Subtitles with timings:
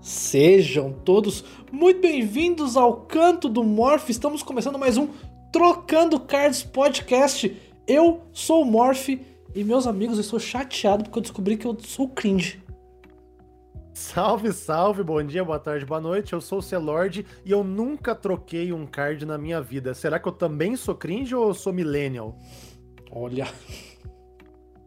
[0.00, 4.08] Sejam todos muito bem-vindos ao Canto do Morph.
[4.08, 5.08] Estamos começando mais um
[5.52, 7.54] Trocando Cards Podcast.
[7.86, 11.76] Eu sou o Morph e meus amigos, eu estou chateado porque eu descobri que eu
[11.80, 12.62] sou cringe.
[13.92, 16.32] Salve, salve, bom dia, boa tarde, boa noite.
[16.32, 19.92] Eu sou o Celord e eu nunca troquei um card na minha vida.
[19.92, 22.38] Será que eu também sou cringe ou eu sou millennial?
[23.10, 23.46] Olha.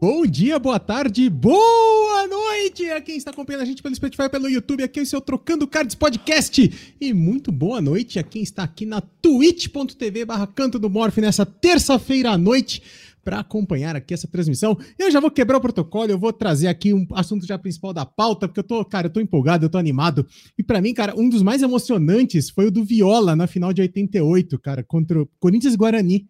[0.05, 4.49] Bom dia, boa tarde, boa noite a quem está acompanhando a gente pelo Spotify, pelo
[4.49, 6.93] YouTube, aqui é o seu Trocando Cards Podcast.
[6.99, 11.45] E muito boa noite a quem está aqui na twitch.tv barra Canto do Morph nessa
[11.45, 12.83] terça-feira à noite
[13.23, 14.77] para acompanhar aqui essa transmissão.
[14.99, 18.05] Eu já vou quebrar o protocolo, eu vou trazer aqui um assunto já principal da
[18.05, 20.27] pauta, porque eu tô, cara, eu tô empolgado, eu tô animado.
[20.57, 23.81] E para mim, cara, um dos mais emocionantes foi o do Viola na final de
[23.81, 26.27] 88, cara, contra o Corinthians Guarani.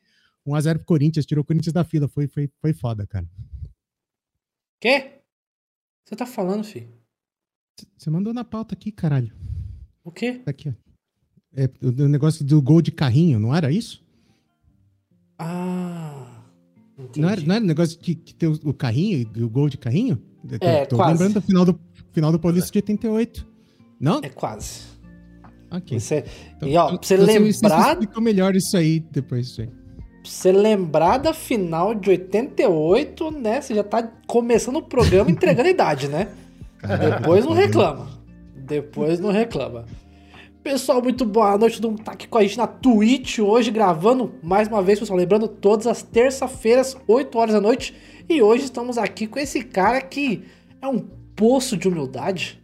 [0.47, 3.25] 1x0 pro Corinthians, tirou o Corinthians da fila, foi, foi, foi foda, cara.
[4.83, 5.11] Quê?
[6.03, 6.89] Você tá falando, filho?
[7.97, 9.33] Você mandou na pauta aqui, caralho.
[10.03, 10.41] O quê?
[10.43, 10.73] Tá aqui, ó.
[11.55, 14.03] É, o negócio do gol de carrinho, não era isso?
[15.39, 16.43] Ah.
[16.99, 17.21] Entendi.
[17.21, 20.21] Não era, não era negócio de que tem o, o carrinho, o gol de carrinho?
[20.59, 21.13] É, tô quase.
[21.13, 21.79] lembrando do final do,
[22.11, 23.47] final do Paulista de 88.
[24.01, 24.19] Não?
[24.21, 24.81] É quase.
[25.71, 25.97] Ok.
[25.97, 26.25] Você,
[26.57, 29.82] Então- e ó, pra você então você lembrar, explica melhor isso aí depois disso aí.
[30.23, 33.61] Você lembrar da final de 88, né?
[33.61, 36.29] Você já tá começando o programa entregando a idade, né?
[36.81, 38.07] Depois não reclama.
[38.55, 39.85] Depois não reclama.
[40.63, 41.81] Pessoal, muito boa noite.
[41.81, 45.19] Todo mundo tá aqui com a gente na Twitch hoje, gravando mais uma vez, pessoal.
[45.19, 47.93] Lembrando, todas as terça-feiras, 8 horas da noite.
[48.29, 50.45] E hoje estamos aqui com esse cara que
[50.81, 50.99] é um
[51.35, 52.63] poço de humildade.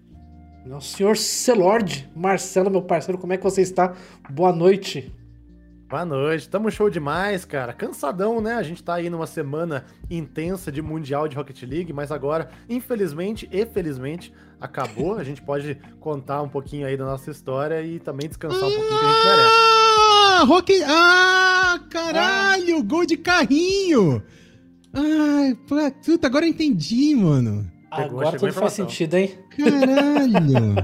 [0.66, 3.94] O senhor Celord, Marcelo, meu parceiro, como é que você está?
[4.30, 5.12] Boa noite.
[5.90, 7.74] Boa noite, tamo show demais, cara.
[7.74, 8.54] Cansadão, né?
[8.54, 13.50] A gente tá aí numa semana intensa de Mundial de Rocket League, mas agora, infelizmente
[13.52, 14.32] e felizmente,
[14.62, 15.16] acabou.
[15.16, 19.00] A gente pode contar um pouquinho aí da nossa história e também descansar um pouquinho
[19.00, 19.56] que a gente merece.
[20.30, 20.84] Ah, Rock...
[20.86, 24.22] Ah, caralho, gol de carrinho.
[24.94, 25.76] Ai, pô,
[26.06, 27.68] puta, agora eu entendi, mano.
[27.90, 29.40] Pegou, Agora tudo faz sentido, hein?
[29.58, 30.76] Caralho.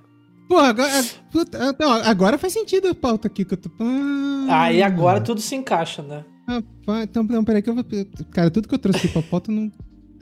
[0.50, 3.70] Pô, agora, puta, não, agora faz sentido a pauta aqui que eu tô.
[3.78, 6.24] Ah, Aí agora tudo se encaixa, né?
[6.44, 7.84] Rapaz, então, não, peraí que eu vou.
[8.32, 9.70] Cara, tudo que eu trouxe aqui pra pauta não.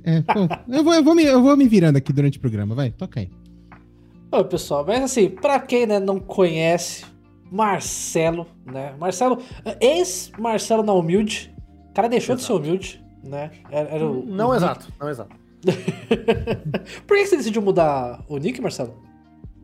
[0.04, 2.74] É, pô, eu vou, eu, vou me, eu vou me virando aqui durante o programa,
[2.74, 3.30] vai, toca aí.
[4.30, 7.06] Ô, pessoal, mas assim, pra quem né, não conhece,
[7.50, 8.94] Marcelo, né?
[9.00, 9.38] Marcelo,
[9.80, 11.56] ex-Marcelo na humilde.
[11.88, 13.50] O cara deixou de ser humilde, né?
[13.70, 15.34] Era, era o, Não o exato, não exato.
[17.06, 19.07] Por que você decidiu mudar o nick, Marcelo?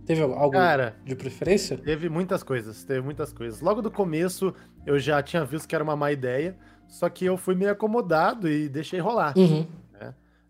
[0.06, 1.78] Teve algo Cara, de preferência?
[1.78, 3.60] Teve muitas coisas, teve muitas coisas.
[3.60, 4.54] Logo do começo,
[4.87, 6.56] eu já tinha visto que era uma má ideia,
[6.87, 9.32] só que eu fui meio acomodado e deixei rolar.
[9.37, 9.66] Uhum.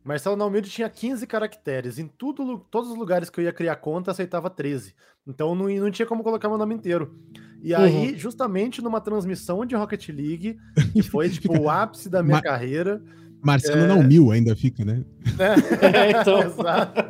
[0.02, 1.98] Marcelo Naumilde tinha 15 caracteres.
[1.98, 4.94] Em tudo, todos os lugares que eu ia criar conta, aceitava 13.
[5.26, 7.18] Então não, não tinha como colocar meu nome inteiro.
[7.62, 7.80] E Uhum.
[7.80, 10.58] aí, justamente numa transmissão de Rocket League,
[10.92, 13.02] que foi tipo o ápice da minha Ma- carreira.
[13.44, 13.86] Marcelo É.
[13.86, 15.04] não mil ainda fica, né?
[15.36, 15.54] né?
[16.14, 16.40] É, então.
[16.42, 17.02] Exato.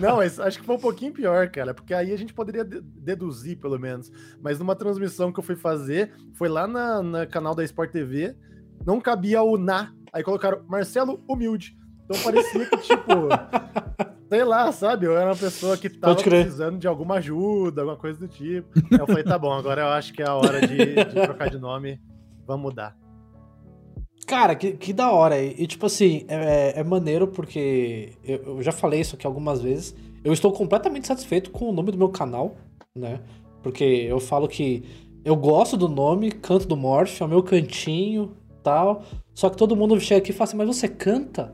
[0.00, 2.80] Não, mas acho que foi um pouquinho pior, cara, porque aí a gente poderia de-
[2.80, 4.10] deduzir, pelo menos.
[4.42, 8.34] Mas numa transmissão que eu fui fazer, foi lá na, na canal da Sport TV,
[8.86, 11.76] não cabia o na, aí colocaram Marcelo Humilde.
[12.04, 13.12] Então parecia que, tipo,
[14.30, 15.06] sei lá, sabe?
[15.06, 18.68] Eu era uma pessoa que tava precisando de alguma ajuda, alguma coisa do tipo.
[18.90, 21.50] Aí eu falei, tá bom, agora eu acho que é a hora de, de trocar
[21.50, 22.00] de nome.
[22.46, 22.96] Vamos mudar.
[24.28, 25.42] Cara, que, que da hora.
[25.42, 29.96] E, tipo assim, é, é maneiro porque eu, eu já falei isso aqui algumas vezes.
[30.22, 32.54] Eu estou completamente satisfeito com o nome do meu canal,
[32.94, 33.20] né?
[33.62, 34.84] Porque eu falo que
[35.24, 39.02] eu gosto do nome, Canto do Morph, é o meu cantinho tal.
[39.34, 41.52] Só que todo mundo chega aqui e fala assim, mas você canta?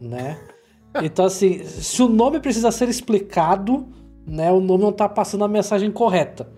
[0.00, 0.38] Né?
[1.02, 3.86] Então, assim, se o nome precisa ser explicado,
[4.26, 4.50] né?
[4.50, 6.50] O nome não tá passando a mensagem correta.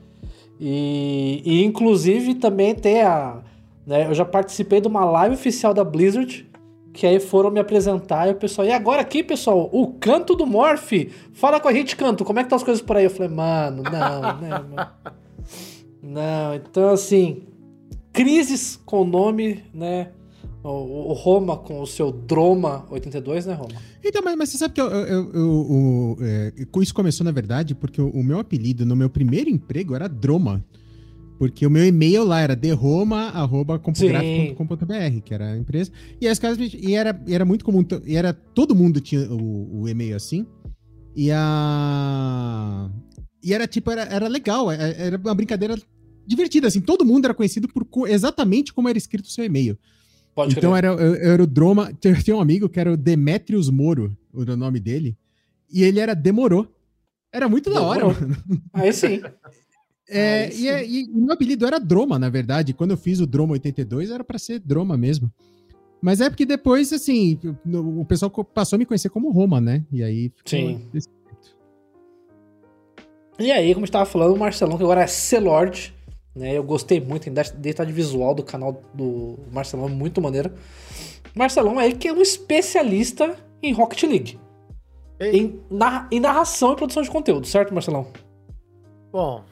[0.61, 3.43] E, e inclusive também tem a.
[3.89, 6.47] né, eu já participei de uma live oficial da Blizzard.
[6.93, 8.67] Que aí foram me apresentar e o pessoal.
[8.67, 10.91] E agora aqui, pessoal, o canto do Morph.
[11.33, 12.25] Fala com a gente, canto.
[12.25, 13.05] Como é que tá as coisas por aí?
[13.05, 14.91] Eu falei, mano, não, né, mano.
[16.03, 17.43] Não, então assim.
[18.13, 20.11] Crises com o nome, né?
[20.65, 23.71] O, o Roma com o seu Droma 82, né, Roma?
[24.05, 26.53] Então, mas, mas você sabe que eu, eu, eu- eu- é,
[26.83, 30.65] isso começou, na verdade, porque o, o meu apelido no meu primeiro emprego era Droma.
[31.39, 35.91] Porque o meu e-mail lá era derroma.compográfico.com.br, que era a empresa.
[36.21, 39.89] E, as caras, e era, era muito comum, e era, todo mundo tinha o, o
[39.89, 40.47] e-mail assim.
[41.15, 42.91] E a.
[43.43, 45.77] E era tipo, era, era legal, é- era uma brincadeira
[46.27, 46.81] divertida, assim.
[46.81, 49.79] Todo mundo era conhecido por co- exatamente como era escrito o seu e-mail.
[50.35, 50.85] Pode então crer.
[50.85, 51.93] era, eu- eu era o Droma.
[52.01, 55.17] Tinha tinha um amigo que era o Demetrius Moro, o nome dele.
[55.73, 56.67] E ele era Demorou.
[57.33, 58.29] Era muito da hora, Demorou.
[58.29, 58.63] mano.
[58.73, 59.21] Aí sim.
[60.09, 62.73] É, Aí e, é- e o meu apelido era Droma, na verdade.
[62.73, 65.31] Quando eu fiz o Droma 82, era pra ser Droma mesmo.
[66.01, 69.85] Mas é porque depois, assim, o o pessoal passou a me conhecer como Roma, né?
[69.93, 70.33] E aí.
[70.45, 70.81] Sim.
[70.93, 71.09] desse.
[73.39, 75.95] E aí, como a gente tava falando, o Marcelão, que agora é C-Lord,
[76.35, 76.57] né?
[76.57, 80.53] Eu gostei muito, a identidade visual do canal do Marcelão é muito maneira.
[81.35, 84.41] Marcelão aí que é um especialista em Rocket League.
[85.21, 85.37] Ei.
[85.39, 88.07] Em, narra- em narração e produção de conteúdo, certo, Marcelão?
[89.13, 89.45] Bom,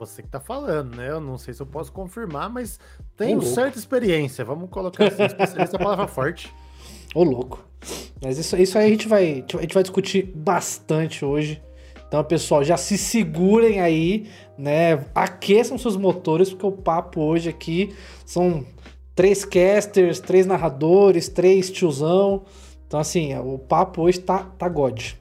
[0.00, 1.10] você que tá falando, né?
[1.10, 2.80] Eu não sei se eu posso confirmar, mas
[3.16, 3.54] tenho louco.
[3.54, 4.44] certa experiência.
[4.44, 6.52] Vamos colocar assim, especialista é a palavra forte.
[7.14, 7.62] Ô, louco.
[8.22, 11.62] Mas isso, isso aí a gente, vai, a gente vai discutir bastante hoje.
[12.08, 15.04] Então, pessoal, já se segurem aí, né?
[15.14, 17.94] Aqueçam seus motores, porque o papo hoje aqui
[18.24, 18.66] são
[19.14, 22.42] três casters, três narradores, três tiozão.
[22.86, 25.12] Então, assim, o papo hoje tá, tá God.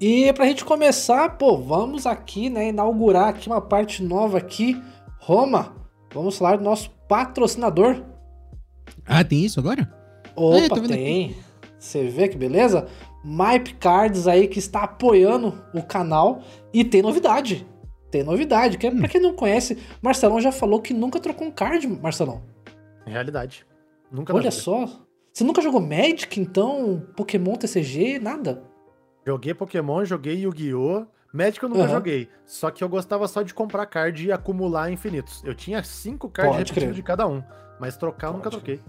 [0.00, 4.80] E pra gente começar, pô, vamos aqui, né, inaugurar aqui uma parte nova aqui.
[5.18, 5.74] Roma,
[6.12, 8.02] vamos falar do nosso patrocinador.
[9.06, 9.90] Ah, tem isso agora?
[10.34, 11.36] Opa, É, tô vendo tem.
[11.78, 12.86] Você vê que beleza?
[13.24, 16.42] Mype Cards aí que está apoiando o canal
[16.72, 17.66] e tem novidade.
[18.10, 18.76] Tem novidade.
[18.76, 22.42] Que, é Pra quem não conhece, Marcelão já falou que nunca trocou um card, Marcelão.
[23.06, 23.66] Realidade.
[24.10, 24.86] Nunca Olha só.
[25.32, 27.02] Você nunca jogou Magic, então?
[27.16, 28.18] Pokémon TCG?
[28.18, 28.62] Nada?
[29.26, 31.04] Joguei Pokémon, joguei Yu-Gi-Oh!
[31.32, 31.92] Magic eu nunca Aham.
[31.94, 32.28] joguei.
[32.46, 35.42] Só que eu gostava só de comprar card e acumular infinitos.
[35.44, 37.42] Eu tinha cinco cards de cada um.
[37.80, 38.80] Mas trocar eu nunca troquei.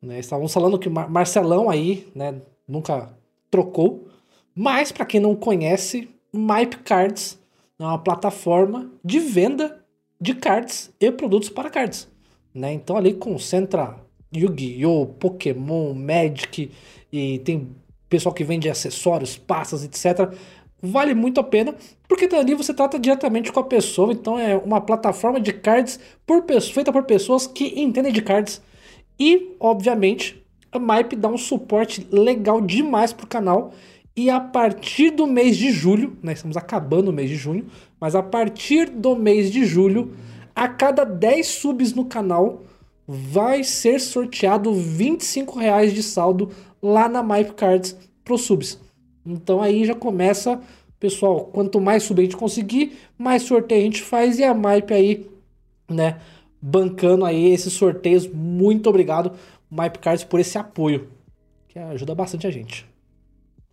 [0.00, 0.18] Né?
[0.18, 3.08] Estávamos falando que Marcelão aí, né, nunca
[3.50, 4.06] trocou.
[4.54, 7.40] Mas, pra quem não conhece, Mype Cards
[7.78, 9.82] é uma plataforma de venda
[10.20, 12.06] de cards e produtos para cards.
[12.54, 12.72] Né?
[12.74, 13.98] Então ali concentra
[14.34, 16.70] Yu-Gi-Oh!, Pokémon, Magic
[17.10, 17.74] e tem
[18.12, 20.34] pessoal que vende acessórios, pastas, etc.
[20.82, 21.74] Vale muito a pena,
[22.06, 26.44] porque dali você trata diretamente com a pessoa, então é uma plataforma de cards por,
[26.74, 28.60] feita por pessoas que entendem de cards.
[29.18, 33.72] E, obviamente, a Mype dá um suporte legal demais pro canal.
[34.14, 37.66] E a partir do mês de julho, nós estamos acabando o mês de junho,
[37.98, 40.14] mas a partir do mês de julho,
[40.54, 42.62] a cada 10 subs no canal,
[43.08, 46.50] vai ser sorteado 25 reais de saldo
[46.82, 48.78] lá na Mype Cards pro subs.
[49.24, 50.60] Então aí já começa,
[50.98, 54.92] pessoal, quanto mais sub a gente conseguir, mais sorteio a gente faz e a Mype
[54.92, 55.30] aí,
[55.88, 56.20] né,
[56.60, 58.26] bancando aí esses sorteios.
[58.26, 59.32] Muito obrigado,
[59.70, 61.08] Mype Cards, por esse apoio,
[61.68, 62.86] que ajuda bastante a gente.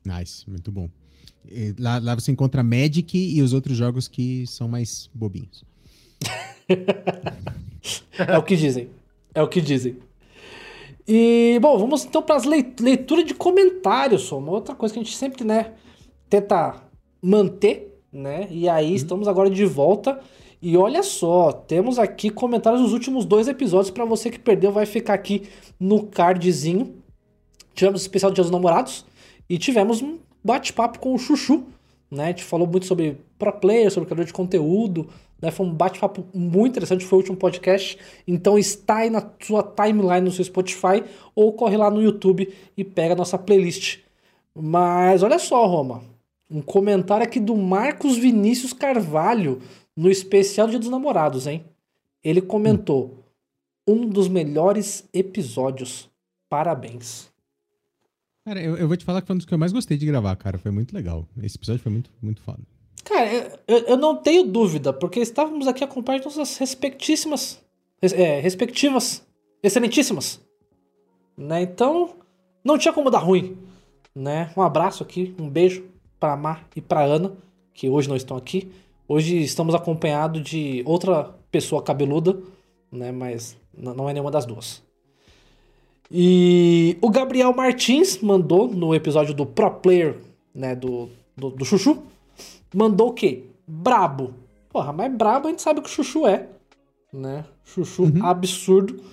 [0.06, 0.90] Nice, muito bom.
[1.80, 5.64] Lá, lá você encontra Magic e os outros jogos que são mais bobinhos.
[8.18, 8.90] É o que dizem.
[9.34, 9.98] É o que dizem.
[11.12, 15.04] E, bom, vamos então para as leituras de comentários, só uma outra coisa que a
[15.04, 15.74] gente sempre, né,
[16.30, 16.84] tenta
[17.20, 18.48] manter, né?
[18.52, 20.20] E aí estamos agora de volta.
[20.62, 24.86] E olha só, temos aqui comentários dos últimos dois episódios para você que perdeu, vai
[24.86, 26.94] ficar aqui no cardzinho.
[27.74, 29.04] Tivemos o especial Dia dos Namorados
[29.50, 31.64] e tivemos um bate-papo com o Chuchu,
[32.12, 32.26] né?
[32.26, 35.10] A gente falou muito sobre pro player, sobre criador de conteúdo,
[35.42, 35.52] né?
[35.52, 37.98] Foi um bate-papo muito interessante, foi o último podcast.
[38.28, 41.04] Então está aí na sua timeline no seu Spotify
[41.34, 44.00] ou corre lá no YouTube e pega a nossa playlist.
[44.56, 46.04] Mas olha só, Roma,
[46.50, 49.62] um comentário aqui do Marcos Vinícius Carvalho
[49.96, 51.64] no especial Dia dos Namorados, hein?
[52.24, 53.24] Ele comentou:
[53.88, 56.10] um dos melhores episódios.
[56.50, 57.30] Parabéns.
[58.44, 60.06] Cara, eu, eu vou te falar que foi um dos que eu mais gostei de
[60.06, 60.58] gravar, cara.
[60.58, 61.28] Foi muito legal.
[61.44, 62.64] Esse episódio foi muito, muito foda.
[63.10, 67.60] Cara, eu- eu, não tenho dúvida, porque estávamos aqui acompanhando nossas respectíssimas,
[68.00, 69.26] res- é, respectivas,
[69.64, 70.40] excelentíssimas,
[71.36, 71.64] né?
[71.64, 72.12] Então,
[72.64, 73.58] não tinha como dar ruim,
[74.16, 74.54] né?
[74.56, 75.86] Um abraço aqui, um beijo
[76.20, 77.36] pra Mar e pra Ana,
[77.74, 78.72] que hoje não estão aqui.
[79.08, 82.40] Hoje estamos acompanhados de outra pessoa cabeluda,
[82.92, 83.12] né?
[83.12, 84.84] Mas não é nenhuma das duas.
[86.12, 90.20] E o Gabriel Martins mandou no episódio do Pro Player,
[90.54, 90.76] né?
[90.76, 92.04] Do, do, do Chuchu
[92.74, 93.46] mandou o quê?
[93.68, 94.34] Brabo.
[94.70, 96.48] Porra, mas brabo a gente sabe que o Chuchu é.
[97.12, 97.46] Né?
[97.64, 99.04] Chuchu absurdo.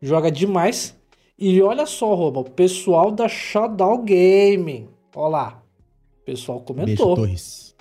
[0.00, 0.96] Joga demais.
[1.38, 4.88] E olha só, Roba, o pessoal da Shadow Gaming.
[5.14, 5.62] Olha lá.
[6.20, 7.16] O pessoal Beijo, comentou.
[7.16, 7.74] Torres.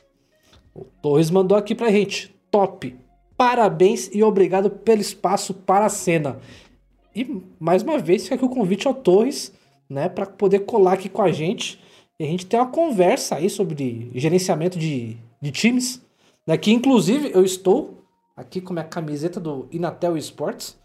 [0.73, 2.35] O Torres mandou aqui pra gente.
[2.49, 2.95] Top.
[3.37, 6.39] Parabéns e obrigado pelo espaço para a cena.
[7.15, 9.53] E mais uma vez fica aqui o convite ao Torres,
[9.89, 11.79] né, para poder colar aqui com a gente
[12.19, 16.01] e a gente ter uma conversa aí sobre gerenciamento de, de times,
[16.45, 18.03] né, que inclusive eu estou
[18.35, 20.77] aqui com a minha camiseta do Inatel Esports,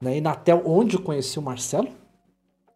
[0.00, 1.88] né, Inatel onde eu conheci o Marcelo,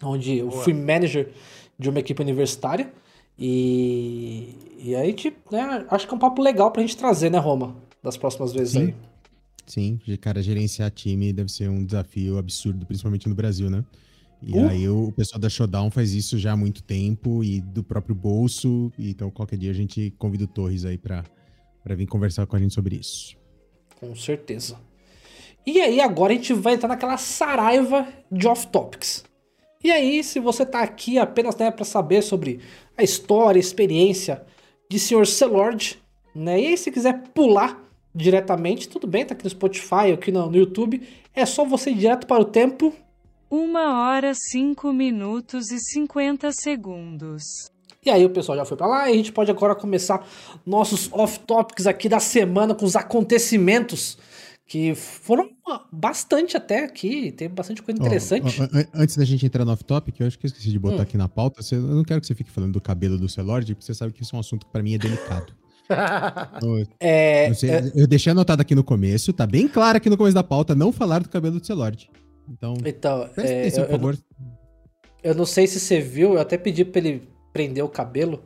[0.02, 0.62] onde eu Boa.
[0.62, 1.33] fui manager
[1.78, 2.92] de uma equipe universitária.
[3.38, 7.38] E, e aí, tipo, né, acho que é um papo legal pra gente trazer, né,
[7.38, 7.75] Roma?
[8.02, 8.81] Das próximas vezes Sim.
[8.81, 8.95] aí.
[9.66, 13.85] Sim, de cara, gerenciar time deve ser um desafio absurdo, principalmente no Brasil, né?
[14.42, 14.68] E Uh.
[14.68, 18.92] aí o, pessoal da Showdown faz isso já há muito tempo e do próprio bolso.
[18.99, 21.25] e Então qualquer dia a gente convida o Torres aí pra,
[21.82, 23.37] pra vir conversar com a gente sobre isso.
[24.00, 24.78] Com certeza.
[25.64, 29.25] E aí, agora a gente vai entrar naquela saraiva de off-topics.
[29.84, 32.58] E aí, se você tá aqui apenas né, para saber sobre
[32.96, 34.44] a história, a experiência
[34.90, 35.25] de Sr.
[35.25, 36.02] Celord,
[36.34, 36.61] né?
[36.61, 37.80] E aí, se quiser pular
[38.12, 41.00] diretamente, tudo bem, tá aqui no Spotify, aqui no, no YouTube.
[41.32, 42.92] É só você ir direto para o tempo.
[43.56, 47.44] Uma hora, cinco minutos e cinquenta segundos.
[48.02, 50.26] E aí o pessoal já foi pra lá e a gente pode agora começar
[50.64, 54.16] nossos off-topics aqui da semana com os acontecimentos
[54.66, 55.50] que foram
[55.92, 58.59] bastante até aqui, tem bastante coisa interessante.
[58.59, 61.00] ó, an- antes da gente entrar no off-topic, eu acho que eu esqueci de botar
[61.00, 61.02] Hum.
[61.02, 61.62] aqui na pauta.
[61.62, 64.14] você- eu não quero que você fique falando do cabelo do Celord, porque você sabe
[64.14, 65.52] que isso é um assunto que pra mim é delicado.
[66.62, 70.09] Eu, É, eu sei- é, eu deixei anotado aqui no começo, tá bem claro aqui
[70.09, 72.09] no começo da pauta, não falar do cabelo do Celord.
[72.52, 74.18] Então, então, presta é, atenção, eu, por favor.
[75.23, 78.42] eu não sei se você viu, eu até pedi pra ele prender o cabelo,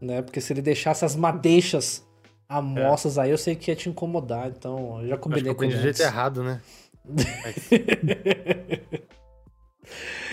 [0.00, 0.22] né?
[0.22, 2.06] Porque se ele deixasse as madeixas
[2.48, 4.48] amostras aí, eu sei que ia te incomodar.
[4.48, 5.74] Então, eu já Acho que combinei eu com ele.
[5.74, 6.60] de jeito errado, né?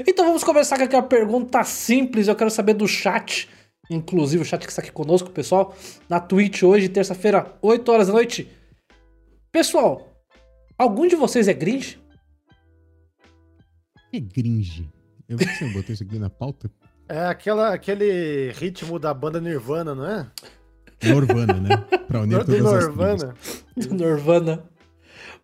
[0.06, 2.28] Então vamos começar com aquela pergunta simples.
[2.28, 3.50] Eu quero saber do chat,
[3.90, 5.74] inclusive o chat que está aqui conosco, pessoal,
[6.10, 8.50] na Twitch hoje, terça-feira, 8 horas da noite.
[9.52, 10.10] Pessoal,
[10.78, 11.98] algum de vocês é gringe?
[14.16, 14.90] É gringe.
[15.28, 16.72] Eu vi que você botou isso aqui na pauta.
[17.10, 20.28] É aquela, aquele ritmo da banda Nirvana, não é?
[21.04, 21.78] Norvana, né?
[22.08, 22.98] Pra unir Do todas as tribos.
[22.98, 23.36] Nirvana.
[23.76, 24.64] do Nirvana.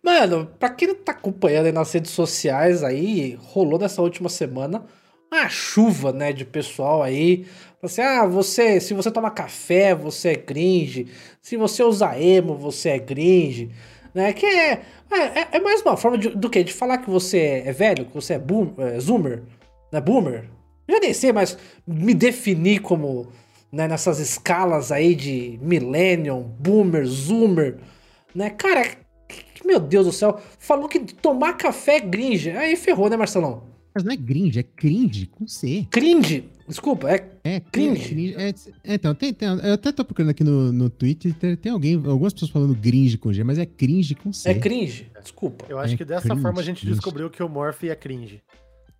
[0.02, 4.84] Mano, pra quem não tá acompanhando aí nas redes sociais aí, rolou nessa última semana
[5.30, 7.46] uma chuva, né, de pessoal aí.
[7.82, 11.08] Assim, ah, você, se você toma café, você é cringe.
[11.40, 13.70] Se você usa emo, você é cringe.
[14.14, 16.62] Né, que é, é, é mais uma forma de, do que?
[16.62, 19.42] De falar que você é velho, que você é, boom, é zoomer,
[19.90, 20.50] né, boomer.
[20.88, 23.28] Já nem sei, mas me definir como,
[23.72, 27.78] né, nessas escalas aí de millennium, boomer, zoomer,
[28.34, 28.84] né, cara,
[29.64, 33.71] meu Deus do céu, falou que tomar café é gringe, aí ferrou, né, Marcelão?
[33.94, 35.86] Mas não é gringe, é cringe com C.
[35.90, 38.08] Cringe, desculpa, é É Cringe.
[38.08, 38.34] cringe.
[38.36, 38.48] É,
[38.84, 41.94] é, então, tem, tem- eu até tô procurando aqui no, no Twitter, tem, tem alguém,
[41.96, 44.48] algumas pessoas falando gringe com G, mas é cringe com C.
[44.48, 45.66] É cringe, desculpa.
[45.68, 46.94] Eu acho É que dessa cringe, forma a gente cringe.
[46.94, 48.40] descobriu que o Morph é cringe.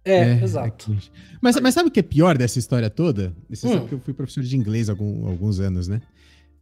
[0.04, 0.86] É, exato.
[0.86, 1.10] cringe.
[1.40, 3.32] mas, mas sabe o que é pior dessa história toda?
[3.48, 3.72] Você Hum.
[3.74, 6.02] sabe que eu fui professor de inglês há algum- alguns anos, né?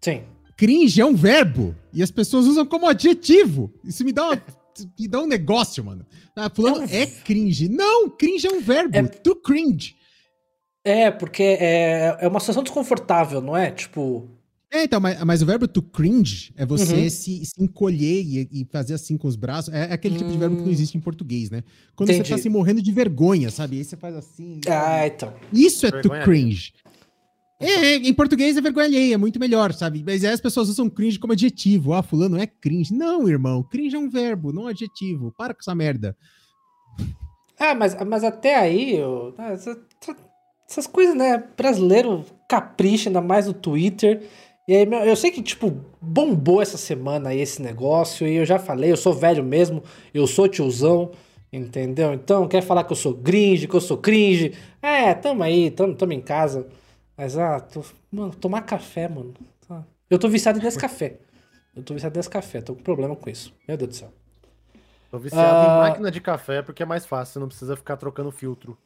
[0.01, 0.21] Sim.
[0.59, 3.73] Cringe é um verbo e as pessoas usam como adjetivo.
[3.83, 4.43] Isso me dá, uma-
[4.99, 6.07] me dá um negócio, mano.
[6.37, 7.69] Ah, fulano É um é cringe.
[7.69, 8.97] Não, cringe é um verbo.
[8.97, 9.95] É- To cringe.
[10.85, 13.71] É, porque é, é uma situação desconfortável, não é?
[13.71, 14.29] Tipo,
[14.73, 17.11] É, então, mas, mas o verbo to cringe é você Uhum.
[17.11, 19.75] se, se encolher e, e fazer assim com os braços.
[19.75, 20.73] É aquele tipo de verbo que não Hum.
[20.73, 21.63] existe em português, né?
[21.97, 22.31] Quando você Entendi.
[22.31, 23.79] tá se morrendo de vergonha, sabe?
[23.79, 24.61] Aí você faz assim.
[24.69, 25.35] ah, então.
[25.53, 26.73] Isso é to Vergonha cringe.
[27.61, 30.03] É, é, em português é vergonha alheia, é muito melhor, sabe?
[30.05, 31.93] Mas aí as pessoas usam cringe como adjetivo.
[31.93, 32.95] Ah, fulano é cringe.
[32.95, 33.63] Não, irmão.
[33.63, 35.33] Cringe é um verbo, não um adjetivo.
[35.37, 36.17] Para com essa merda.
[37.59, 40.17] Ah, mas, mas até aí, eu- ah, essa- essa-
[40.69, 41.45] essas coisas, né?
[41.57, 44.23] Brasileiro capricha, ainda mais no Twitter.
[44.67, 48.27] E aí, eu sei que, tipo, bombou essa semana aí esse negócio.
[48.27, 49.83] E eu já falei, eu sou velho mesmo,
[50.15, 51.11] eu sou tiozão,
[51.53, 52.15] entendeu?
[52.15, 54.55] Então, quer falar que eu sou gringe, que eu sou cringe?
[54.81, 56.67] É, tamo aí, tamo, tamo em casa.
[57.21, 59.35] Mas, ah, tô- mano, tomar café, mano.
[59.69, 59.85] tá.
[60.09, 61.19] Eu tô viciado nesse café.
[61.77, 63.53] Eu tô viciado nesse café, tô com problema com isso.
[63.69, 64.11] Meu Deus do céu.
[65.11, 65.65] Tô viciado Ah.
[65.65, 68.79] em máquina de café porque é mais fácil, você não precisa ficar trocando filtro.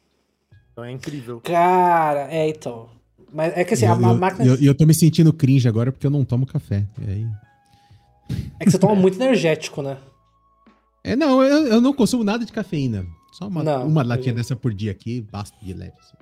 [0.73, 1.39] Então é incrível.
[1.39, 2.89] Cara, é então.
[3.31, 4.45] Mas é que assim, E a, eu, a eu- máquina.
[4.45, 6.85] eu- eu tô me sentindo cringe agora porque eu não tomo café.
[6.99, 7.27] E aí...
[8.59, 9.97] É que você toma muito energético, né?
[11.05, 13.05] É, não, eu, eu não consumo nada de cafeína.
[13.31, 15.93] Só uma, Não, uma latinha eu- dessa por dia aqui, basta de leve.
[16.01, 16.17] assim.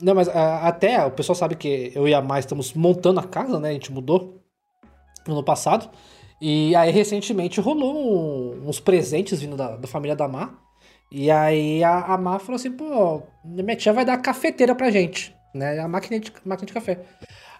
[0.00, 3.22] Não, mas a- até o pessoal sabe que eu e a Mais estamos montando a
[3.24, 3.70] casa, né?
[3.70, 4.42] A gente mudou
[5.26, 5.88] no ano passado.
[6.40, 10.50] E aí, recentemente, rolou um- uns presentes vindo da, da família da Má.
[11.10, 15.34] E aí a, a Má falou assim, pô, minha tia vai dar cafeteira pra gente,
[15.54, 15.78] né?
[15.78, 17.00] A máquina de, máquina de café.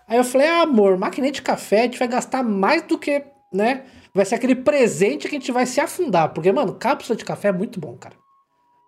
[0.08, 3.24] Aí eu falei, ah, amor, máquina de café a gente vai gastar mais do que,
[3.52, 3.84] né?
[4.12, 6.32] Vai ser aquele presente que a gente vai se afundar.
[6.34, 8.16] Porque, mano, cápsula de café é muito bom, cara.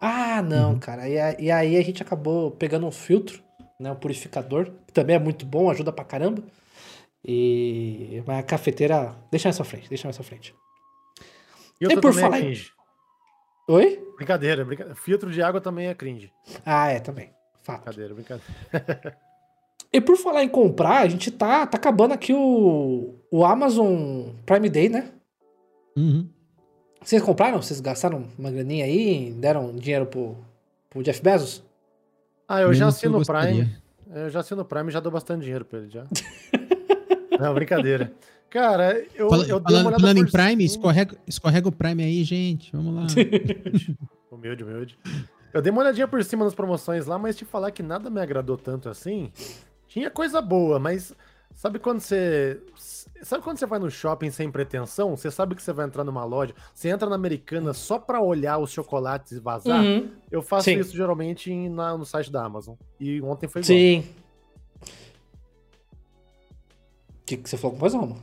[0.00, 0.78] Ah, não, Uhum.
[0.78, 1.08] cara.
[1.08, 3.42] E, a- e aí a gente acabou pegando um filtro,
[3.80, 3.90] né?
[3.90, 6.42] Um purificador, que também é muito bom, ajuda pra caramba.
[7.24, 8.22] E.
[8.26, 9.16] Mas a cafeteira.
[9.30, 10.54] Deixa pra frente, deixa pra frente.
[11.80, 12.70] E E por também falar é cringe.
[13.68, 14.02] Oi?
[14.16, 14.96] Brincadeira, brincadeira.
[15.00, 16.32] Filtro de água também é cringe.
[16.64, 17.30] Ah, é, também.
[17.62, 17.84] Fato.
[17.84, 18.46] Brincadeira, brincadeira.
[19.92, 24.68] E por falar em comprar, a gente tá, tá acabando aqui o, o Amazon Prime
[24.68, 25.10] Day, né?
[25.96, 26.28] Uhum.
[27.02, 27.60] Vocês compraram?
[27.62, 29.32] Vocês gastaram uma graninha aí?
[29.32, 30.36] Deram dinheiro pro,
[30.90, 31.62] pro Jeff Bezos?
[32.48, 33.76] Ah, eu já Menos assino o Prime.
[34.14, 36.04] Eu já assino o Prime e já dou bastante dinheiro pra ele já.
[37.38, 38.12] Não, brincadeira.
[38.48, 42.24] Cara, eu, Fala- eu dei uma olhada falando em Prime, escorrega, escorrega o Prime aí,
[42.24, 42.72] gente.
[42.72, 43.06] Vamos lá.
[44.30, 44.98] Humilde, humilde.
[45.52, 48.20] Eu dei uma olhadinha por cima nas promoções lá, mas te falar que nada me
[48.20, 49.32] agradou tanto assim.
[49.88, 51.14] Tinha coisa boa, mas
[51.54, 52.60] sabe quando você.
[53.22, 55.16] Sabe quando você vai no shopping sem pretensão?
[55.16, 58.58] Você sabe que você vai entrar numa loja, você entra na americana só pra olhar
[58.58, 59.82] os chocolates e vazar?
[59.82, 60.10] Uhum.
[60.30, 60.78] Eu faço Sim.
[60.78, 62.74] isso geralmente em- na- no site da Amazon.
[63.00, 63.76] E ontem foi igual.
[63.78, 64.04] Sim.
[64.82, 64.86] O
[67.26, 68.16] que, que você falou com mais Roma?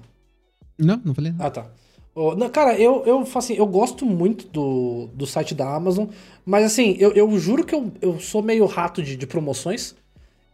[0.78, 1.46] Não, não falei nada.
[1.48, 1.68] Ah, tá.
[2.16, 6.08] Ô, não, cara, eu, eu, assim, eu gosto muito do, do site da Amazon,
[6.46, 9.96] mas assim, eu, eu juro que eu, eu sou meio rato de, de promoções.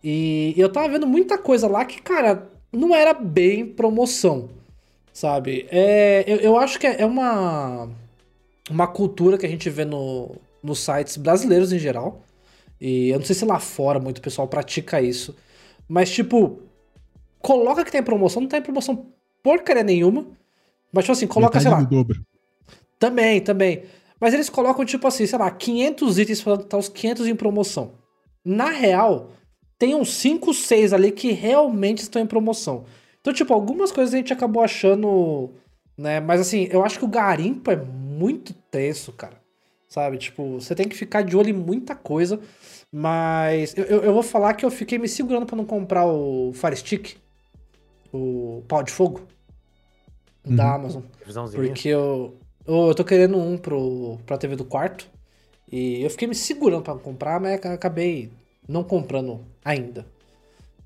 [0.01, 4.49] E eu tava vendo muita coisa lá que, cara, não era bem promoção,
[5.11, 5.67] sabe?
[5.71, 7.89] É, eu, eu acho que é uma,
[8.69, 12.21] uma cultura que a gente vê no, nos sites brasileiros em geral.
[12.79, 15.35] E eu não sei se lá fora muito pessoal pratica isso.
[15.87, 16.59] Mas, tipo,
[17.39, 19.07] coloca que tem promoção, não tem promoção
[19.43, 20.27] porcaria nenhuma.
[20.91, 22.23] Mas, tipo assim, coloca, sei lá, do dobro.
[22.97, 23.83] também, também.
[24.19, 27.93] Mas eles colocam, tipo assim, sei lá, 500 itens que tá os 500 em promoção.
[28.43, 29.31] Na real,
[29.79, 32.83] tem uns 5, 6 ali que realmente estão em promoção.
[33.21, 35.49] Então, tipo, algumas coisas a gente acabou achando,
[35.97, 36.19] né?
[36.19, 39.39] Mas assim, eu acho que o garimpo é muito tenso, cara.
[39.87, 40.17] Sabe?
[40.19, 42.39] Tipo, você tem que ficar de olho em muita coisa.
[42.91, 46.51] Mas eu, eu, eu vou falar que eu fiquei me segurando pra não comprar o
[46.53, 47.15] Fire Stick.
[48.13, 49.21] O pau de fogo.
[50.45, 50.73] Da Uhum.
[50.75, 51.01] Amazon.
[51.25, 51.63] Visãozinha.
[51.63, 52.35] Porque eu,
[52.67, 55.09] eu, eu tô querendo um pro, pra TV do quarto.
[55.71, 58.31] E eu fiquei me segurando pra comprar, mas ac- acabei
[58.69, 60.05] não comprando ainda.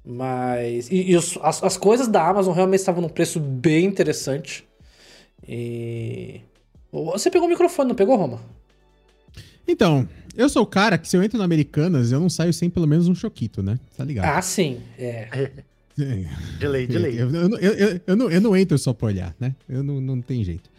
[0.05, 0.89] Mas.
[0.89, 4.65] E, e os- as, as coisas da Amazon realmente estavam num preço bem interessante.
[5.47, 6.41] E.
[6.91, 8.39] Você pegou o microfone, não pegou, Roma?
[9.67, 12.69] Então, eu sou o cara que se eu entro no Americanas, eu não saio sem
[12.69, 13.79] pelo menos um choquito, né?
[13.97, 14.25] Tá ligado?
[14.37, 14.79] Ah, sim.
[14.97, 15.51] É.
[15.95, 17.21] De lei, de lei.
[17.21, 19.55] Eu, eu, eu, eu não, eu não entro só pra olhar, né?
[19.69, 20.69] Eu não, não tem jeito.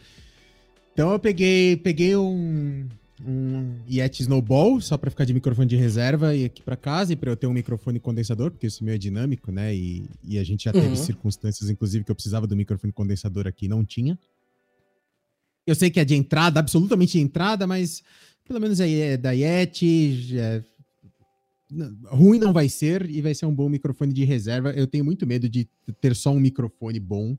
[0.93, 2.87] Então eu peguei, peguei um,
[3.25, 7.17] um Yeti Snowball, só pra ficar de microfone de reserva e aqui pra casa, e
[7.17, 9.75] pra eu ter um microfone condensador, porque esse meu é dinâmico, né?
[9.75, 10.97] E, e a gente já teve Uhum.
[10.97, 14.19] circunstâncias, inclusive, que eu precisava do microfone condensador aqui não tinha.
[15.67, 18.03] Eu sei que é de entrada, absolutamente de entrada, mas
[18.47, 20.35] pelo menos é é da Yeti,
[21.71, 24.71] n- ruim não vai ser e vai ser um bom microfone de reserva.
[24.73, 25.67] Eu tenho muito medo de
[26.01, 27.37] ter só um microfone bom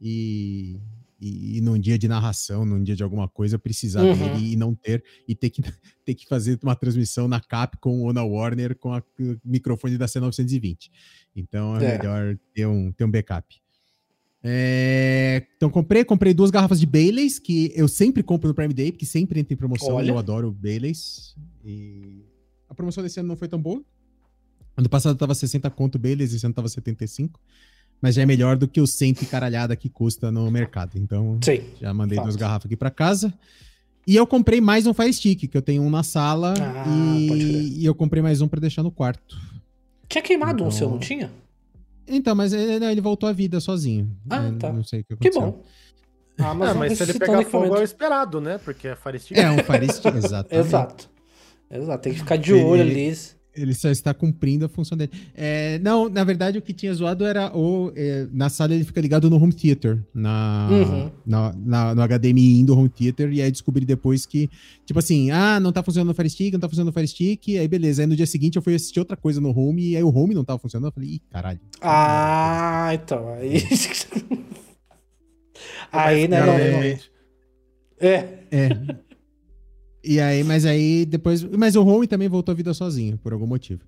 [0.00, 0.80] e,
[1.20, 4.16] e, e num dia de narração, num dia de alguma coisa, precisar Uhum.
[4.16, 5.62] dele e não ter, e ter que,
[6.04, 10.06] ter que fazer uma transmissão na Capcom ou na Warner com a- o microfone da
[10.06, 10.90] C920.
[11.34, 11.98] Então é, É.
[11.98, 13.56] melhor ter um, ter um backup.
[14.46, 18.92] É, então comprei, comprei duas garrafas de Baileys, que eu sempre compro no Prime Day,
[18.92, 20.10] porque sempre entra em promoção Olha.
[20.10, 21.34] eu adoro Baileys.
[21.64, 22.22] E
[22.68, 23.82] a promoção desse ano não foi tão boa.
[24.76, 27.40] Ano passado tava 60 conto Baileys, esse ano tava 75.
[28.00, 30.92] Mas já é melhor do que o 100 e caralhada que custa no mercado.
[30.96, 31.62] Então, Sim.
[31.80, 32.24] já mandei Fato.
[32.26, 33.32] duas garrafas aqui pra casa.
[34.06, 36.52] E eu comprei mais um Fire Stick, que eu tenho um na sala.
[36.60, 39.36] Ah, e, e eu comprei mais um pra deixar no quarto.
[40.06, 41.30] Tinha queimado um Então- seu, não tinha?
[42.06, 44.14] Então, mas ele, ele voltou à vida sozinho.
[44.28, 44.70] Ah, Eu tá.
[44.70, 45.40] Não sei o que Que aconteceu.
[45.40, 45.62] bom.
[46.38, 48.58] A Ah, mas se ele pegar fogo é o esperado, né?
[48.58, 49.38] Porque é Fire Stick.
[49.38, 50.54] É um Fire Stick, exatamente.
[50.66, 51.08] Exato.
[51.70, 52.02] Exato.
[52.02, 53.16] Tem que ficar de olho ele- ali.
[53.56, 55.12] Ele só está cumprindo a função dele.
[55.34, 57.92] É, não, na verdade, o que tinha zoado era o.
[57.94, 61.10] é, na sala ele fica ligado no home theater, na, Uhum.
[61.24, 64.50] na, na- no HDMI do home theater, e aí descobri depois que,
[64.84, 67.56] tipo assim, ah, não tá funcionando o Fire Stick, não tá funcionando o Fire Stick,
[67.56, 68.02] aí beleza.
[68.02, 70.34] Aí no dia seguinte eu fui assistir outra coisa no home, e aí o home
[70.34, 70.88] não tava funcionando.
[70.88, 71.60] Eu falei, ih, caralho.
[71.80, 73.28] Ah, então.
[73.34, 73.62] Aí.
[75.92, 76.40] aí, né?
[76.40, 76.54] Não, não.
[78.00, 78.38] É.
[78.50, 78.68] É.
[80.04, 81.42] E aí, mas aí depois.
[81.42, 83.80] Mas o home também voltou à vida sozinho, por algum motivo.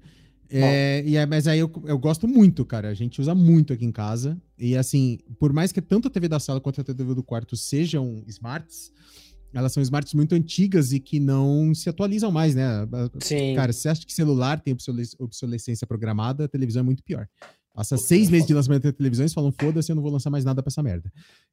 [0.49, 2.89] É, e aí, mas aí eu, eu gosto muito, cara.
[2.89, 4.41] A gente usa muito aqui em casa.
[4.59, 7.57] E assim, por mais que tanto a TV da sala quanto a TV do quarto
[7.57, 8.93] sejam smarts,
[9.53, 12.87] elas são smarts muito antigas e que não se atualizam mais, né?
[13.21, 13.55] Sim.
[13.57, 17.29] Cara, você acha que celular tem obsolesc- obsolescência programada, a televisão é muito pior.
[17.77, 20.31] Passa seis meses de lançamento da televisão e eles falam, foda-se, eu não vou lançar
[20.31, 21.13] mais nada pra essa merda.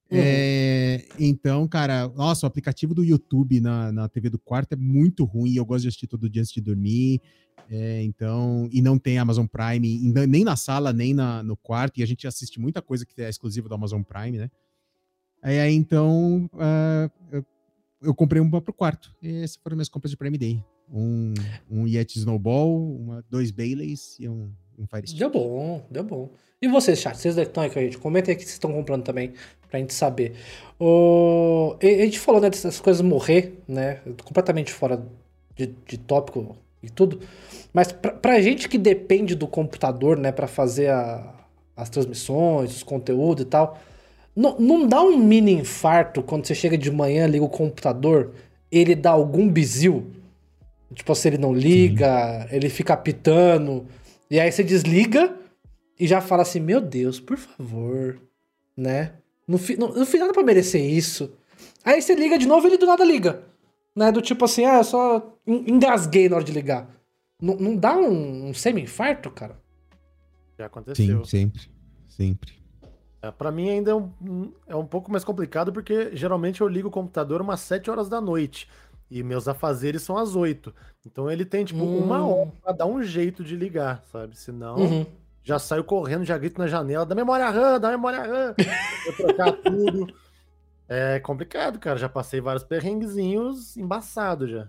[0.10, 0.18] Uhum.
[0.22, 5.26] É, então, cara, nossa, o aplicativo do YouTube na, na TV do quarto é muito
[5.26, 5.54] ruim.
[5.54, 7.22] Eu gosto de assistir todo dia antes de dormir.
[7.70, 12.00] É, então, e não tem Amazon Prime, nem na sala, nem na, no quarto.
[12.00, 14.50] E a gente assiste muita coisa que é exclusiva do Amazon Prime, né?
[15.42, 17.46] Aí, aí, então, ah, eu,
[18.02, 19.14] eu comprei uma pro quarto.
[19.22, 20.64] E essas foram minhas compras de Prime Day.
[20.90, 21.34] Um,
[21.70, 25.20] um Yeti Snowball, uma, dois Baileys e um, um Fire Stick.
[25.20, 26.30] Deu bom, deu bom.
[26.62, 29.04] E vocês, chat, vocês estão aí com a gente, comentem aí que vocês estão comprando
[29.04, 29.34] também,
[29.70, 30.34] pra gente saber.
[30.80, 31.76] O...
[31.82, 35.04] A gente falou, né, dessas coisas morrer, né, completamente fora
[35.56, 37.20] de, de tópico e tudo,
[37.74, 41.34] mas pra, pra gente que depende do computador, né, pra fazer a-
[41.76, 43.78] as transmissões, os conteúdos e tal,
[44.36, 48.32] não, não dá um mini infarto quando você chega de manhã, liga o computador,
[48.72, 50.08] ele dá algum bizil?
[50.94, 53.86] Tipo assim, ele não liga, ele fica apitando,
[54.34, 55.36] e aí você desliga
[56.00, 58.19] e já fala assim, meu Deus, por favor,
[58.76, 59.13] né?
[59.48, 61.32] No, fi, no, no final dá pra merecer isso.
[61.86, 63.43] Aí você liga de novo e ele do nada liga.
[63.96, 64.12] Né?
[64.12, 66.89] Do tipo assim, ah, eu só en- engasguei na hora de ligar.
[67.41, 69.60] Não, não dá um, um semi-infarto, cara?
[70.58, 71.24] Já aconteceu.
[71.26, 71.62] Sim, sempre.
[72.08, 72.54] Sempre.
[73.22, 76.88] É, pra mim ainda é um, é um pouco mais complicado, porque geralmente eu ligo
[76.88, 78.67] o computador umas 7 horas da noite.
[79.15, 80.73] E meus afazeres são às 8.
[81.06, 81.99] Então ele tem, tipo, Hum.
[81.99, 84.36] uma hora pra dar um jeito de ligar, sabe?
[84.36, 85.06] Senão, Uhum.
[85.43, 88.56] já saio correndo, já grito na janela, da memória RAM, da memória RAM.
[89.06, 90.13] Vou trocar tudo.
[90.89, 91.97] É complicado, cara.
[91.99, 94.67] Já passei vários perrenguezinhos embaçados já.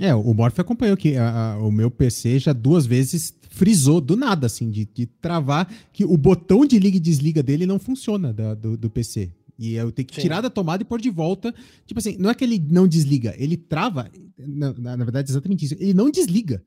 [0.00, 4.16] É, o Morph acompanhou que a- a- o meu PC já duas vezes frisou do
[4.16, 8.32] nada, assim, de, de travar, que o botão de liga e desliga dele não funciona
[8.32, 9.30] da- do, do PC.
[9.58, 10.22] E eu tenho que Sim.
[10.22, 11.54] tirar da tomada e pôr de volta.
[11.86, 14.10] Tipo assim, não é que ele não desliga, ele trava.
[14.38, 15.74] Na, na- verdade, é exatamente isso.
[15.78, 16.62] Ele não desliga.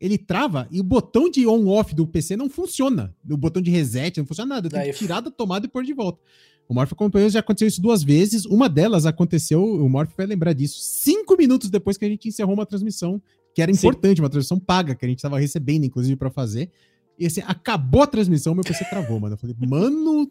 [0.00, 3.14] Ele trava e o botão de on-off do PC não funciona.
[3.28, 4.66] O botão de reset não funciona nada.
[4.66, 6.18] Eu tenho Daí- que tirar da tomada e pôr de volta.
[6.66, 8.46] O Morph acompanhou, já aconteceu isso duas vezes.
[8.46, 12.54] Uma delas aconteceu, o Morph vai lembrar disso, cinco minutos depois que a gente encerrou
[12.54, 13.20] uma transmissão,
[13.54, 13.78] que era Sim.
[13.78, 16.70] importante, uma transmissão paga, que a gente estava recebendo, inclusive, para fazer.
[17.18, 19.34] E assim, acabou a transmissão, meu PC travou, mano.
[19.34, 20.30] Eu falei, mano,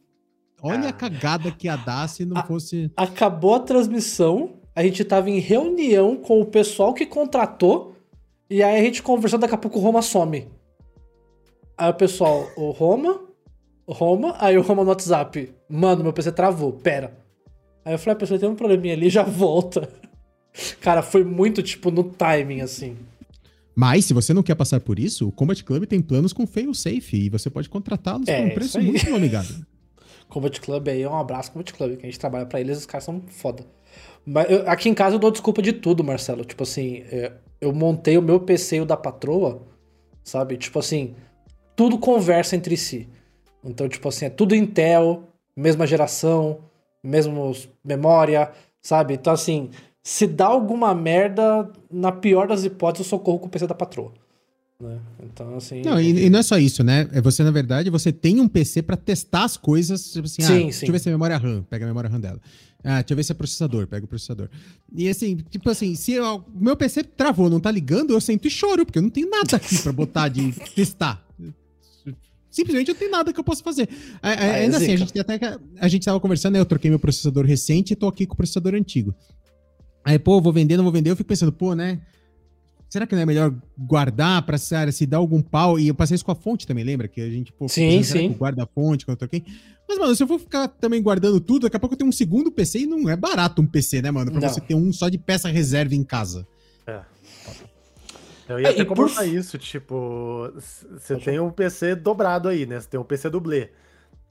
[0.62, 0.90] olha Ah.
[0.90, 2.44] a cagada que ia dar se não Ah.
[2.44, 2.92] fosse.
[2.96, 7.96] Acabou a transmissão, a gente tava em reunião com o pessoal que contratou,
[8.50, 10.48] e aí a gente conversando, daqui a pouco o Roma some.
[11.78, 13.22] Aí o pessoal, o Roma,
[13.88, 17.18] o Roma, aí o Roma no WhatsApp, mano, meu PC travou, pera.
[17.86, 19.88] Aí eu falei, a pessoa tem um probleminha ali, já volta.
[20.82, 22.98] Cara, foi muito, tipo, no timing, assim.
[23.76, 26.74] Mas, se você não quer passar por isso, o Combat Club tem planos com fail
[26.74, 29.56] safe e você pode contratá-los É, por um preço muito amigável.
[30.30, 33.04] Combat Club aí, um abraço Combat Club, que a gente trabalha pra eles, os caras
[33.04, 33.66] são foda.
[34.26, 36.46] Mas eu- aqui em casa eu dou desculpa de tudo, Marcelo.
[36.46, 39.62] Tipo assim, é, eu montei o meu PC e o da patroa,
[40.24, 40.56] sabe?
[40.58, 41.16] Tipo assim,
[41.76, 43.10] tudo conversa entre si.
[43.64, 45.24] Então, tipo assim, é tudo Intel,
[45.56, 46.60] mesma geração,
[47.04, 47.52] mesmo
[47.84, 49.16] memória, sabe?
[49.16, 49.70] Então, assim,
[50.04, 54.14] se dá alguma merda, na pior das hipóteses, eu socorro com o PC da patroa.
[54.82, 54.98] Né?
[55.24, 55.82] Então, assim.
[55.82, 57.10] Não, e, e não é só isso, né?
[57.12, 60.14] É você, na verdade, você tem um PC pra testar as coisas.
[60.14, 60.64] Tipo assim, Sim, ah, sim.
[60.64, 62.40] deixa eu ver se é memória RAM, pega a memória RAM dela.
[62.82, 64.48] Ah, deixa eu ver se é processador, pega o processador.
[64.96, 68.50] E assim, tipo assim, se o meu PC travou, não tá ligando, eu sento e
[68.50, 71.28] choro, porque eu não tenho nada aqui pra botar de testar.
[72.50, 73.90] Simplesmente eu não tenho nada que eu possa fazer.
[74.24, 76.60] É, é, ainda assim, a gente até a gente tava conversando, né?
[76.60, 79.14] Eu troquei meu processador recente e tô aqui com o processador antigo.
[80.06, 81.12] Aí, pô, vou vender, não vou vender.
[81.12, 82.00] Eu fico pensando, pô, né?
[82.90, 85.78] Será que não é melhor guardar pra se, se dar algum pau?
[85.80, 87.08] E eu passei isso com a fonte também, lembra?
[87.08, 88.30] Que a gente, pô, Sim, sim.
[88.34, 89.44] guardo a fonte quando eu troquei.
[89.88, 92.14] Mas, mano, se eu for ficar também guardando tudo, daqui a pouco eu tenho um
[92.14, 94.32] segundo PC e não é barato um PC, né, mano?
[94.32, 94.50] Pra Não.
[94.50, 96.48] você ter um só de peça reserva em casa.
[98.48, 102.66] Eu ia É, até por comentar f- isso, tipo, você tem um PC dobrado aí,
[102.66, 102.80] né?
[102.80, 103.70] Você tem um PC dublê.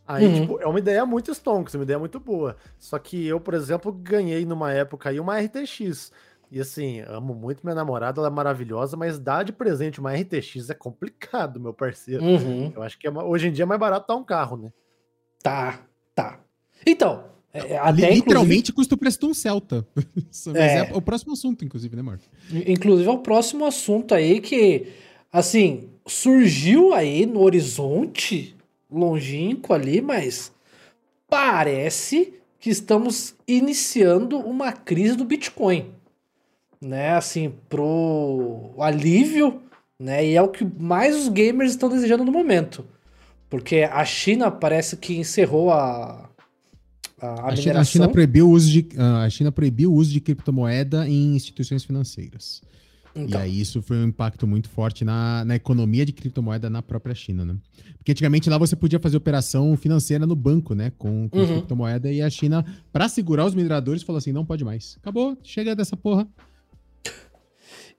[0.07, 0.41] Aí, Uhum.
[0.41, 2.57] tipo, é uma ideia muito stonks, é uma ideia muito boa.
[2.79, 6.11] Só que eu, por exemplo, ganhei numa época aí uma RTX.
[6.51, 10.71] E assim, amo muito minha namorada, ela é maravilhosa, mas dar de presente uma RTX
[10.71, 12.25] é complicado, meu parceiro.
[12.25, 12.73] Uhum.
[12.75, 14.73] Eu acho que é hoje em dia é mais barato dar um carro, né?
[15.43, 15.81] Tá,
[16.15, 16.41] tá.
[16.87, 19.87] Então, é, é, até Li- inclusive, Literalmente custa o preço de um Celta.
[19.97, 20.79] Mas É.
[20.91, 20.91] é.
[20.95, 22.25] o próximo assunto, inclusive, né, Marco?
[22.67, 24.87] inclusive é o próximo assunto aí que,
[25.33, 28.57] assim, surgiu aí no horizonte
[28.91, 30.51] longínquo ali, mas
[31.29, 35.93] parece que estamos iniciando uma crise do Bitcoin,
[36.81, 37.11] né?
[37.13, 39.61] Assim, pro alívio,
[39.99, 40.25] né?
[40.27, 42.85] E é o que mais os gamers estão desejando no momento.
[43.51, 46.29] Porque a China parece que encerrou a,
[47.21, 47.85] a, a China, a.
[47.85, 51.83] China proibiu o uso de, ah, a China proibiu o uso de criptomoeda em instituições
[51.85, 52.61] financeiras.
[53.17, 56.83] Então, E aí isso foi um impacto muito forte na, na economia de criptomoeda na
[56.83, 57.57] própria China, né?
[57.97, 60.93] Porque antigamente lá você podia fazer operação financeira no banco, né?
[60.97, 61.47] Com, com Uhum.
[61.47, 64.97] criptomoeda e a China, pra segurar os mineradores, falou assim: não pode mais.
[65.01, 66.29] Acabou, chega dessa porra.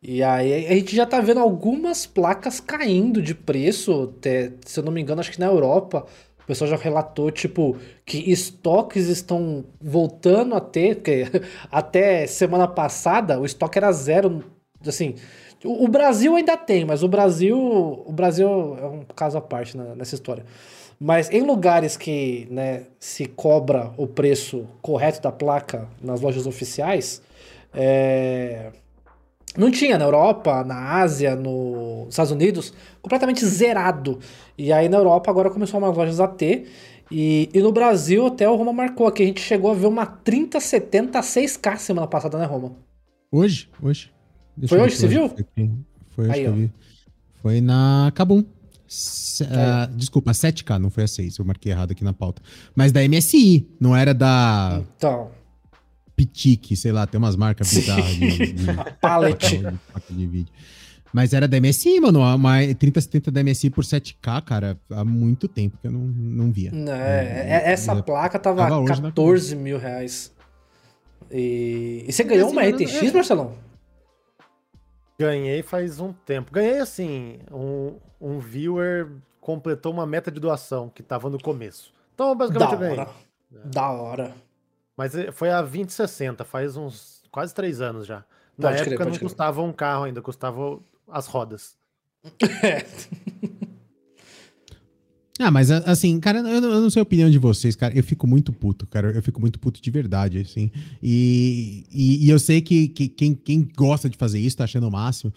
[0.01, 4.13] E aí a gente já tá vendo algumas placas caindo de preço.
[4.17, 6.05] até, se eu não me engano, acho que na Europa
[6.41, 11.25] o pessoal já relatou, tipo, que estoques estão voltando a ter, porque
[11.71, 14.43] até semana passada o estoque era zero,
[14.85, 15.15] assim,
[15.63, 17.57] O, Brasil ainda tem, mas o Brasil.
[17.59, 18.47] O Brasil
[18.79, 20.45] é um caso à parte nessa história.
[20.99, 27.21] Mas em lugares que né, se cobra o preço correto da placa nas lojas oficiais,
[27.73, 28.71] é,
[29.57, 34.19] não tinha na Europa, na Ásia, nos Estados Unidos, completamente zerado.
[34.57, 36.69] E aí na Europa agora começou umas lojas a ter.
[37.11, 39.23] E, e no Brasil até o Roma marcou aqui.
[39.23, 42.75] A gente chegou a ver uma 3070 6K semana passada, né, Roma?
[43.31, 43.69] Hoje?
[43.81, 44.11] Hoje.
[44.55, 45.29] Deixa foi hoje, você viu?
[46.09, 46.71] Foi hoje Aí, que eu vi.
[47.41, 48.43] Foi na Kabum.
[48.87, 52.41] Se, uh, desculpa, 7K, não foi a 6, eu marquei errado aqui na pauta.
[52.75, 54.81] Mas da MSI, não era da.
[54.97, 55.29] Então.
[56.19, 58.65] Pitique, sei lá, tem umas marcas bizarras de, de,
[58.99, 59.57] Pallet.
[59.57, 60.53] De, de vídeo.
[61.13, 62.19] Mas era da MSI, mano.
[62.19, 66.71] Uma 3070 da MSI por 7K, cara, há muito tempo que eu não, não via.
[66.73, 70.35] Não, é, é essa eu, placa tava, tava 14 mil reais.
[71.31, 73.11] E, e você ganhou assim, uma ETX, é...
[73.13, 73.55] Marcelão?
[75.17, 76.51] Ganhei faz um tempo.
[76.51, 81.93] Ganhei assim, um, um viewer completou uma meta de doação que tava no começo.
[82.13, 82.99] Então, basicamente, da eu ganhei.
[82.99, 83.09] Hora.
[83.63, 84.48] Da hora.
[84.99, 88.17] Mas eh, foi a 2060, faz uns quase três anos já.
[88.57, 89.21] Na pode época crer, não crer.
[89.21, 91.77] custava um carro ainda, custava as rodas.
[92.61, 92.85] É.
[95.41, 97.97] Ah, mas assim, cara, eu não, eu não sei a opinião de vocês, cara.
[97.97, 99.09] Eu fico muito puto, cara.
[99.11, 100.69] Eu fico muito puto de verdade, assim.
[101.01, 104.89] E, e, e eu sei que, que quem, quem gosta de fazer isso tá achando
[104.89, 105.31] o máximo.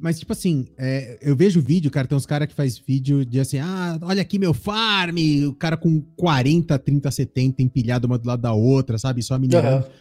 [0.00, 3.40] Mas, tipo assim, é, eu vejo vídeo, cara, tem uns caras que faz vídeo de
[3.40, 5.16] assim, ah, olha aqui meu farm,
[5.48, 9.22] o cara com 40, 30, 70 empilhado uma do lado da outra, sabe?
[9.22, 9.86] Só minerando.
[9.86, 9.92] Uhum.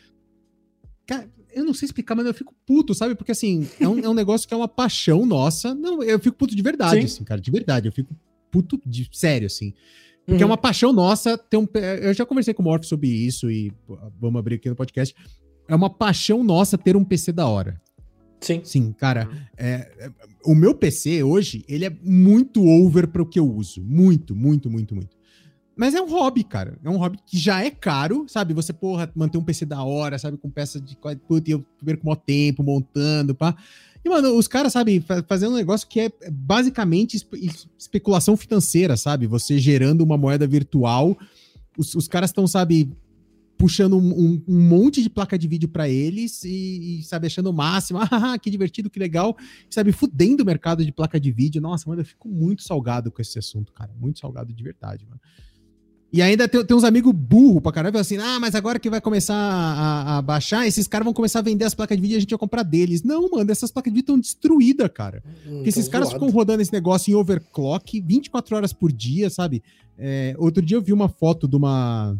[1.07, 3.15] Cara, eu não sei explicar, mas eu fico puto, sabe?
[3.15, 5.73] Porque, assim, é um, é um negócio que é uma paixão nossa.
[5.73, 7.05] Não, eu fico puto de verdade, Sim.
[7.05, 7.87] assim, cara, de verdade.
[7.87, 8.15] Eu fico
[8.51, 9.73] puto de sério, assim.
[10.27, 10.51] Porque é uhum.
[10.51, 11.65] é uma paixão nossa ter um.
[12.01, 13.71] Eu já conversei com o Morph sobre isso e
[14.19, 15.15] vamos abrir aqui no podcast.
[15.67, 17.81] É uma paixão nossa ter um PC da hora.
[18.39, 18.61] Sim.
[18.63, 19.27] Sim, cara.
[19.27, 19.37] Uhum.
[19.57, 20.11] É, é,
[20.45, 23.83] o meu PC hoje, ele é muito over para o que eu uso.
[23.83, 25.17] Muito, muito, muito, muito.
[25.75, 26.77] Mas é um hobby, cara.
[26.83, 28.53] É um hobby que já é caro, sabe?
[28.53, 30.37] Você, porra, manter um PC da hora, sabe?
[30.37, 30.97] Com peça de.
[31.27, 33.55] Puta, eu primeiro com o tempo, montando, pá.
[34.03, 37.17] E, mano, os caras, sabe, fazendo um negócio que é basicamente
[37.77, 39.27] especulação financeira, sabe?
[39.27, 41.15] Você gerando uma moeda virtual.
[41.77, 42.89] Os, os caras estão, sabe,
[43.57, 47.49] puxando um, um, um, monte de placa de vídeo para eles e, e, sabe, achando
[47.49, 47.99] o máximo.
[48.09, 49.37] Ah, que divertido, que legal.
[49.69, 51.61] sabe, fudendo o mercado de placa de vídeo.
[51.61, 53.91] Nossa, mano, eu fico muito salgado com esse assunto, cara.
[53.99, 55.19] Muito salgado de verdade, mano.
[56.11, 59.01] E ainda tem, tem uns amigos burros pra caramba, assim, ah, mas agora que vai
[59.01, 62.17] começar a, a, baixar, esses caras vão começar a vender as placas de vídeo e
[62.17, 63.03] a gente vai comprar deles.
[63.03, 65.21] Não, mano, essas placas de vídeo estão destruídas, cara.
[65.45, 69.61] Hum, Porque esses caras ficam rodando esse negócio em overclock 24 horas por dia, sabe?
[69.97, 72.17] É, outro dia eu vi uma foto de uma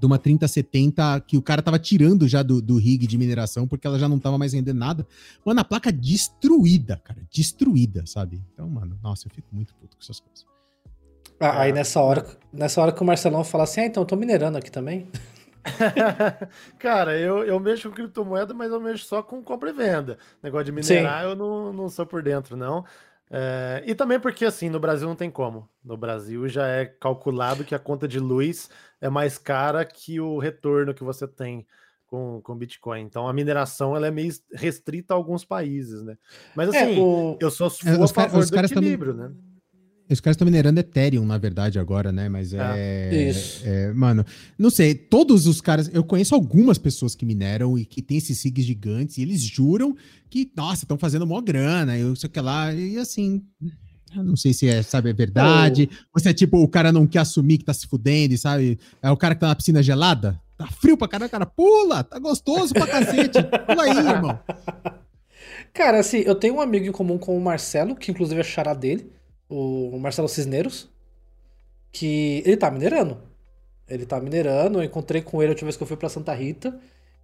[0.00, 3.86] de uma 3070 que o cara tava tirando já do, do rig de mineração porque
[3.86, 5.06] ela já não tava mais rendendo nada.
[5.44, 7.20] Mano, a placa destruída, cara.
[7.30, 8.42] Destruída, sabe?
[8.54, 10.46] Então, mano, nossa, eu fico muito puto com essas coisas.
[11.38, 14.16] Ah, aí nessa hora, nessa hora que o Marcelão fala assim, ah, então eu tô
[14.16, 15.06] minerando aqui também.
[16.78, 20.16] Cara, eu, eu mexo com criptomoeda, mas eu mexo só com compra e venda.
[20.42, 21.28] Negócio de minerar, Sim.
[21.28, 22.84] eu não, não sou por dentro, não.
[23.30, 25.68] É, e também porque, assim, no Brasil não tem como.
[25.84, 28.68] No Brasil já é calculado que a conta de luz
[29.00, 31.64] é mais cara que o retorno que você tem
[32.10, 33.02] com, com Bitcoin.
[33.02, 36.18] Então a mineração ela é meio restrita a alguns países, né?
[36.56, 37.38] Mas é, assim, é, o...
[37.40, 39.28] eu sou a favor do equilíbrio, também...
[39.30, 39.34] né?
[40.10, 42.28] Os caras estão minerando Ethereum, na verdade, agora, né?
[42.28, 42.58] Mas é,
[43.12, 43.30] é.
[43.30, 43.62] Isso.
[43.64, 44.24] É, mano,
[44.58, 45.88] não sei, todos os caras.
[45.92, 49.96] Eu conheço algumas pessoas que mineram e que tem esses SIGs gigantes e eles juram
[50.28, 52.74] que, nossa, estão fazendo mó grana, eu sei o que lá.
[52.74, 53.42] E assim.
[54.16, 55.88] Eu não sei se é, sabe, é verdade.
[55.92, 56.06] Oh.
[56.14, 58.80] Ou se é tipo, o cara não quer assumir que tá se fudendo, sabe?
[59.00, 60.40] É o cara que tá na piscina gelada.
[60.58, 61.46] Tá frio pra caralho, cara.
[61.46, 62.02] Pula!
[62.02, 63.38] Tá gostoso pra cacete.
[63.64, 64.36] Pula aí, irmão.
[65.72, 68.74] Cara, assim, eu tenho um amigo em comum com o Marcelo, que inclusive é chará
[68.74, 69.12] dele
[69.50, 70.88] o Marcelo Cisneros,
[71.92, 73.18] que ele tá minerando.
[73.88, 76.32] Ele tá minerando, eu encontrei com ele a última vez que eu fui para Santa
[76.32, 76.78] Rita.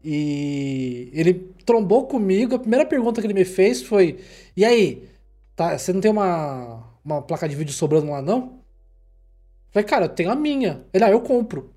[0.04, 1.34] E ele
[1.64, 2.56] trombou comigo.
[2.56, 4.18] A primeira pergunta que ele me fez foi:
[4.56, 5.08] E aí,
[5.54, 8.38] tá, você não tem uma, uma placa de vídeo sobrando lá, não?
[8.38, 10.84] Eu falei, cara, eu tenho a minha.
[10.92, 11.72] Ele, ah, eu compro.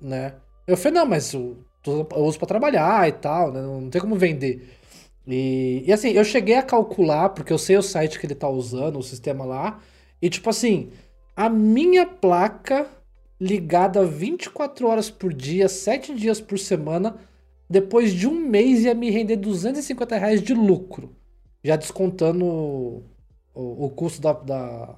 [0.00, 0.34] Né?
[0.66, 3.62] Eu falei, não, mas eu, eu uso para trabalhar e tal, né?
[3.62, 4.75] Não tem como vender.
[5.26, 8.48] E, e assim, eu cheguei a calcular, porque eu sei o site que ele tá
[8.48, 9.80] usando, o sistema lá,
[10.22, 10.90] e tipo assim,
[11.34, 12.88] a minha placa
[13.40, 17.16] ligada 24 horas por dia, 7 dias por semana,
[17.68, 21.14] depois de um mês ia me render 250 reais de lucro.
[21.62, 23.04] Já descontando o,
[23.54, 24.94] o, custo da, da,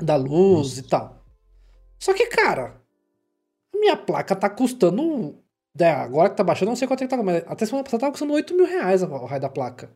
[0.00, 0.80] da luz Nossa.
[0.80, 1.24] e tal.
[1.98, 2.80] Só que, cara,
[3.74, 5.42] a minha placa tá custando
[5.78, 8.00] é, agora que tá baixando, não sei quanto é que tá, mas até semana passada
[8.00, 9.90] tava custando 8 mil reais o raio da placa.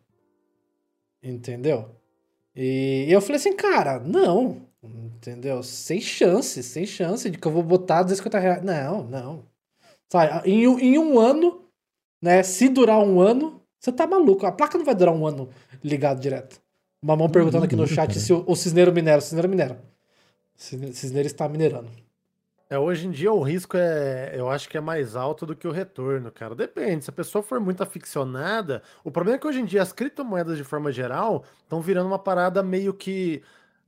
[1.22, 1.88] Entendeu?
[2.54, 4.62] E eu falei assim, cara, não.
[4.82, 5.62] Entendeu?
[5.62, 8.62] Sem chance, sem chance de que eu vou botar 250 reais.
[8.62, 9.44] Não, não.
[10.10, 11.64] Sabe, em, um- em um ano,
[12.20, 12.42] né?
[12.42, 14.44] Se durar um ano, você tá maluco.
[14.44, 15.48] A placa não vai durar um ano
[15.82, 16.60] ligado direto.
[17.00, 19.18] Mamão perguntando aqui no chat se o, o cisneiro minera.
[19.18, 19.82] O cisneiro minera.
[20.56, 21.90] Cisneiro está minerando.
[22.72, 25.68] É, hoje em dia o risco é, eu acho que é mais alto do que
[25.68, 26.54] o retorno, cara.
[26.54, 29.92] Depende, se a pessoa for muito aficionada, o problema é que hoje em dia as
[29.92, 33.42] criptomoedas de forma geral estão virando uma parada meio que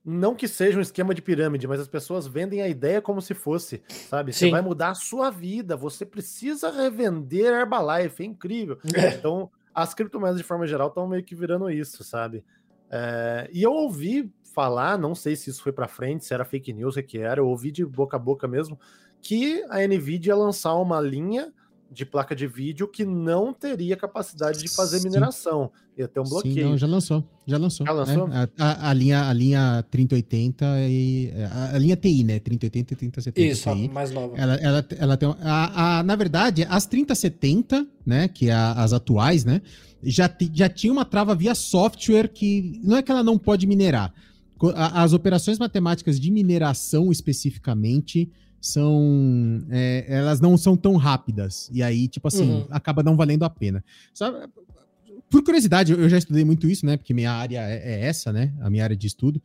[0.05, 3.33] não que seja um esquema de pirâmide, mas as pessoas vendem a ideia como se
[3.33, 4.35] fosse, sabe?
[4.35, 4.51] Você Sim.
[4.51, 8.79] vai mudar a sua vida, você precisa revender Herbalife, é incrível.
[8.95, 9.15] É.
[9.15, 12.45] Então, as criptomoedas de forma geral estão meio que virando isso, sabe?
[12.91, 16.73] É, e eu ouvi falar, não sei se isso foi pra frente, se era fake
[16.73, 18.79] news, o que era, eu ouvi de boca a boca mesmo,
[19.21, 21.53] que a Nvidia ia lançar uma linha
[21.91, 25.09] de placa de vídeo que não teria capacidade de fazer Sim.
[25.09, 25.71] mineração.
[25.97, 26.69] Ia ter um Sim, bloqueio.
[26.71, 27.23] não, já lançou.
[27.47, 27.87] Já lançou.
[27.87, 28.27] Já lançou?
[28.29, 28.49] né?
[28.59, 31.31] A, a- a linha, a linha 3080 e.
[31.53, 32.39] A, a linha TI, né?
[32.41, 33.89] 3080 e 3070 Isso, a TI.
[33.89, 34.37] mais nova.
[34.37, 35.29] Ela, ela, ela tem.
[35.41, 38.27] A, a- na verdade, as 3070, né?
[38.27, 39.63] Que é a- as atuais, né?
[40.03, 42.81] Já, já tinha uma trava via software que.
[42.83, 44.13] Não é que ela não pode minerar.
[44.75, 49.63] As operações matemáticas de mineração especificamente são.
[49.71, 51.69] é, elas não são tão rápidas.
[51.73, 52.67] E aí, tipo assim, Uhum.
[52.71, 53.85] acaba não valendo a pena.
[54.13, 54.39] Sabe?
[55.29, 56.97] Por curiosidade, eu eu já estudei muito isso, né?
[56.97, 58.55] Porque minha área é, é essa, né?
[58.61, 59.43] A minha área de estudo.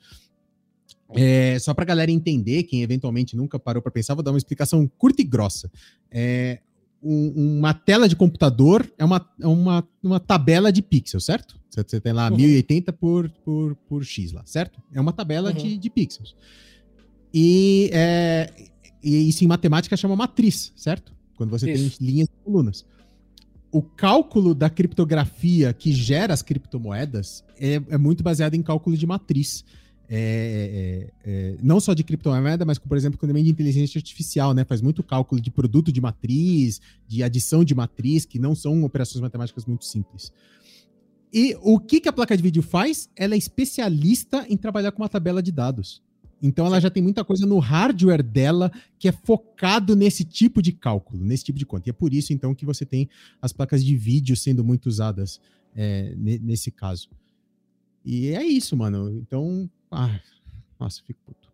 [1.15, 4.87] É, só para galera entender, quem eventualmente nunca parou para pensar, vou dar uma explicação
[4.97, 5.71] curta e grossa.
[6.11, 6.59] É,
[7.01, 11.59] um- uma tela de computador é uma, é uma, uma tabela de pixels, certo?
[11.69, 12.37] Você, você tem lá Uhum.
[12.37, 14.81] 1080 por, por, por X lá, certo?
[14.93, 15.55] É uma tabela Uhum.
[15.57, 16.35] de, de pixels.
[17.33, 18.51] E, é,
[19.03, 21.13] e isso em matemática chama matriz, certo?
[21.35, 21.97] Quando você Isso.
[21.99, 22.85] tem linhas e colunas.
[23.71, 29.05] O cálculo da criptografia que gera as criptomoedas é, é muito baseado em cálculo de
[29.05, 29.63] matriz.
[30.11, 34.65] É, é, é, não só de criptomoeda, mas, por exemplo, também de inteligência artificial, né?
[34.65, 39.21] Faz muito cálculo de produto de matriz, de adição de matriz, que não são operações
[39.21, 40.33] matemáticas muito simples.
[41.31, 43.07] E o que, que a placa de vídeo faz?
[43.15, 46.01] Ela é especialista em trabalhar com uma tabela de dados.
[46.41, 50.71] Então ela já tem muita coisa no hardware dela que é focado nesse tipo de
[50.71, 51.87] cálculo, nesse tipo de conta.
[51.89, 53.07] E é por isso, então, que você tem
[53.41, 55.39] as placas de vídeo sendo muito usadas
[55.75, 57.09] é, ne- nesse caso.
[58.03, 59.11] E é isso, mano.
[59.11, 60.19] Então, ah,
[60.79, 61.49] nossa, fico puto.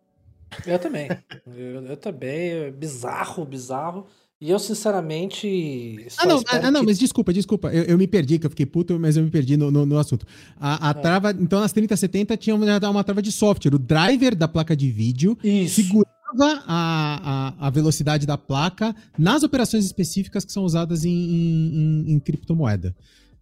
[0.66, 1.08] Eu também.
[1.48, 2.30] eu, eu também.
[2.50, 4.06] É bizarro, bizarro.
[4.40, 5.98] E eu, sinceramente.
[6.18, 7.74] Ah, não, ah, não que- mas desculpa, desculpa.
[7.74, 9.98] Eu, eu me perdi, que eu fiquei puto, mas eu me perdi no, no, no
[9.98, 10.26] assunto.
[10.60, 10.94] A, a Ah.
[10.94, 13.74] trava, então nas 3070 tinha uma, uma trava de software.
[13.74, 15.76] O driver da placa de vídeo Isso.
[15.82, 21.76] segurava a, a, a velocidade da placa nas operações específicas que são usadas em, em,
[22.10, 22.94] em- em criptomoeda.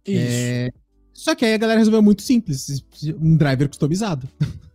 [0.06, 0.20] Isso.
[0.20, 0.70] É,
[1.14, 2.84] Só que aí a galera resolveu muito simples,
[3.20, 4.28] um driver customizado.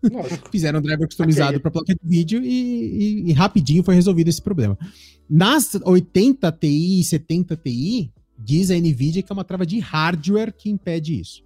[0.52, 1.60] Fizeram um driver customizado Ok.
[1.60, 4.78] para placa de vídeo e, e- e rapidinho foi resolvido esse problema.
[5.30, 10.54] Nas 80 Ti e 70 Ti, diz a Nvidia que é uma trava de hardware
[10.58, 11.44] que impede isso.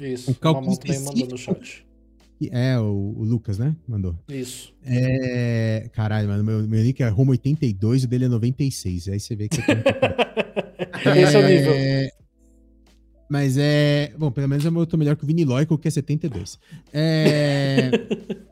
[0.00, 0.30] Isso.
[0.32, 1.64] O cálculo também mandou no específico.
[1.64, 1.86] chat.
[2.50, 3.76] É, o, o Lucas, né?
[3.86, 4.18] Mandou.
[4.28, 4.74] Isso.
[4.84, 5.88] É.
[5.92, 9.06] Caralho, mano, meu, meu nick é Roma 82 e o dele é 96.
[9.08, 11.72] Aí você vê que você tem um pouco- Esse é o nível.
[13.32, 14.12] Mas é.
[14.18, 16.58] Bom, pelo menos eu tô melhor que o Vini Loico, que é 72.
[16.92, 17.90] É.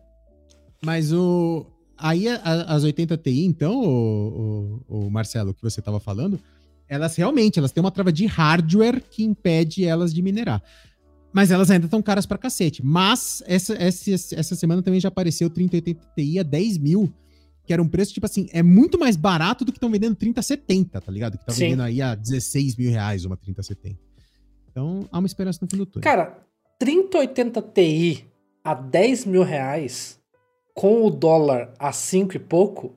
[0.83, 1.67] mas o.
[1.99, 6.41] Aí as 80 Ti, então, o, o- o Marcelo, que você tava falando,
[6.89, 10.63] elas realmente elas têm uma trava de hardware que impede elas de minerar.
[11.31, 12.83] Mas elas ainda estão caras pra cacete.
[12.83, 17.13] Mas essa, essa, essa semana também já apareceu o 3080 Ti a 10 mil,
[17.67, 20.99] que era um preço, tipo assim, é muito mais barato do que estão vendendo 3070,
[21.03, 21.37] tá ligado?
[21.37, 21.65] Que tá Sim.
[21.65, 24.09] vendendo aí a 16 mil reais uma 3070.
[24.71, 26.03] Então há uma esperança no fim do túnel.
[26.05, 26.39] Cara,
[26.79, 28.27] 3080 Ti
[28.65, 30.21] a 10 mil reais
[30.75, 32.95] com o dólar a 5 e pouco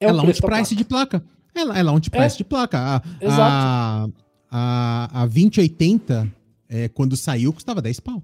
[0.00, 0.74] é, é o launch price placa.
[0.76, 1.24] de placa.
[1.54, 2.38] É, é launch price É.
[2.38, 2.78] de placa.
[2.78, 4.14] A, a, Exato.
[4.50, 6.32] a, a 2080,
[6.68, 8.22] é, quando saiu, custava 10 pau.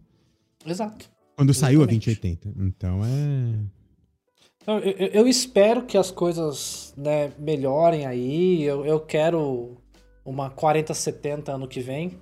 [0.65, 1.11] Exato.
[1.37, 2.07] Quando saiu a Exatamente.
[2.21, 2.49] 2080.
[2.67, 3.55] Então é.
[4.63, 8.63] Então, eu, eu- eu espero que as coisas né, melhorem aí.
[8.65, 9.77] Eu, eu quero
[10.25, 12.19] uma 4070 ano que vem.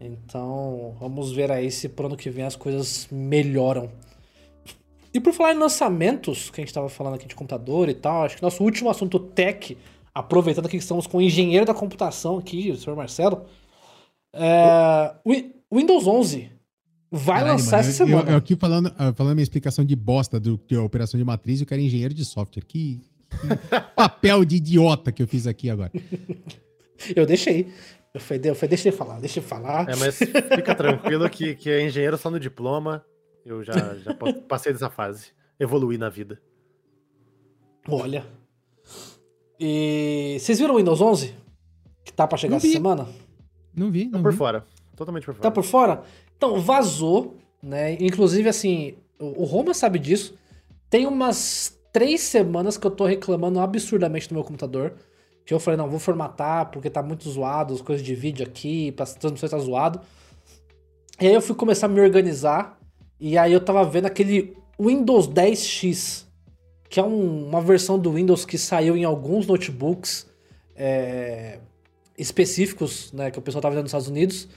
[0.00, 3.90] Então, vamos ver aí se pro ano que vem as coisas melhoram.
[5.12, 8.24] E por falar em lançamentos, que a gente tava falando aqui de computador e tal,
[8.24, 9.78] acho que nosso último assunto tech,
[10.12, 13.44] aproveitando que estamos com o engenheiro da computação aqui, o senhor Marcelo,
[14.32, 16.50] é, o Win- Windows 11
[17.10, 18.28] vai Caralho, lançar mano, essa eu- semana.
[18.28, 21.24] Eu, eu aqui falando, falando minha explicação de bosta do que é a operação de
[21.24, 22.64] matriz, eu quero engenheiro de software.
[22.64, 23.36] Que, que
[23.94, 25.92] papel de idiota que eu fiz aqui agora.
[27.14, 27.68] Eu deixei.
[28.14, 29.88] Eu falei, eu falei, deixa ele falar, deixa ele falar.
[29.88, 33.04] É, mas fica tranquilo que, que é engenheiro só no diploma.
[33.44, 34.14] Eu já, já
[34.48, 35.32] passei dessa fase.
[35.58, 36.40] Evoluí na vida.
[37.88, 38.24] Olha.
[39.58, 41.34] E vocês viram o Windows 11?
[42.04, 42.72] Que tá pra chegar Não essa vi.
[42.72, 43.08] semana?
[43.74, 44.38] Não vi, Tô não por vi.
[44.38, 44.64] fora.
[44.96, 45.42] Totalmente por fora.
[45.42, 46.02] Tá por fora?
[46.36, 47.94] Então, vazou, né?
[48.00, 50.34] Inclusive, assim, o o Roma sabe disso.
[50.88, 54.94] Tem umas três semanas que eu tô reclamando absurdamente do meu computador.
[55.44, 58.92] Que eu falei, não, vou formatar porque tá muito zoado, as coisas de vídeo aqui,
[58.92, 60.00] pra transmissão tá zoado.
[61.20, 62.78] E aí eu fui começar a me organizar.
[63.20, 66.26] E aí eu tava vendo aquele Windows 10X,
[66.88, 70.26] que é um- uma versão do Windows que saiu em alguns notebooks
[70.76, 71.60] é,
[72.18, 74.48] específicos, né, que o pessoal tava vendo nos Estados Unidos,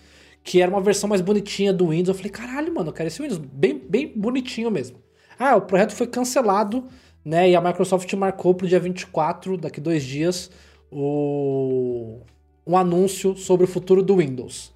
[0.44, 2.10] que era uma versão mais bonitinha do Windows.
[2.10, 4.98] Eu falei, caralho, mano, eu quero esse Windows bem, bem bonitinho mesmo.
[5.38, 6.86] Ah, o projeto foi cancelado,
[7.24, 10.50] né, e a Microsoft marcou pro dia 24, daqui dois dias,
[10.92, 12.20] o,
[12.66, 14.74] um anúncio sobre o futuro do Windows.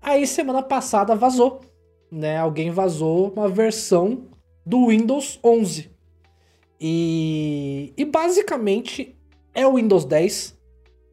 [0.00, 1.60] Aí semana passada vazou,
[2.10, 2.38] né?
[2.38, 4.24] Alguém vazou uma versão
[4.64, 5.90] do Windows 11.
[6.80, 9.14] E, e basicamente
[9.54, 10.58] é o Windows 10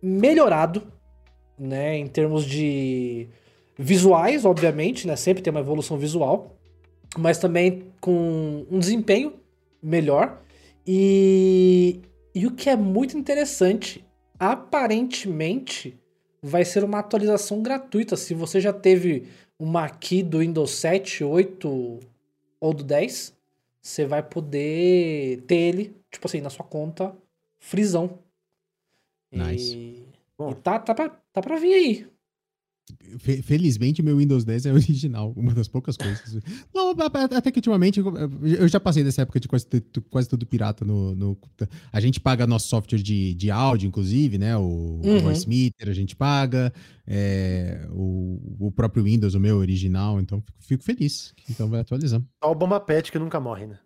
[0.01, 0.83] melhorado,
[1.59, 1.97] né?
[1.97, 3.27] Em termos de
[3.77, 5.15] visuais, obviamente, né?
[5.15, 6.55] Sempre tem uma evolução visual,
[7.17, 9.33] mas também com um desempenho
[9.81, 10.41] melhor.
[10.85, 11.99] E,
[12.33, 14.06] e o que é muito interessante,
[14.39, 15.97] aparentemente
[16.41, 18.15] vai ser uma atualização gratuita.
[18.15, 19.27] Se você já teve
[19.59, 21.99] uma key do Windows 7, 8
[22.59, 23.35] ou do 10,
[23.81, 27.15] você vai poder ter ele, tipo assim, na sua conta,
[27.59, 28.19] frisão.
[29.31, 29.75] Nice.
[29.75, 30.05] E,
[30.37, 30.51] Bom.
[30.51, 32.07] e tá, tá, pra, tá pra vir aí.
[33.19, 36.41] Fe- Felizmente, meu Windows 10 é original, uma das poucas coisas.
[36.73, 36.93] Não,
[37.35, 39.65] até que ultimamente eu- já passei dessa época de quase,
[40.09, 41.37] quase tudo pirata no, no-
[41.91, 44.55] A gente paga nosso software de, de áudio, inclusive, né?
[44.57, 45.19] O, o Uhum.
[45.19, 46.71] VoiceMeter a gente paga,
[47.05, 51.33] é, o, o próprio Windows, o meu original, então fico, fico feliz.
[51.49, 52.25] Então vai atualizando.
[52.43, 53.79] Só o Bomba Pet que nunca morre, né?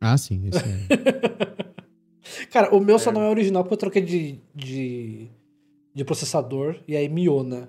[0.00, 1.64] Ah, sim, esse é.
[2.50, 5.28] Cara, o meu só não é original porque eu troquei de, de,
[5.94, 7.68] de processador e aí miou, né?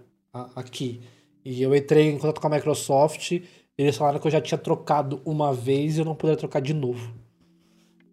[0.55, 1.01] Aqui.
[1.43, 3.31] E eu entrei em contato com a Microsoft,
[3.77, 6.73] eles falaram que eu já tinha trocado uma vez e eu não poderia trocar de
[6.73, 7.13] novo.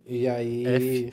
[0.07, 0.67] E aí.
[0.67, 1.13] F.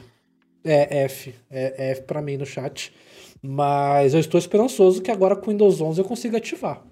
[0.64, 1.34] É F.
[1.50, 2.94] É F pra mim no chat.
[3.42, 6.86] Mas eu estou esperançoso que agora com o Windows 11 eu consiga ativar.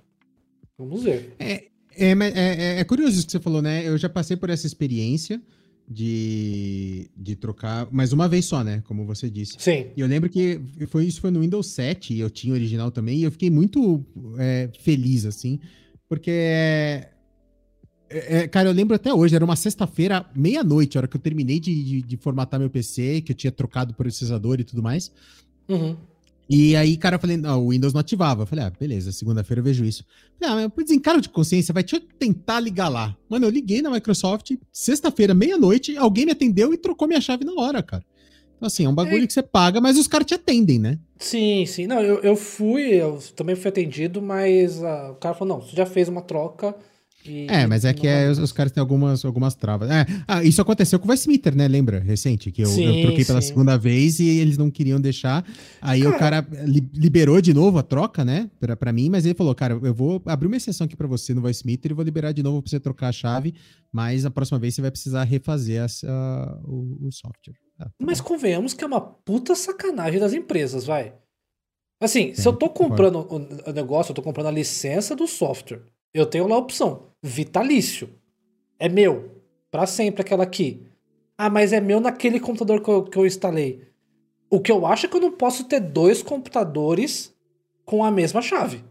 [0.78, 1.36] Vamos ver.
[1.39, 3.86] É, mas é, é- é curioso isso que você falou, né?
[3.88, 5.41] Eu já passei por essa experiência
[5.89, 8.83] de, de trocar, mas uma vez só, né?
[8.88, 9.55] Como você disse.
[9.57, 9.88] Sim.
[9.95, 12.91] E eu lembro que foi, isso foi no Windows 7, e eu tinha o original
[12.91, 14.05] também, e eu fiquei muito
[14.38, 15.59] é, feliz, assim,
[16.09, 16.29] porque.
[16.31, 17.09] é,
[18.09, 21.59] é, cara, eu lembro até hoje, era uma sexta-feira, meia-noite, a hora que eu terminei
[21.59, 25.11] de, de- de formatar meu PC, que eu tinha trocado processador e tudo mais.
[25.69, 25.95] Uhum.
[26.50, 28.43] E aí, cara, eu falei, não, o Windows não ativava.
[28.43, 30.04] Eu falei, ah, beleza, segunda-feira eu vejo isso.
[30.39, 33.16] Falei, ah, mas por desencaro de consciência, vai, deixa eu tentar ligar lá.
[33.30, 37.54] Mano, eu liguei na Microsoft, sexta-feira, meia-noite, alguém me atendeu e trocou minha chave na
[37.54, 38.04] hora, cara.
[38.56, 40.98] Então, assim, é um bagulho que você paga, mas os caras te atendem, né?
[41.20, 41.86] Sim, sim.
[41.86, 45.76] Não, eu, eu fui, eu também fui atendido, mas ah, o cara falou, não, você
[45.76, 46.76] já fez uma troca
[47.28, 47.47] e...
[47.49, 49.89] É, mas é que é, os, os caras têm algumas, algumas travas.
[49.89, 51.67] É, ah, isso aconteceu com o Weissmitter, né?
[51.67, 51.99] Lembra?
[51.99, 53.49] Recente, que eu, eu Sim, troquei pela sim.
[53.49, 55.45] segunda vez e eles não queriam deixar.
[55.82, 58.49] Aí o cara li- liberou de novo a troca, né?
[58.59, 61.34] Pra, pra mim, mas ele falou, cara, eu vou abrir uma exceção aqui pra você
[61.34, 63.53] no Weissmitter e vou liberar de novo pra você trocar a chave,
[63.91, 66.07] mas a próxima vez você vai precisar refazer essa,
[66.65, 67.55] o, o software.
[67.80, 68.28] Ah, tá Mas bom.
[68.28, 71.13] convenhamos que é uma puta sacanagem das empresas, vai.
[72.01, 75.28] Assim, se Sim, eu tô comprando o, o negócio, eu tô comprando a licença do
[75.28, 75.82] software.
[76.14, 78.10] Eu tenho lá a opção, vitalício.
[78.80, 79.38] É meu,
[79.70, 80.88] Pra sempre aquela aqui.
[81.38, 83.88] Ah, mas é meu naquele computador que eu, que eu instalei.
[84.49, 87.36] O que eu acho é que eu não posso ter dois computadores
[87.86, 88.84] com a mesma chave.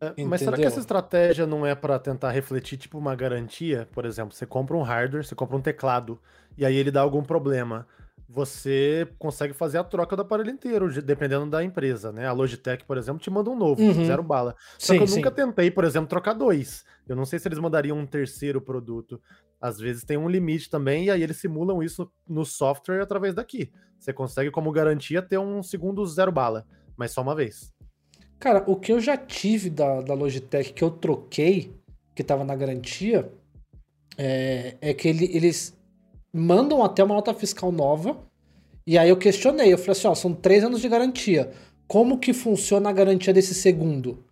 [0.00, 3.88] É, Mas será que essa estratégia não é pra tentar refletir, tipo, uma garantia?
[3.92, 6.20] Por exemplo, você compra um hardware, você compra um teclado,
[6.56, 7.86] e aí ele dá algum problema.
[8.28, 12.26] Você consegue fazer a troca do aparelho inteiro, de- dependendo da empresa, né?
[12.26, 14.04] A Logitech, por exemplo, te manda um novo, Uhum.
[14.04, 14.56] zero bala.
[14.78, 15.16] Só Sim, que eu sim.
[15.16, 16.84] nunca tentei, por exemplo, trocar dois.
[17.08, 19.20] Eu não sei se eles mandariam um terceiro produto.
[19.60, 23.70] Às vezes tem um limite também, e aí eles simulam isso no software através daqui.
[23.98, 26.66] Você consegue, como garantia, ter um segundo zero bala,
[26.96, 27.72] mas só uma vez.
[28.40, 31.74] Cara, o que eu já tive da, da Logitech que eu troquei,
[32.14, 33.32] que tava na garantia,
[34.18, 35.75] é, é que ele- eles
[36.36, 38.16] mandam até uma nota fiscal nova.
[38.86, 41.50] E aí eu questionei, eu falei assim, ó, são três anos de garantia.
[41.88, 44.24] Como que funciona a garantia desse segundo?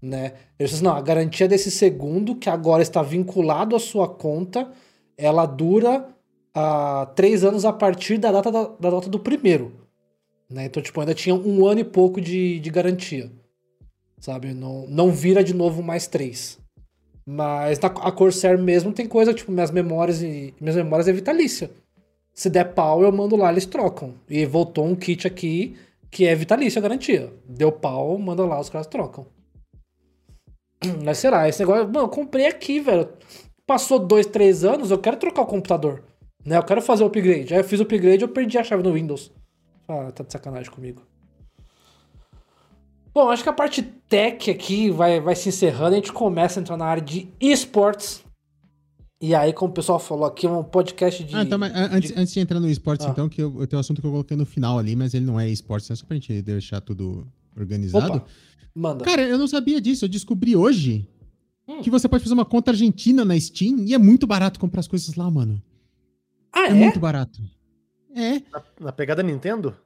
[0.00, 0.32] Né?
[0.58, 4.70] Eles disseram, não, a garantia desse segundo, que agora está vinculado à sua conta,
[5.16, 6.08] ela dura
[6.54, 9.72] ah, três anos a partir da data da, da data do primeiro.
[10.50, 10.66] Né?
[10.66, 13.30] Então, tipo, ainda tinha um ano e pouco de, de garantia.
[14.20, 14.52] Sabe?
[14.52, 16.58] Não, não vira de novo mais três.
[17.26, 20.54] Mas na, a Corsair mesmo tem coisa, tipo, minhas memórias e.
[20.60, 21.70] Minhas memórias é vitalícia.
[22.34, 24.14] Se der pau, eu mando lá, eles trocam.
[24.28, 25.76] E voltou um kit aqui
[26.10, 27.32] que é vitalícia garantia.
[27.46, 29.26] Deu pau, manda lá, os caras trocam.
[31.04, 31.48] Mas será?
[31.48, 31.84] Esse negócio.
[31.84, 33.08] Mano, eu comprei aqui, velho.
[33.66, 36.02] Passou dois, três anos, eu quero trocar o computador.
[36.44, 36.56] Né?
[36.56, 37.54] Eu quero fazer o upgrade.
[37.54, 39.30] Aí eu fiz o upgrade eu perdi a chave no Windows.
[39.86, 41.02] Ah, tá de sacanagem comigo.
[43.14, 45.92] Bom, acho que a parte tech aqui vai, vai se encerrando.
[45.94, 48.24] A gente começa a entrar na área de esportes.
[49.20, 51.36] E aí, como o pessoal falou aqui, é um podcast de.
[51.36, 52.18] Ah, então, mas antes, de...
[52.18, 53.10] antes de entrar no esportes, Ah.
[53.10, 55.24] então, que eu, eu tenho um assunto que eu coloquei no final ali, mas ele
[55.24, 58.16] não é esportes, é só pra gente deixar tudo organizado.
[58.16, 58.26] Opa,
[58.74, 59.04] manda.
[59.04, 60.04] Cara, eu não sabia disso.
[60.06, 61.06] Eu descobri hoje
[61.68, 61.80] Hum.
[61.82, 64.88] que você pode fazer uma conta argentina na Steam e é muito barato comprar as
[64.88, 65.62] coisas lá, mano.
[66.52, 66.74] ah, É, é?
[66.74, 67.38] muito barato.
[68.16, 68.40] É.
[68.50, 69.76] Na, na pegada Nintendo?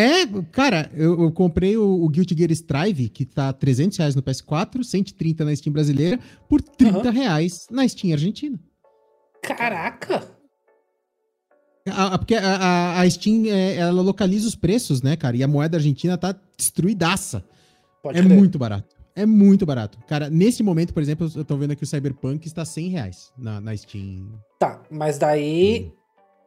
[0.00, 4.22] É, cara, eu, eu comprei o, o Guilty Gear Strive, que tá 300 reais no
[4.22, 7.10] PS4, 130 na Steam brasileira, por 30 Aham.
[7.10, 8.60] reais na Steam argentina.
[9.42, 10.24] Caraca!
[11.88, 15.36] A- a- porque a, a- a Steam, é, ela localiza os preços, né, cara?
[15.36, 17.44] E a moeda argentina tá destruidaça.
[18.02, 18.36] Pode é crer.
[18.36, 18.94] muito barato.
[19.16, 19.98] É muito barato.
[20.06, 23.60] Cara, nesse momento, por exemplo, eu tô vendo aqui o Cyberpunk está 100 reais na,
[23.60, 24.28] na Steam.
[24.60, 25.90] Tá, mas daí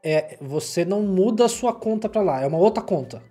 [0.01, 3.21] é, você não muda a sua conta pra lá, é uma outra conta.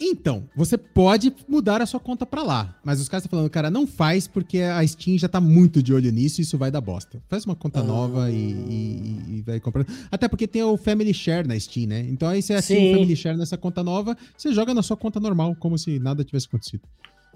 [0.00, 2.78] Então, você pode mudar a sua conta pra lá.
[2.84, 5.92] Mas os caras estão falando, cara, não faz porque a Steam já tá muito de
[5.92, 7.20] olho nisso e isso vai dar bosta.
[7.28, 7.82] Faz uma conta Ah.
[7.82, 9.88] nova e, e- e vai comprando.
[10.10, 12.06] Até porque tem o Family Share na Steam, né?
[12.08, 12.90] Então aí você Sim.
[12.90, 16.22] o Family Share nessa conta nova, você joga na sua conta normal, como se nada
[16.22, 16.82] tivesse acontecido.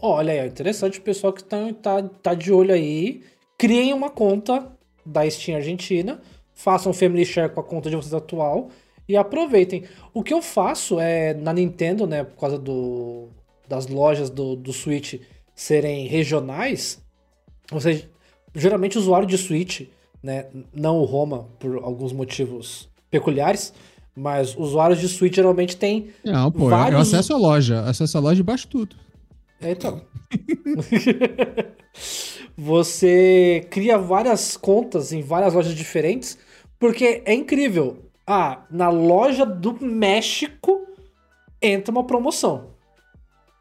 [0.00, 3.22] Olha aí, ó, interessante o pessoal que tá, tá, tá de olho aí.
[3.58, 4.70] Criem uma conta
[5.04, 6.20] da Steam Argentina,
[6.54, 8.70] façam Family Share com a conta de vocês atual
[9.08, 9.84] e aproveitem.
[10.14, 13.28] O que eu faço é na Nintendo, né, por causa do,
[13.68, 15.20] das lojas do, do Switch
[15.54, 17.00] serem regionais,
[17.70, 18.08] ou seja,
[18.54, 19.82] geralmente o usuário de Switch,
[20.22, 23.72] né, não o Roma, por alguns motivos peculiares,
[24.14, 28.18] mas usuários de Switch geralmente têm Não, pô, eu- eu Vários- acesso a loja, acesso
[28.18, 28.96] a loja e baixo tudo.
[29.60, 30.02] É, então.
[32.56, 36.38] Você cria várias contas em várias lojas diferentes,
[36.78, 37.96] porque é incrível.
[38.26, 40.86] Ah, na loja do México
[41.60, 42.72] entra uma promoção.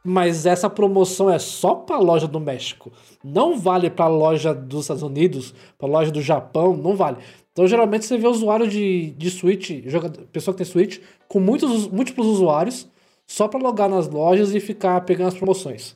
[0.03, 2.91] Mas essa promoção é só para a loja do México.
[3.24, 7.18] Não vale para a loja dos Estados Unidos, para a loja do Japão, não vale.
[7.51, 11.88] Então, geralmente, você vê usuário de, de Switch, jogador, pessoa que tem Switch, com muitos,
[11.88, 12.89] múltiplos usuários,
[13.28, 15.95] só para logar nas lojas e ficar pegando as promoções.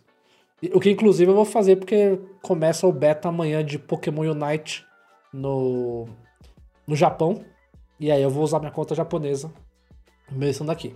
[0.73, 4.85] O que, inclusive, eu vou fazer porque começa o beta amanhã de Pokémon Unite
[5.33, 6.07] no,
[6.87, 7.43] no Japão.
[7.99, 9.51] E aí eu vou usar minha conta japonesa,
[10.31, 10.93] mesmo daqui.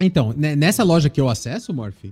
[0.00, 2.04] Então, né, nessa loja que eu acesso, Morph,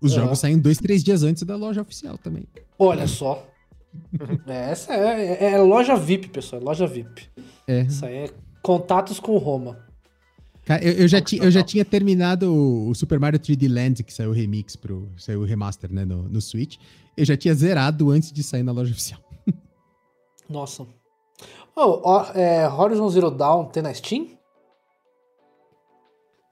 [0.00, 2.44] os jogos saem dois, três dias antes da loja oficial também.
[2.78, 3.46] Olha só.
[4.46, 6.60] Essa é, é- é loja VIP, pessoal.
[6.60, 7.28] É loja VIP.
[7.66, 7.80] É.
[7.82, 8.30] Isso aí é
[8.62, 9.84] contatos com Roma.
[10.64, 14.02] Cara, eu, eu já, ti, eu já tinha terminado o, o Super Mario 3D Land,
[14.02, 15.08] que saiu o remix pro.
[15.16, 16.76] saiu o remaster, né, no, no Switch.
[17.16, 19.20] Eu já tinha zerado antes de sair na loja oficial.
[20.50, 20.86] Nossa.
[21.76, 24.28] Oh, ó, é, Horizon Zero Dawn tem na Steam?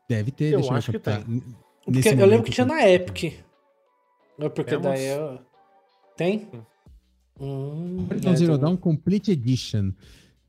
[0.08, 1.28] Deve ter, Eu deixa eu acho que captar.
[1.28, 1.42] N-
[1.84, 2.74] Porque eu lembro que tinha tá.
[2.74, 3.40] na Epic.
[4.38, 4.82] É porque Temos.
[4.86, 5.38] daí eu...
[6.16, 6.48] Tem?
[7.40, 9.92] Hum, Horizon é, Zero Dawn Complete Edition.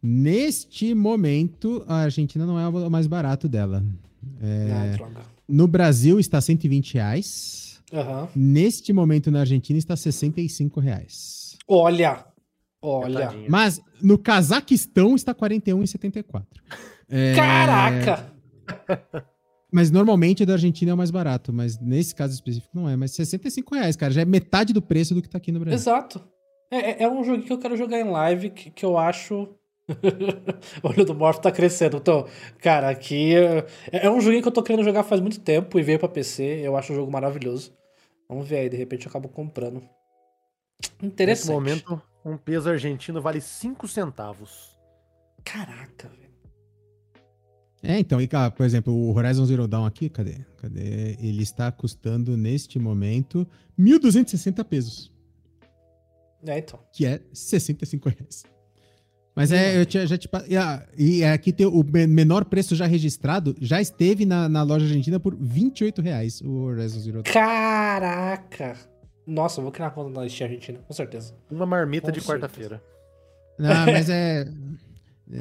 [0.04, 3.84] Neste momento, a Argentina não é o mais barato dela.
[4.42, 5.22] Ah, droga.
[5.48, 7.82] No Brasil está 120 reais.
[7.94, 8.28] Aham.
[8.36, 11.58] Neste momento, na Argentina, está 65 reais.
[11.68, 12.26] Olha!
[12.86, 13.28] Olha!
[13.28, 13.50] Tadinho.
[13.50, 16.44] Mas no Cazaquistão está 41,74.
[17.10, 18.34] É, Caraca!
[19.72, 22.96] Mas normalmente o da Argentina é o mais barato, mas nesse caso específico não é.
[22.96, 25.76] Mas 65 reais, cara, já é metade do preço do que tá aqui no Brasil.
[25.76, 26.24] Exato.
[26.72, 29.50] É, é- é um jogo que eu quero jogar em live que, que eu acho.
[30.82, 31.98] o olho do Morph tá crescendo.
[31.98, 32.26] Então,
[32.60, 33.36] cara, aqui.
[33.36, 36.08] é- É um joguinho que eu tô querendo jogar faz muito tempo e veio pra
[36.08, 36.62] PC.
[36.64, 37.74] Eu acho um jogo maravilhoso.
[38.30, 39.84] Vamos ver aí, de repente eu acabo comprando.
[40.82, 41.52] Nesse Interessante.
[41.52, 44.78] momento, um peso argentino vale 5 centavos.
[45.44, 46.26] Caraca, velho.
[47.84, 50.40] É, então, e, cara, por exemplo, o Horizon Zero Dawn aqui, cadê?
[50.58, 51.18] Cadê?
[51.20, 53.48] Ele está custando neste momento
[53.80, 55.14] 1.260 pesos,
[56.48, 56.80] É, então.
[56.92, 58.44] que é 65 reais.
[59.36, 62.74] Mas é, eu tinha, já te, e, ah, e aqui tem o me- menor preço
[62.76, 67.34] já registrado, já esteve na, na loja argentina por 28 reais o Horizon Zero Dawn.
[67.34, 68.78] Caraca!
[69.28, 71.34] Nossa, eu vou criar uma conta na Steam Argentina, com certeza.
[71.50, 72.82] Uma marmita Com de quarta-feira.
[73.58, 74.46] Não, mas é.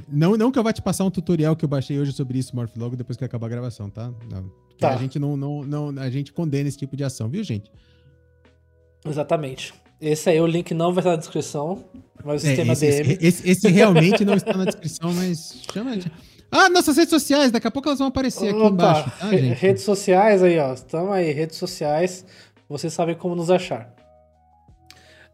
[0.09, 2.57] Não, não que eu vá te passar um tutorial que eu baixei hoje sobre isso,
[2.57, 4.11] Morph, logo depois que acabar a gravação, tá?
[4.31, 4.95] Não, Tá.
[4.95, 6.03] A gente não, não, não.
[6.03, 7.71] A gente condena esse tipo de ação, viu, gente?
[9.05, 9.75] Exatamente.
[10.01, 11.85] Esse aí, o link não vai estar na descrição,
[12.25, 13.13] mas o É, sistema esse, DM.
[13.13, 15.97] esse- esse- esse realmente não está na descrição, mas chama.
[16.51, 19.83] Ah, nossas redes sociais, daqui a pouco elas vão aparecer aqui Opa, embaixo, tá, redes
[19.85, 20.73] sociais aí, ó.
[20.75, 22.25] Estamos aí, redes sociais.
[22.69, 23.95] Vocês sabem como nos achar.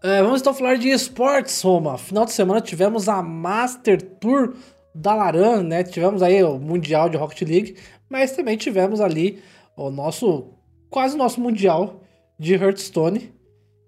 [0.02, 1.98] É, vamos então falar de esportes, Roma.
[1.98, 4.54] Final de semana tivemos a Master Tour
[4.94, 5.84] da Laran, né?
[5.84, 7.76] Tivemos aí o Mundial de Rocket League,
[8.08, 9.42] mas também tivemos ali
[9.76, 10.54] o nosso,
[10.88, 12.00] quase nosso Mundial
[12.38, 13.32] de Hearthstone.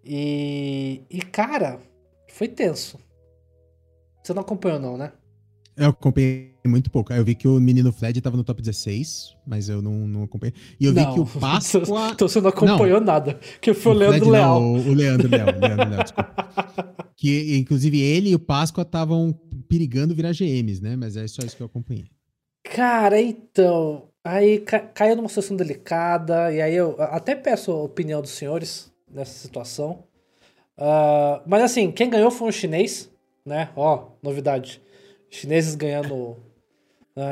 [0.05, 1.81] E, e cara,
[2.29, 2.99] foi tenso.
[4.23, 5.13] Você não acompanhou não, né?
[5.77, 7.13] Eu acompanhei muito pouco.
[7.13, 10.55] Eu vi que o menino Fred tava no top 16, mas eu não, não acompanhei.
[10.79, 11.15] E eu vi Não.
[11.15, 12.11] que o Páscoa.
[12.13, 13.39] Então você não acompanhou nada.
[13.61, 14.63] Que foi o Fred Leandro não, Leal.
[14.63, 15.49] o o Leandro Leal.
[15.49, 17.03] o Leandro Leal, desculpa.
[17.17, 19.33] Que, inclusive, ele e o Páscoa estavam
[19.69, 20.97] perigando virar GMs, né?
[20.97, 22.07] Mas é só isso que eu acompanhei.
[22.65, 24.09] Cara, então.
[24.25, 28.93] Aí ca- caiu numa situação delicada, e aí eu até peço a opinião dos senhores
[29.09, 30.03] nessa situação.
[30.77, 33.09] Ah, mas assim, quem ganhou foi um chinês,
[33.47, 33.69] né?
[33.77, 34.81] Ó, novidade.
[35.33, 36.37] Chineses ganhando.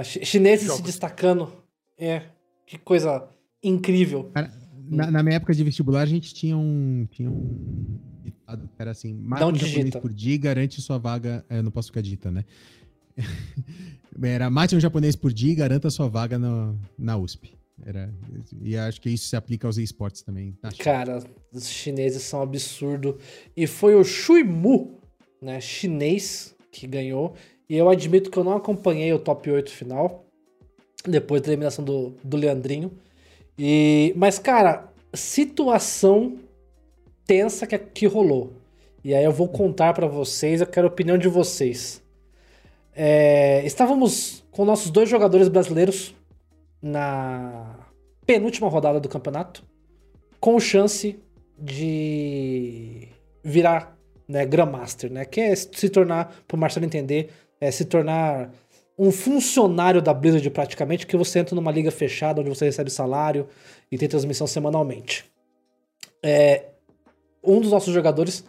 [0.04, 0.82] chi- chineses se Jogos.
[0.82, 1.52] destacando.
[1.98, 2.22] É,
[2.66, 3.28] que coisa
[3.62, 4.30] incrível.
[4.34, 4.50] Cara,
[4.88, 7.06] na, na minha época de vestibular, a gente tinha um.
[7.10, 10.98] Tinha um ditado que era assim: mate Não um japonês por dia e garante sua
[10.98, 11.44] vaga.
[11.50, 12.44] é, Eu não posso ficar dita, né?
[14.22, 17.56] Era mate um japonês por dia e garanta sua vaga na, na USP.
[17.84, 18.12] Era,
[18.62, 20.52] e acho que isso se aplica aos esportes também.
[20.60, 20.70] tá?
[20.78, 21.22] Cara,
[21.52, 23.18] os chineses são absurdo.
[23.56, 25.00] E foi o Shui Mu,
[25.40, 27.34] né, chinês, que ganhou.
[27.70, 30.24] E eu admito que eu não acompanhei o top 8 final,
[31.06, 32.90] depois da eliminação do, do Leandrinho.
[33.56, 36.36] E, mas, cara, situação
[37.24, 38.54] tensa que, que rolou.
[39.04, 42.02] E aí eu vou contar pra vocês, eu quero a opinião de vocês.
[42.92, 46.12] É, estávamos com nossos dois jogadores brasileiros
[46.82, 47.86] na
[48.26, 49.62] penúltima rodada do campeonato,
[50.40, 51.20] com chance
[51.56, 53.06] de
[53.44, 53.96] virar
[54.26, 55.24] né, Grandmaster, né?
[55.24, 57.30] Que é se tornar, pro Marcelo entender,
[57.60, 58.50] é se tornar
[58.98, 63.48] um funcionário da Blizzard praticamente, que você entra numa liga fechada, onde você recebe salário
[63.90, 65.24] e tem transmissão semanalmente.
[66.22, 66.66] É,
[67.42, 68.44] um dos nossos jogadores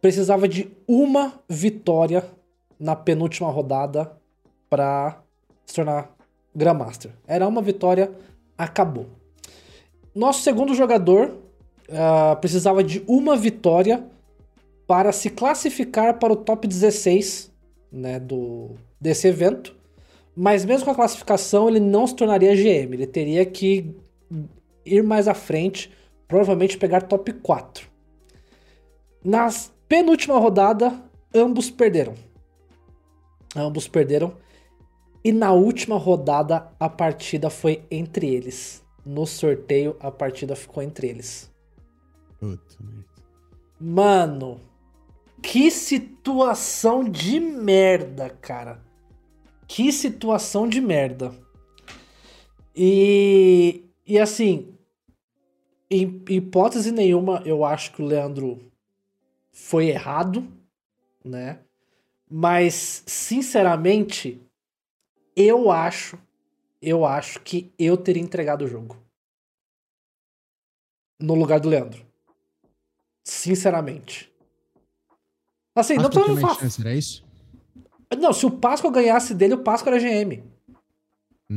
[0.00, 2.24] precisava de uma vitória
[2.78, 4.12] na penúltima rodada
[4.68, 5.20] para
[5.64, 6.10] se tornar
[6.54, 7.10] Grandmaster.
[7.26, 8.10] Era uma vitória,
[8.56, 9.06] acabou.
[10.14, 11.36] Nosso segundo jogador
[11.90, 14.06] ah, precisava de uma vitória
[14.86, 17.52] para se classificar para o top 16
[17.96, 18.70] né, do,
[19.00, 19.74] desse evento.
[20.34, 22.92] Mas mesmo com a classificação, ele não se tornaria GM.
[22.92, 23.96] Ele teria que
[24.84, 25.90] ir mais à frente,
[26.28, 27.88] provavelmente pegar top 4.
[29.24, 29.48] Na
[29.88, 31.02] penúltima rodada,
[31.34, 32.14] ambos perderam.
[33.56, 34.34] Ambos perderam.
[35.24, 38.84] E na última rodada, a partida foi entre eles.
[39.04, 41.50] No sorteio, a partida ficou entre eles.
[42.38, 43.06] Puta merda.
[43.78, 44.60] Mano,
[45.42, 48.84] que situação de merda, cara.
[49.66, 51.34] Que situação de merda.
[52.74, 54.76] E, e assim,
[55.90, 58.70] em hipótese nenhuma, eu acho que o Leandro
[59.52, 60.46] foi errado,
[61.24, 61.60] né?
[62.28, 64.40] Mas, sinceramente,
[65.34, 66.18] eu acho,
[66.82, 69.02] eu acho que eu teria entregado o jogo.
[71.20, 72.04] No lugar do Leandro.
[73.24, 74.30] Sinceramente.
[75.76, 76.60] Assim, não Páscoa precisa me mais falar.
[76.60, 77.24] chance, era isso?
[78.18, 80.42] Não, se o Páscoa ganhasse dele, o Páscoa era GM.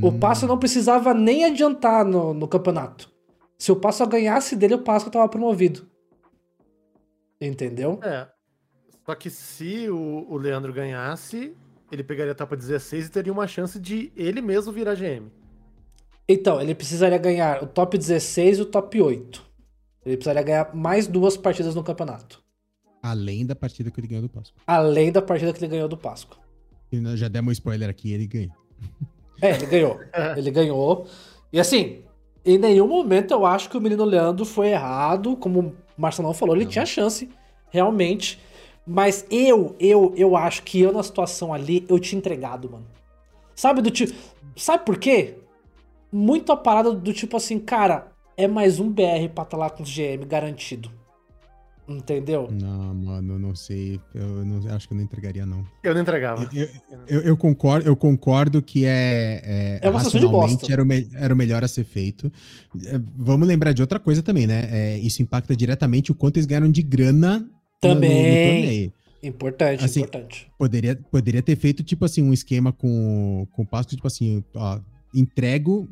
[0.03, 0.19] O Hum.
[0.19, 3.09] Páscoa não precisava nem adiantar no, no campeonato.
[3.57, 5.87] Se o Páscoa ganhasse dele, o Páscoa tava promovido.
[7.41, 7.99] Entendeu?
[8.03, 8.27] É.
[9.05, 11.55] Só que se o, o Leandro ganhasse,
[11.91, 15.31] ele pegaria a etapa 16 e teria uma chance de ele mesmo virar GM.
[16.27, 19.43] Então, ele precisaria ganhar o top 16 e o top 8.
[20.05, 22.43] Ele precisaria ganhar mais duas partidas no campeonato.
[23.01, 24.61] Além da partida que ele ganhou do Páscoa.
[24.67, 26.37] Além da partida que ele ganhou do Páscoa.
[26.91, 28.49] E nós já demos um spoiler aqui, ele ganha.
[29.41, 29.99] É, ele ganhou.
[30.35, 31.07] ele ganhou.
[31.51, 32.01] E assim,
[32.45, 35.35] em nenhum momento eu acho que o menino Leandro foi errado.
[35.37, 36.71] Como o Marcelão falou, ele Não.
[36.71, 37.29] tinha chance,
[37.69, 38.39] realmente.
[38.85, 42.87] Mas eu, eu, eu acho que eu na situação ali, eu tinha entregado, mano.
[43.55, 44.13] Sabe do tipo.
[44.55, 45.35] Sabe por quê?
[46.11, 49.83] Muito a parada do tipo assim, cara, é mais um BR pra estar lá com
[49.83, 50.91] os GM garantido.
[51.89, 52.47] Entendeu?
[52.51, 53.99] Não, mano, eu não sei.
[54.13, 55.65] Eu não, acho que eu não entregaria, não.
[55.83, 56.47] Eu não entregava.
[56.53, 56.67] Eu,
[57.07, 60.71] eu, eu concordo, eu concordo que é, É uma situação de bosta.
[60.71, 62.31] era o, me- era o melhor a ser feito.
[62.85, 64.67] É, Vamos lembrar de outra coisa também, né?
[64.71, 67.49] É, isso impacta diretamente o quanto eles ganharam de grana no- no-
[67.89, 68.43] no Também.
[68.43, 68.93] torneio.
[69.23, 70.47] Importante, Assim, importante.
[70.57, 74.79] Poderia, poderia ter feito, tipo assim, um esquema com, com o Páscoa, tipo assim, ó,
[75.13, 75.89] entrego.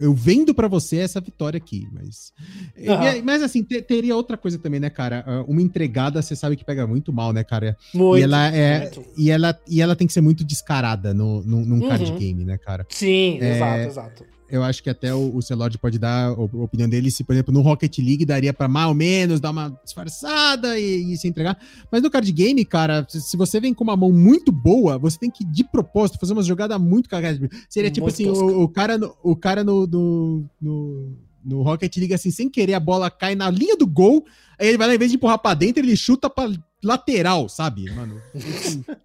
[0.00, 2.32] Eu vendo pra você essa vitória aqui, mas.
[2.76, 5.24] é- mas assim, te- teria outra coisa também, né, cara?
[5.26, 7.76] Ah, Uma entregada, você sabe que pega muito mal, né, cara?
[7.94, 8.20] Muito.
[8.20, 8.80] e ela é.
[8.80, 9.04] muito.
[9.16, 12.18] E ela, e ela tem que ser muito descarada no, no, num card Uhum.
[12.18, 12.86] game, né, cara?
[12.90, 14.26] Sim, É, exato, exato.
[14.48, 17.32] Eu acho que até o, o Celord pode dar a op- opinião dele se, por
[17.32, 21.26] exemplo, no Rocket League daria pra mais ou menos dar uma disfarçada e, e se
[21.26, 21.58] entregar.
[21.90, 25.30] Mas no card game, cara, se, você vem com uma mão muito boa, você tem
[25.30, 27.48] que, de propósito, fazer uma jogada muito cagada.
[27.68, 31.96] Seria tipo Muito assim, o, o cara, no, o cara no, no, no, no Rocket
[31.96, 34.24] League, assim, sem querer, a bola cai na linha do gol,
[34.58, 36.48] aí ele vai lá, em vez de empurrar pra dentro, ele chuta pra
[36.84, 38.20] lateral, sabe, mano?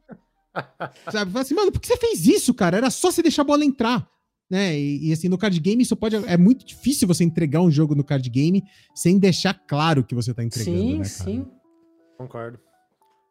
[1.12, 1.32] Sabe?
[1.32, 2.78] Fala assim, mano, por que você fez isso, cara?
[2.78, 4.06] Era só você deixar a bola entrar.
[4.52, 4.78] Né?
[4.78, 6.18] E, e, assim, no card game, isso pode.
[6.28, 8.62] É muito difícil você entregar um jogo no card game
[8.94, 10.78] sem deixar claro que você tá entregando.
[10.78, 11.06] Sim, né, cara?
[11.06, 11.48] sim.
[12.18, 12.60] Concordo.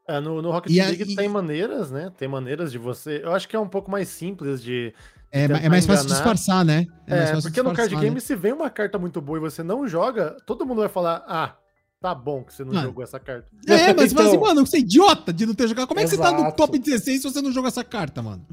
[0.09, 2.11] É, no, no Rocket E a- League e- tem maneiras, né?
[2.17, 3.21] Tem maneiras de você.
[3.23, 4.95] Eu acho que é um pouco mais simples de.
[5.31, 6.15] É, é mais fácil enganar.
[6.17, 6.87] disfarçar, né?
[7.07, 8.21] É, mais fácil porque no card disfarçar, game, né?
[8.21, 11.55] se vem uma carta muito boa e você não joga, todo mundo vai falar: ah,
[12.01, 12.87] tá bom que você não Mano.
[12.89, 13.47] jogou essa carta.
[13.69, 15.87] É, mas você fala assim, Então- mano, você é idiota de não ter jogado.
[15.87, 18.45] Como é que você tá no top 16 se você não jogou essa carta, mano?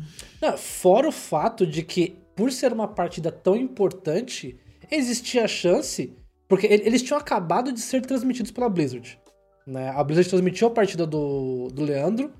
[0.41, 4.57] Não, fora o fato de que, por ser uma partida tão importante,
[4.89, 6.13] existia a chance.
[6.47, 9.19] Porque ele- eles tinham acabado de ser transmitidos pela Blizzard.
[9.65, 9.89] Né?
[9.89, 12.31] A Blizzard transmitiu a partida do, do Leandro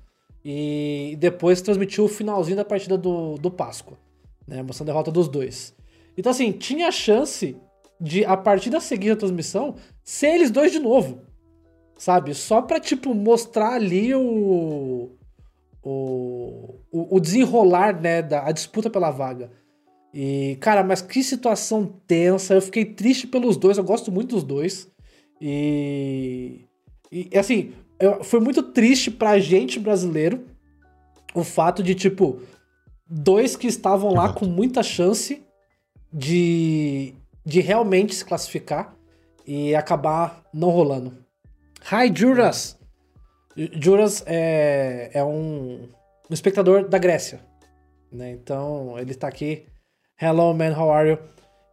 [0.42, 3.98] e depois transmitiu o finalzinho da partida do, do Páscoa.
[4.46, 4.62] Né?
[4.62, 5.74] Mostrando a derrota dos dois.
[6.16, 7.54] Então, assim, tinha a chance
[8.00, 11.20] de, a partida seguir a transmissão, ser eles dois de novo.
[11.98, 12.32] Sabe?
[12.32, 15.10] Só pra, tipo, mostrar ali o,
[15.82, 19.50] o, o desenrolar, né, da a disputa pela vaga.
[20.12, 22.54] E, cara, mas que situação tensa.
[22.54, 24.90] Eu fiquei triste pelos dois, eu gosto muito dos dois.
[25.40, 26.64] E,
[27.12, 30.46] e assim, eu- foi muito triste pra gente brasileiro
[31.34, 32.40] o fato de, tipo,
[33.08, 35.42] dois que estavam lá com muita chance
[36.12, 38.96] de, de realmente se classificar
[39.46, 41.16] e acabar não rolando.
[41.92, 42.78] Hi, Juras!
[43.80, 45.88] Juras é, é um,
[46.30, 47.40] um espectador da Grécia.
[48.10, 48.30] Né?
[48.32, 49.66] Então, ele tá aqui.
[50.20, 51.18] Hello, man, how are you?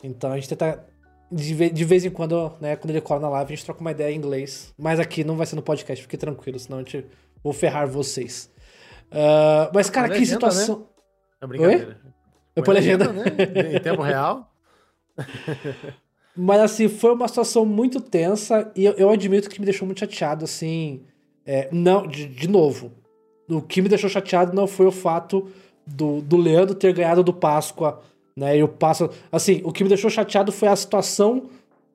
[0.04, 0.86] Então, a gente tenta.
[1.32, 3.82] De, ve- de vez em quando, né, quando ele cola na live, a gente troca
[3.82, 4.74] uma ideia em inglês.
[4.78, 7.06] Mas aqui não vai ser no podcast, fique tranquilo, senão a gente
[7.44, 8.50] vou ferrar vocês.
[9.12, 10.88] Ah, mas, cara, que legenda, situação.
[11.42, 12.00] É brincadeira.
[12.56, 13.12] Eu pôr legenda.
[13.12, 13.24] né?
[13.76, 14.54] Em tempo real.
[16.38, 20.00] Mas assim, foi uma situação muito tensa e eu, eu admito que me deixou muito
[20.00, 21.04] chateado, assim.
[21.46, 22.92] é, não, de, de novo.
[23.50, 25.50] O que me deixou chateado não foi o fato
[25.88, 28.02] do, do Leandro ter ganhado do Páscoa,
[28.36, 28.58] né?
[28.58, 29.12] E o Páscoa.
[29.32, 31.50] Assim, o que me deixou chateado foi a situação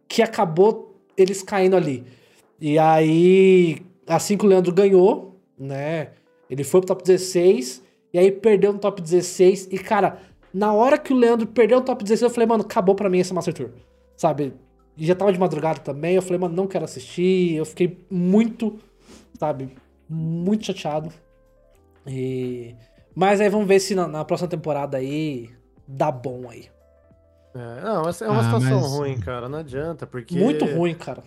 [0.08, 2.04] que acabou eles caindo ali.
[2.60, 6.10] E aí, assim que o Leandro ganhou, né?
[6.48, 7.82] Ele foi pro top 16
[8.12, 9.68] e aí perdeu no top 16.
[9.70, 10.18] E, cara,
[10.52, 13.18] na hora que o Leandro perdeu no top 16, eu falei, mano, acabou pra mim
[13.18, 13.70] esse Master Tour.
[14.16, 14.52] Sabe?
[14.96, 16.16] E já tava de madrugada também.
[16.16, 17.54] Eu falei, mano, não quero assistir.
[17.54, 18.78] Eu fiquei muito,
[19.38, 19.70] sabe?
[20.08, 21.10] Muito chateado.
[22.06, 22.74] E...
[23.14, 25.50] Mas aí vamos ver se na, na próxima temporada aí
[25.90, 26.68] dá bom aí.
[27.54, 29.48] É, não, essa é uma Ah, situação mas- ruim, cara.
[29.48, 30.38] Não adianta, porque.
[30.38, 31.22] Muito ruim, cara.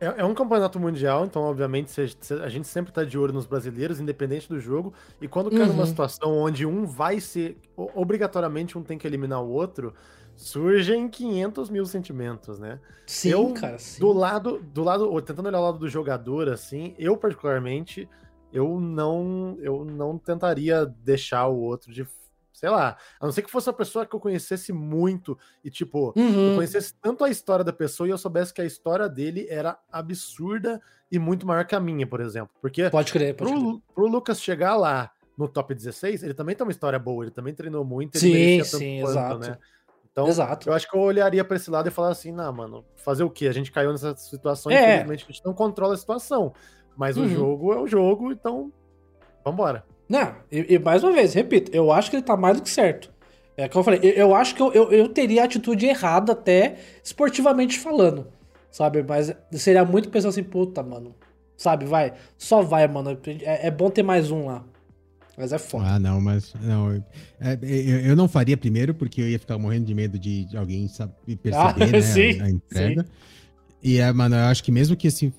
[0.00, 3.32] É, é um campeonato mundial, então, obviamente, cê- cê- a gente sempre tá de olho
[3.32, 4.92] nos brasileiros, independente do jogo.
[5.20, 5.86] E quando cai numa Uhum.
[5.86, 7.56] situação onde um vai ser.
[7.76, 9.94] Obrigatoriamente um tem que eliminar o outro,
[10.34, 12.80] surgem 500 mil sentimentos, né?
[13.06, 13.78] Sim, Eu, cara.
[13.78, 14.00] Sim.
[14.00, 18.08] Do lado, do lado, ou tentando olhar o lado do jogador, assim, eu particularmente,
[18.52, 22.04] eu não, eu não tentaria deixar o outro de,
[22.52, 26.12] sei lá, a não ser que fosse uma pessoa que eu conhecesse muito e tipo,
[26.16, 26.54] eu Uhum.
[26.54, 30.80] conhecesse tanto a história da pessoa e eu soubesse que a história dele era absurda
[31.10, 33.62] e muito maior que a minha, por exemplo, porque Pode crer, pode crer.
[33.62, 37.30] pro, pro Lucas chegar lá no top 16, ele também tem uma história boa, ele
[37.30, 39.38] também treinou muito, ele Sim, sim, quanto, exato.
[39.38, 39.58] né?
[40.12, 40.68] Então, Exato.
[40.68, 43.30] eu acho que eu olharia pra esse lado e falar assim, não, mano, fazer o
[43.30, 43.46] quê?
[43.48, 44.96] A gente caiu nessa situação, É.
[44.96, 46.52] infelizmente a gente não controla a situação.
[46.94, 47.28] Mas o Uhum.
[47.28, 48.70] jogo é o jogo, então
[49.42, 49.86] vambora.
[50.12, 52.68] Não, e, e mais uma vez, repito, eu acho que ele tá mais do que
[52.68, 53.10] certo.
[53.56, 56.32] É como eu falei, eu, eu acho que eu, eu, eu teria a atitude errada
[56.32, 58.26] até esportivamente falando,
[58.70, 59.02] sabe?
[59.02, 61.14] Mas seria muito pensar assim, puta, mano,
[61.56, 61.86] sabe?
[61.86, 63.18] Vai, só vai, mano.
[63.40, 64.62] É, é bom ter mais um lá.
[65.34, 65.86] Mas é foda.
[65.86, 67.04] Ah, não, mas não, eu,
[67.40, 70.88] é, eu, eu não faria primeiro porque eu ia ficar morrendo de medo de, alguém
[70.88, 73.06] saber perceber Ah, né, sim, a, a entrega.
[73.82, 75.32] E é, mano, eu acho que mesmo que assim,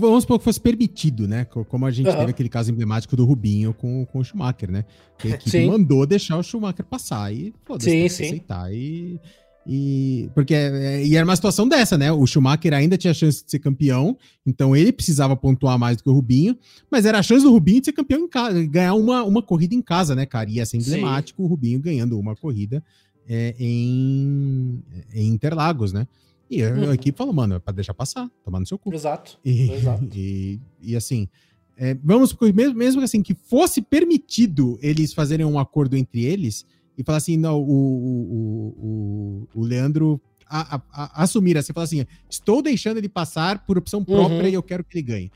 [0.00, 1.44] vamos supor que fosse permitido, né?
[1.44, 2.18] Co- Como a gente Aham.
[2.18, 4.84] teve aquele caso emblemático do Rubinho com, com o Schumacher, né?
[5.18, 5.66] Que a equipe Sim.
[5.66, 7.88] mandou deixar o Schumacher passar e foda-se,
[8.24, 9.20] aceitar e,
[9.66, 12.10] E porque é, e era uma situação dessa, né?
[12.10, 16.08] O Schumacher ainda tinha chance de ser campeão, então ele precisava pontuar mais do que
[16.08, 16.56] o Rubinho,
[16.90, 19.74] mas era a chance do Rubinho de ser campeão em casa, ganhar uma, uma corrida
[19.74, 20.48] em casa, né, cara?
[20.50, 21.46] Ia ser emblemático Sim.
[21.46, 22.82] o Rubinho ganhando uma corrida
[23.28, 24.82] é, em,
[25.14, 26.06] em Interlagos, né?
[26.50, 26.90] E a, uhum.
[26.90, 28.92] a equipe falou, mano, é pra deixar passar, tomar no seu cu.
[28.92, 29.38] Exato.
[29.44, 30.04] E, exato.
[30.12, 31.28] E, e assim,
[31.76, 36.66] é, vamos, mesmo, mesmo assim, que fosse permitido eles fazerem um acordo entre eles
[36.98, 41.84] e falar assim, não, o, o, o, o Leandro a, a, a, assumir assim, falar
[41.84, 44.48] assim, estou deixando ele passar por opção própria uhum.
[44.48, 45.32] e eu quero que ele ganhe.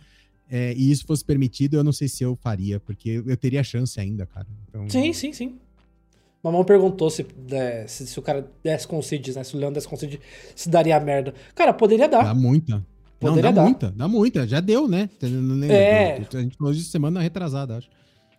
[0.51, 3.99] É, e isso fosse permitido, eu não sei se eu faria, porque eu teria chance
[3.99, 4.47] ainda, cara.
[4.69, 4.89] Então...
[4.91, 5.59] Sim, sim, sim.
[6.45, 9.43] Mamão perguntou se, é, se, se, o cara desse concede, né?
[9.43, 10.21] Se o Leandro desse concede,
[10.55, 11.33] se daria merda.
[11.55, 12.23] Cara, poderia dar.
[12.23, 12.87] Dá muita.
[13.19, 13.65] Poderia não, dá dar.
[13.65, 14.47] muita, dá muita.
[14.47, 15.09] Já deu, né?
[15.71, 16.17] É.
[16.17, 17.89] A gente falou de semana retrasada, acho.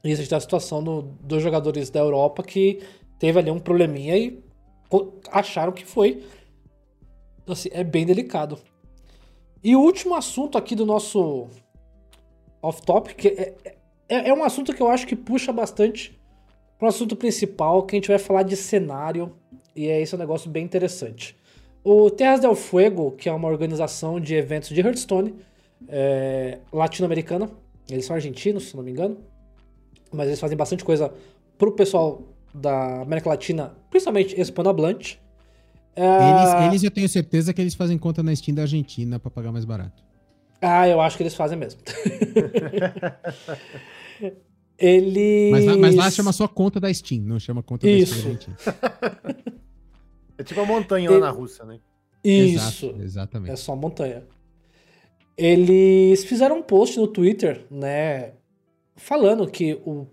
[0.03, 2.80] Isso, a gente tem a situação do, dos jogadores da Europa que
[3.18, 4.39] teve ali um probleminha e
[5.32, 6.24] acharam que foi.
[7.41, 8.60] Então, assim, é bem delicado.
[9.64, 11.47] E o último assunto aqui do nosso
[12.62, 13.56] off-topic é,
[14.08, 16.16] é, é um assunto que eu acho que puxa bastante
[16.78, 19.32] para o assunto principal, que a gente vai falar de cenário,
[19.76, 21.36] e é esse um negócio bem interessante.
[21.84, 25.36] O Terras del Fuego, que é uma organização de eventos de Hearthstone,
[25.88, 27.50] é, latino-americana,
[27.90, 29.18] eles são argentinos, se não me engano,
[30.12, 31.14] mas eles fazem bastante coisa
[31.58, 32.24] pro pessoal
[32.54, 35.22] da América Latina, principalmente hispanohablante.
[35.96, 36.04] É...
[36.04, 39.52] Eles, eles eu tenho certeza que eles fazem conta na Steam da Argentina para pagar
[39.52, 40.04] mais barato.
[40.62, 41.82] Ah, eu acho que eles fazem mesmo.
[44.78, 45.52] Eles.
[45.52, 48.28] Mas lá, mas lá chama só conta da Steam, não chama conta Isso.
[48.28, 48.56] da Steam.
[50.38, 51.80] é tipo a montanha lá na Rússia, né?
[52.24, 52.88] Isso.
[52.88, 53.52] Exato, exatamente.
[53.52, 54.24] É só montanha.
[55.38, 58.34] Eles fizeram um post no Twitter, né?
[58.96, 60.08] Falando que o,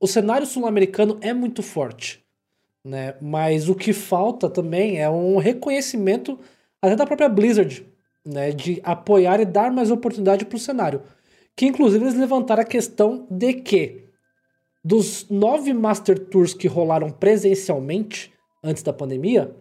[0.00, 2.24] o cenário sul-americano é muito forte,
[2.84, 3.14] né?
[3.20, 6.38] Mas o que falta também é um reconhecimento
[6.80, 7.86] até da própria Blizzard,
[8.24, 8.50] né?
[8.50, 11.02] De apoiar e dar mais oportunidade para o cenário
[11.56, 14.04] que inclusive eles levantaram a questão de que
[14.84, 18.32] dos nove Master Tours que rolaram presencialmente
[18.62, 19.54] antes da pandemia,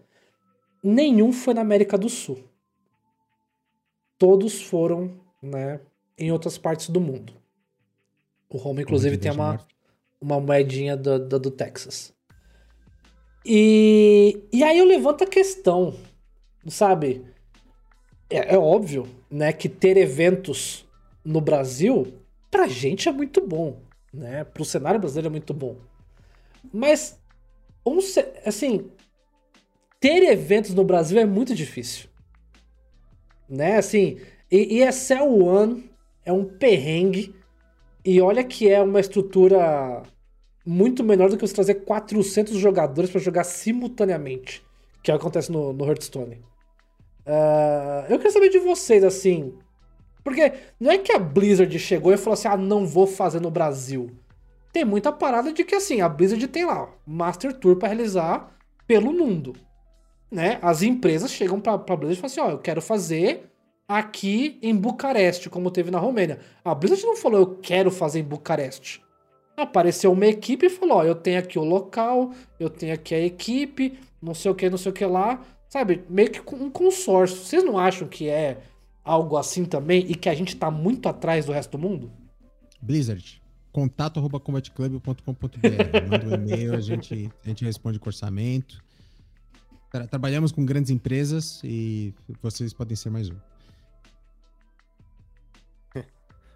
[0.84, 2.44] nenhum foi na América do Sul.
[4.18, 5.80] Todos foram, né,
[6.18, 7.34] em outras partes do mundo.
[8.50, 9.60] O Home, inclusive, tem uma,
[10.22, 12.14] uma moedinha do, do, do Texas.
[13.46, 15.96] E, e aí eu levanto a questão,
[16.68, 17.26] sabe?
[18.30, 20.83] É, é óbvio, né, que ter eventos
[21.24, 22.20] no Brasil,
[22.52, 23.82] pra gente é muito bom,
[24.14, 24.44] né?
[24.44, 25.78] Pro cenário brasileiro é muito bom.
[26.72, 27.20] Mas,
[27.86, 28.00] um,
[28.46, 28.92] assim,
[30.00, 32.10] ter eventos no Brasil é muito difícil.
[33.50, 33.78] Né?
[33.78, 34.20] Assim,
[34.52, 35.90] e, e Cell One
[36.26, 37.36] é um perrengue.
[38.06, 40.04] E olha que é uma estrutura
[40.66, 44.64] muito menor do que você trazer 400 jogadores para jogar simultaneamente,
[45.02, 46.36] que é acontece no, no Hearthstone.
[47.26, 49.54] Uh, eu queria saber de vocês, assim,
[50.24, 53.52] porque não é que a Blizzard chegou e falou assim: ah, não vou fazer no
[53.52, 54.10] Brasil.
[54.72, 58.56] Tem muita parada de que assim, a Blizzard tem lá Master Tour para realizar
[58.88, 59.54] pelo mundo.
[60.32, 60.58] Né?
[60.62, 63.52] As empresas chegam pra, pra Blizzard e falam assim: ó, eu quero fazer
[63.88, 66.40] aqui em Bucareste, como teve na Romênia.
[66.64, 69.04] A Blizzard não falou, eu quero fazer em Bucareste.
[69.56, 73.20] Apareceu uma equipe e falou: ó, eu tenho aqui o local, eu tenho aqui a
[73.20, 75.42] equipe, não sei o que, não sei o que lá.
[75.68, 77.38] Sabe, meio que um consórcio.
[77.38, 78.60] Vocês não acham que é
[79.04, 82.12] algo assim também e que a gente tá muito atrás do resto do mundo?
[82.82, 83.42] Blizzard,
[83.72, 86.10] contato arroba combatclub.com.br.
[86.10, 88.82] Manda um e-mail, a gente, a gente responde com orçamento.
[89.92, 93.36] Tra trabalhamos com grandes empresas e vocês podem ser mais um.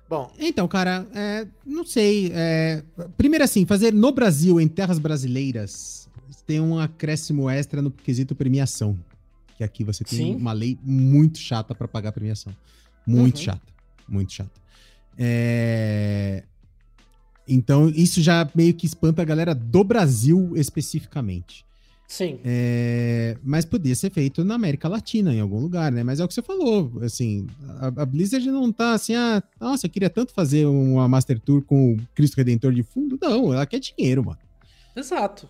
[0.10, 0.32] Bom.
[0.40, 2.32] Então, cara, é, não sei.
[2.34, 2.84] É,
[3.18, 6.10] primeiro, assim, fazer no Brasil, em terras brasileiras,
[6.46, 8.98] tem um acréscimo extra no quesito premiação
[9.58, 10.36] que aqui você tem Sim.
[10.36, 12.56] uma lei muito chata para pagar premiação.
[13.06, 13.44] Muito uhum.
[13.44, 13.74] chata.
[14.08, 14.52] Muito chata.
[15.18, 16.44] É...
[17.48, 21.66] Então, isso já meio que espanta a galera do Brasil especificamente.
[22.08, 22.40] Sim.
[22.46, 23.36] É...
[23.44, 26.04] Mas podia ser feito na América Latina, em algum lugar, né?
[26.04, 27.48] Mas é o que você falou, assim,
[27.80, 31.64] a, a Blizzard não tá assim, ah, nossa, eu queria tanto fazer uma Master Tour
[31.64, 33.18] com o Cristo Redentor de fundo.
[33.20, 34.40] Não, ela quer dinheiro, mano.
[34.96, 35.50] Exato.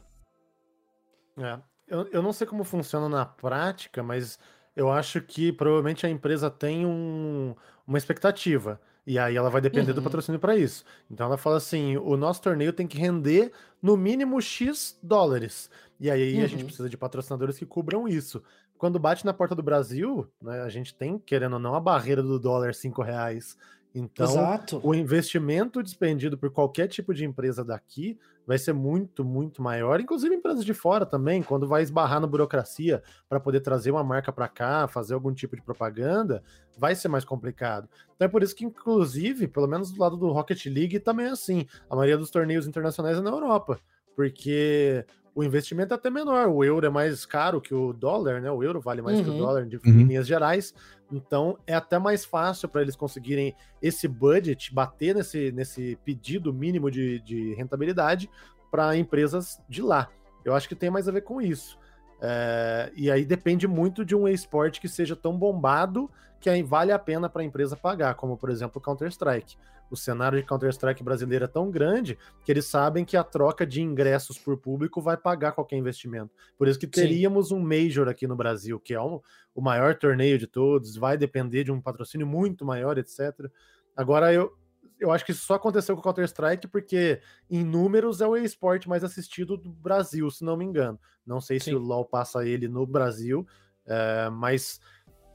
[1.37, 1.59] É.
[1.87, 4.37] Eu, eu não sei como funciona na prática, mas
[4.75, 8.79] eu acho que provavelmente a empresa tem um, uma expectativa.
[9.05, 9.95] E aí ela vai depender uhum.
[9.95, 10.83] do patrocínio para isso.
[11.09, 15.69] Então ela fala assim: o nosso torneio tem que render no mínimo X dólares.
[15.97, 16.43] E aí uhum.
[16.43, 16.65] a gente uhum.
[16.65, 18.43] precisa de patrocinadores que cubram isso.
[18.77, 22.21] Quando bate na porta do Brasil, né, a gente tem, querendo ou não, a barreira
[22.21, 23.57] do dólar 5 reais.
[23.93, 24.79] Então, Exato.
[24.83, 30.33] o investimento despendido por qualquer tipo de empresa daqui vai ser muito, muito maior, inclusive
[30.33, 34.47] empresas de fora também, quando vai esbarrar na burocracia para poder trazer uma marca para
[34.47, 36.43] cá, fazer algum tipo de propaganda,
[36.77, 37.89] vai ser mais complicado.
[38.15, 41.31] Então é por isso que, inclusive, pelo menos do lado do Rocket League também é
[41.31, 43.79] assim, a maioria dos torneios internacionais é na Europa,
[44.15, 45.05] porque
[45.37, 48.49] o investimento é até menor, o euro é mais caro que o dólar, né?
[48.49, 49.37] O euro vale mais que o Uhum.
[49.37, 49.81] dólar de, Uhum.
[49.85, 50.73] em linhas gerais,
[51.11, 56.89] então é até mais fácil para eles conseguirem esse budget, bater nesse, nesse pedido mínimo
[56.89, 58.27] de, de rentabilidade
[58.71, 60.09] para empresas de lá.
[60.43, 61.77] Eu acho que tem mais a ver com isso.
[62.19, 66.09] É, e aí depende muito de um esporte que seja tão bombado
[66.39, 69.57] que vale a pena para a empresa pagar, como por exemplo o Counter-Strike.
[69.89, 73.81] O cenário de Counter-Strike brasileiro é tão grande que eles sabem que a troca de
[73.81, 76.33] ingressos por público vai pagar qualquer investimento.
[76.57, 79.21] Por isso que teríamos um Major aqui no Brasil, que é um-
[79.55, 83.49] o maior torneio de todos, vai depender de um patrocínio muito maior, etc.
[83.95, 84.51] Agora, eu,
[84.99, 88.89] eu acho que isso só aconteceu com o Counter-Strike porque, em números, é o esporte
[88.89, 90.99] mais assistido do Brasil, se não me engano.
[91.25, 91.75] Não sei se Sim.
[91.75, 93.47] o LoL passa ele no Brasil,
[93.85, 94.81] é, mas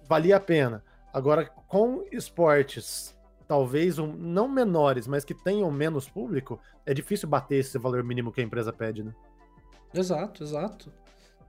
[0.07, 0.85] valia a pena.
[1.13, 3.15] Agora, com esportes
[3.47, 8.33] talvez um, não menores, mas que tenham menos público, é difícil bater esse valor mínimo
[8.33, 9.13] que a empresa pede, né?
[9.93, 10.91] Exato, exato.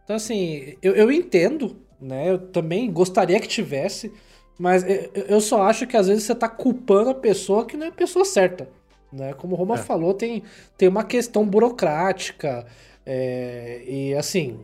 [0.04, 2.30] Então, assim, eu, eu entendo, né?
[2.30, 4.14] Eu também gostaria que tivesse,
[4.60, 7.86] mas eu, eu só acho que às vezes você tá culpando a pessoa que não
[7.86, 8.68] é a pessoa certa.
[9.12, 9.32] Né?
[9.34, 9.78] Como o Roma É.
[9.78, 10.44] falou, tem,
[10.78, 12.66] tem uma questão burocrática.
[13.06, 14.60] é, e assim.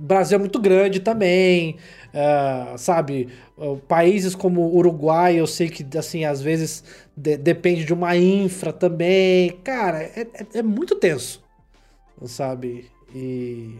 [0.00, 1.76] O Brasil é muito grande também,
[2.14, 3.28] ah, sabe?
[3.86, 6.82] Países como o Uruguai, eu sei que, assim, às vezes
[7.14, 9.50] de- depende de uma infra também.
[9.62, 11.44] Cara, é, é- é muito tenso,
[12.24, 12.90] sabe?
[13.14, 13.78] E.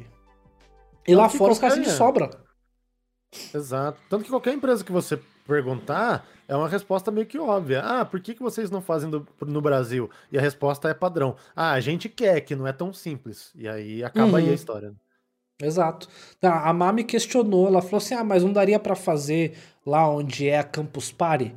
[1.08, 2.30] E lá fora os caras qualquer- sobra.
[3.54, 3.98] Exato.
[4.10, 7.80] Tanto que qualquer empresa que você perguntar, é uma resposta meio que óbvia.
[7.80, 10.10] Ah, por que, que vocês não fazem do- no Brasil?
[10.30, 11.36] E a resposta é padrão.
[11.56, 13.52] Ah, a gente quer, que não é tão simples.
[13.54, 14.50] E aí acaba aí Uhum.
[14.50, 14.92] a história.
[15.62, 16.08] Exato.
[16.42, 19.54] A Mami questionou, ela falou assim: ah, mas não daria pra fazer
[19.84, 21.54] lá onde é a Campus Party?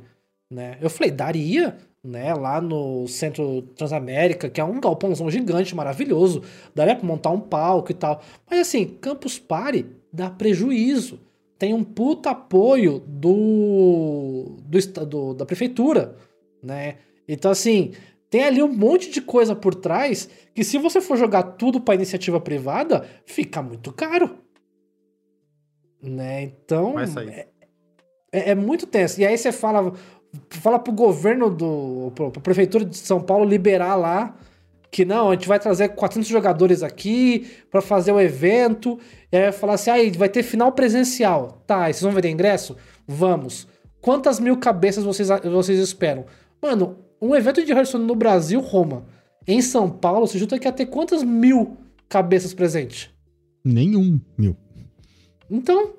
[0.50, 0.76] Né?
[0.80, 2.34] Eu falei, daria, né?
[2.34, 6.42] Lá no Centro Transamérica, que é um galpãozão gigante, maravilhoso.
[6.74, 8.22] Daria pra montar um palco e tal.
[8.48, 11.18] Mas assim, Campus Party dá prejuízo.
[11.58, 16.16] Tem um puta apoio do, do, do- da prefeitura,
[16.62, 16.96] né?
[17.26, 17.92] Então, assim,
[18.34, 21.94] tem ali um monte de coisa por trás que se você for jogar tudo para
[21.94, 24.38] iniciativa privada, fica muito caro.
[26.02, 26.42] Né?
[26.42, 27.46] Então, é,
[28.32, 29.20] é- é muito tenso.
[29.20, 29.92] E aí você fala,
[30.50, 34.36] fala pro governo do, pro, pra prefeitura de São Paulo liberar lá
[34.90, 38.98] que não, a gente vai trazer 400 jogadores aqui para fazer o evento.
[39.30, 41.62] E aí vai falar assim: aí vai ter final presencial.
[41.68, 42.76] Tá, e vocês vão vender ingresso?
[43.06, 43.68] Vamos.
[44.00, 46.24] Quantas mil cabeças vocês, vocês esperam?
[46.60, 49.04] Mano, um evento de Hearthstone no Brasil, Roma,
[49.46, 51.76] em São Paulo, se junta que ia ter quantas mil
[52.08, 53.08] cabeças presentes?
[53.64, 54.56] Nenhum, mil.
[55.50, 55.94] Então.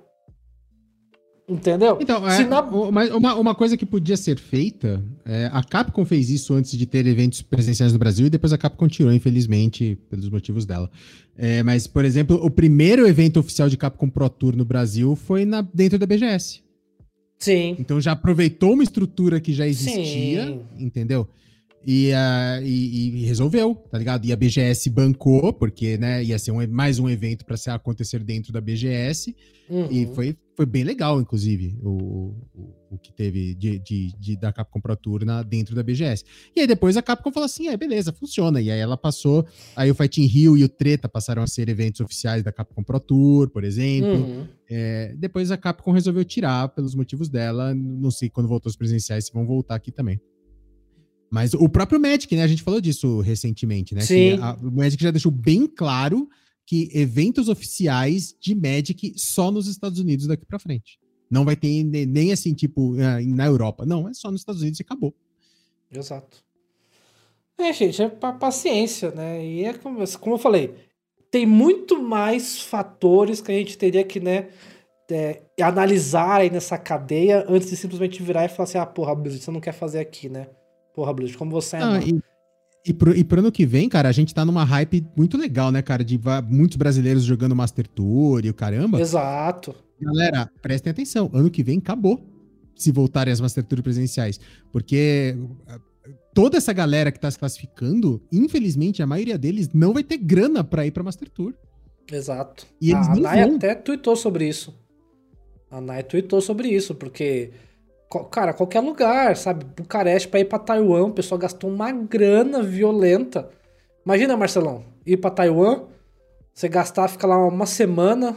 [1.48, 2.00] Entendeu?
[2.02, 6.56] Então, é, na- uma, uma coisa que podia ser feita, é, a Capcom fez isso
[6.56, 10.66] antes de ter eventos presenciais no Brasil e depois a Capcom tirou, infelizmente, pelos motivos
[10.66, 10.90] dela.
[11.38, 15.46] É, mas, por exemplo, o primeiro evento oficial de Capcom Pro Tour no Brasil foi
[15.46, 16.65] na, dentro da BGS.
[17.38, 17.76] Sim.
[17.80, 20.62] Então já aproveitou uma estrutura que já existia, Sim.
[20.78, 21.28] entendeu?
[21.88, 24.26] E, ah, e- e resolveu, tá ligado?
[24.26, 28.52] E a BGS bancou, porque né, ia ser um- mais um evento para acontecer dentro
[28.52, 29.36] da BGS.
[29.70, 29.88] Uhum.
[29.92, 34.54] E foi, foi bem legal, inclusive, o, o, o que teve de, de, de- da
[34.54, 36.24] Capcom Pro Tour na, dentro da BGS.
[36.56, 38.62] E aí depois a Capcom falou assim: é, beleza, funciona.
[38.62, 39.46] E aí ela passou,
[39.76, 43.00] aí o Fighting Rio e o Treta passaram a ser eventos oficiais da Capcom Pro
[43.00, 44.12] Tour, por exemplo.
[44.26, 44.48] Uhum.
[44.70, 47.74] É, depois a Capcom resolveu tirar pelos motivos dela.
[47.76, 50.20] Não sei quando voltou os presenciais se vão voltar aqui também.
[51.30, 52.44] Mas o próprio Magic, né?
[52.44, 54.02] A gente falou disso recentemente, né?
[54.02, 54.38] Sim.
[54.38, 56.30] Que a- o Magic já deixou bem claro
[56.66, 61.00] que eventos oficiais de Magic só nos Estados Unidos daqui pra frente.
[61.30, 62.94] Não vai ter ne- nem assim, tipo,
[63.28, 63.86] na Europa.
[63.86, 65.14] Não, é só nos Estados Unidos e acabou.
[65.92, 66.44] Exato.
[67.58, 69.46] É, gente, é pa- paciência, né?
[69.46, 70.74] E é como, como eu falei,
[71.32, 74.50] tem muito mais fatores que a gente teria que, né,
[75.10, 79.44] é, analisar aí nessa cadeia antes de simplesmente virar e falar assim, ah, porra, Blizzard,
[79.44, 80.48] você não quer fazer aqui, né?
[80.94, 82.20] Porra, Blizzard, como você é Ah, e,
[82.86, 85.72] e, pro, e pro ano que vem, cara, a gente tá numa hype muito legal,
[85.72, 86.04] né, cara?
[86.04, 89.02] De muitos brasileiros jogando Master Tour e o caramba.
[89.02, 89.74] Exato.
[90.00, 91.30] Galera, prestem atenção.
[91.34, 92.24] Ano que vem acabou.
[92.76, 94.40] Se voltarem as Master Tour presenciais.
[94.72, 95.36] Porque
[95.68, 95.80] ah,
[96.34, 100.64] toda essa galera que tá se classificando, infelizmente, a maioria deles não vai ter grana
[100.64, 101.56] pra ir pra Master Tour.
[102.12, 102.68] Exato.
[102.80, 104.78] E eles a Nai até tweetou sobre isso.
[105.72, 107.52] A Nai tweetou sobre isso, porque
[108.26, 109.66] Cara, qualquer lugar, sabe?
[109.66, 113.50] Bucareste pra ir pra Taiwan, o pessoal gastou uma grana violenta.
[114.06, 115.84] Imagina, Marcelão, ir pra Taiwan,
[116.54, 118.36] você gastar, ficar lá uma semana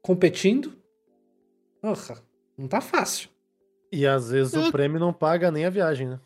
[0.00, 0.72] competindo.
[1.80, 2.16] Porra,
[2.56, 3.28] não tá fácil.
[3.90, 6.18] E às vezes o prêmio não paga nem a viagem, né?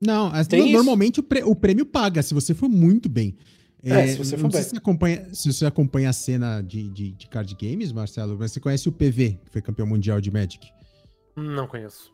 [0.00, 3.36] Não, as- Tem normalmente o, prê- o prêmio paga, se você for muito bem.
[3.84, 4.62] É, se você não for sei bem.
[4.62, 8.52] Se você, acompanha, se você acompanha a cena de, de, de card games, Marcelo, mas
[8.52, 10.72] você conhece o PV, que foi campeão mundial de Magic.
[11.36, 12.12] Não conheço.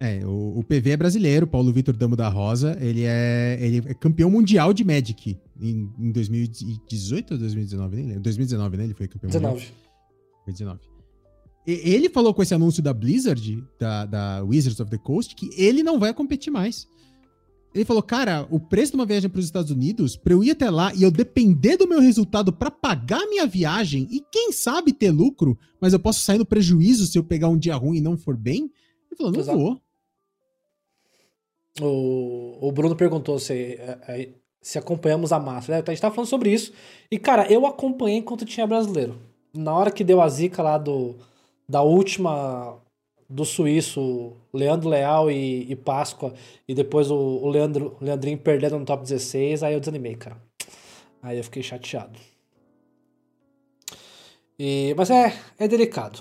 [0.00, 2.76] É, o, o PV é brasileiro, Paulo Vitor Damo da Rosa.
[2.80, 7.96] Ele é, ele é campeão mundial de Magic em, em 2018 ou 2019?
[7.96, 8.22] Nem lembro.
[8.22, 8.84] 2019, né?
[8.84, 9.54] Ele foi campeão mundial.
[9.54, 9.72] 19.
[10.44, 10.80] Foi 19.
[11.66, 15.50] E- Ele falou com esse anúncio da Blizzard, da, da Wizards of the Coast, que
[15.60, 16.86] ele não vai competir mais.
[17.74, 20.50] Ele falou, cara, o preço de uma viagem para os Estados Unidos, pra eu ir
[20.52, 24.92] até lá e eu depender do meu resultado pra pagar minha viagem e quem sabe
[24.92, 28.00] ter lucro, mas eu posso sair no prejuízo se eu pegar um dia ruim e
[28.00, 28.70] não for bem.
[29.10, 29.58] Ele falou, não Exato.
[29.58, 29.80] vou.
[31.80, 34.28] O, o Bruno perguntou se, é, é,
[34.60, 35.72] se acompanhamos a massa.
[35.72, 35.84] né?
[35.86, 36.72] A gente tava falando sobre isso.
[37.10, 39.16] E, cara, eu acompanhei enquanto tinha brasileiro.
[39.54, 41.16] Na hora que deu a zica lá do,
[41.68, 42.78] da última
[43.28, 46.32] do suíço, Leandro Leal e, e Páscoa,
[46.66, 50.40] e depois o, o Leandro, o Leandrinho perdendo no top 16, aí eu desanimei, cara.
[51.22, 52.18] Aí eu fiquei chateado.
[54.58, 56.20] E, mas é, é delicado.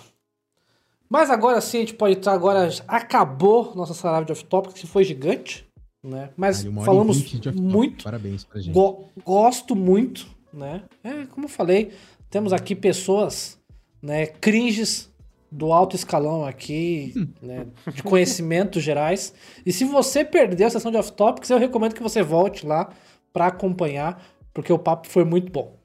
[1.09, 2.69] Mas agora sim, a gente pode entrar agora.
[2.87, 5.65] Acabou nossa salada de off-topic, que foi gigante,
[6.03, 6.29] né?
[6.35, 8.03] Mas Caralho, falamos muito.
[8.03, 8.73] Parabéns pra gente.
[8.73, 10.83] Go- gosto muito, né?
[11.03, 11.93] É, como eu falei,
[12.29, 13.57] temos aqui pessoas,
[14.01, 15.09] né, cringes
[15.51, 19.33] do alto escalão aqui, né, de conhecimentos gerais.
[19.65, 22.89] E se você perdeu a sessão de off-topics, eu recomendo que você volte lá
[23.31, 24.21] para acompanhar,
[24.53, 25.77] porque o papo foi muito bom.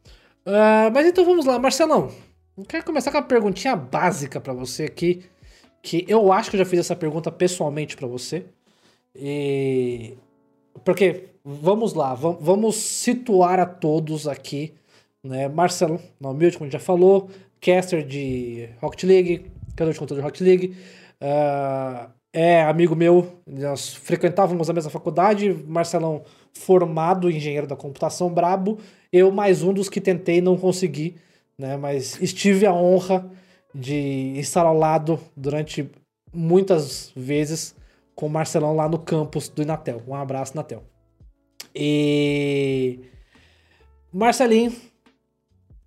[0.44, 2.10] Ah, mas então vamos lá, Marcelão.
[2.58, 5.22] Eu quero começar com uma perguntinha básica para você aqui,
[5.82, 8.46] que eu acho que eu já fiz essa pergunta pessoalmente para você.
[9.14, 10.14] E
[10.84, 14.74] porque vamos lá, vam- vamos situar a todos aqui,
[15.22, 15.48] né?
[15.48, 17.28] Marcelo, na humilde, como a gente já falou,
[17.60, 20.76] caster de Rocket League, criador de conteúdo de Rocket League,
[21.20, 26.22] ah, é amigo meu, nós frequentávamos a mesma faculdade, Marcelão
[26.54, 28.78] formado engenheiro da computação brabo,
[29.12, 31.16] eu mais um dos que tentei não consegui,
[31.58, 31.76] né?
[31.76, 33.30] Mas estive a honra
[33.74, 35.90] de estar ao lado durante
[36.32, 37.74] muitas vezes
[38.14, 40.02] com o Marcelão lá no campus do Inatel.
[40.06, 40.82] Um abraço, Inatel.
[41.74, 43.00] E.
[44.12, 44.74] Marcelinho,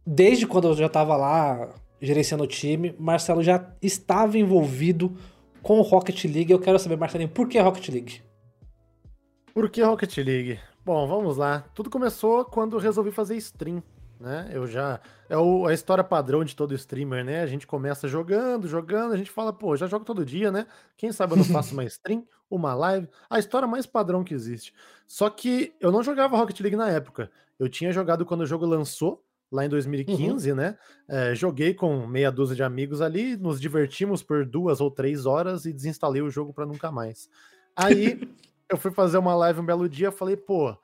[0.05, 1.69] desde quando eu já estava lá
[2.05, 5.17] gerenciando o time, Marcelo já estava envolvido
[5.61, 6.51] com o Rocket League.
[6.51, 8.21] Eu quero saber, Marcelinho, por que Rocket League?
[9.53, 10.59] Por que Rocket League?
[10.83, 11.65] Bom, vamos lá.
[11.73, 13.81] Tudo começou quando eu resolvi fazer stream,
[14.19, 14.49] né?
[14.51, 14.99] Eu já.
[15.29, 17.41] É o- a história padrão de todo streamer, né?
[17.41, 20.67] A gente começa jogando, jogando, a gente fala, pô, já jogo todo dia, né?
[20.97, 23.07] Quem sabe eu não faço uma stream, uma live.
[23.29, 24.73] A história mais padrão que existe.
[25.07, 27.31] Só que eu não jogava Rocket League na época.
[27.57, 30.77] Eu tinha jogado quando o jogo lançou, lá em 2015, né?
[31.07, 35.65] É, joguei com meia dúzia de amigos ali, nos divertimos por duas ou três horas
[35.65, 37.29] e desinstalei o jogo pra nunca mais.
[37.75, 38.19] Aí
[38.69, 40.75] eu fui fazer uma live um belo dia, falei, pô,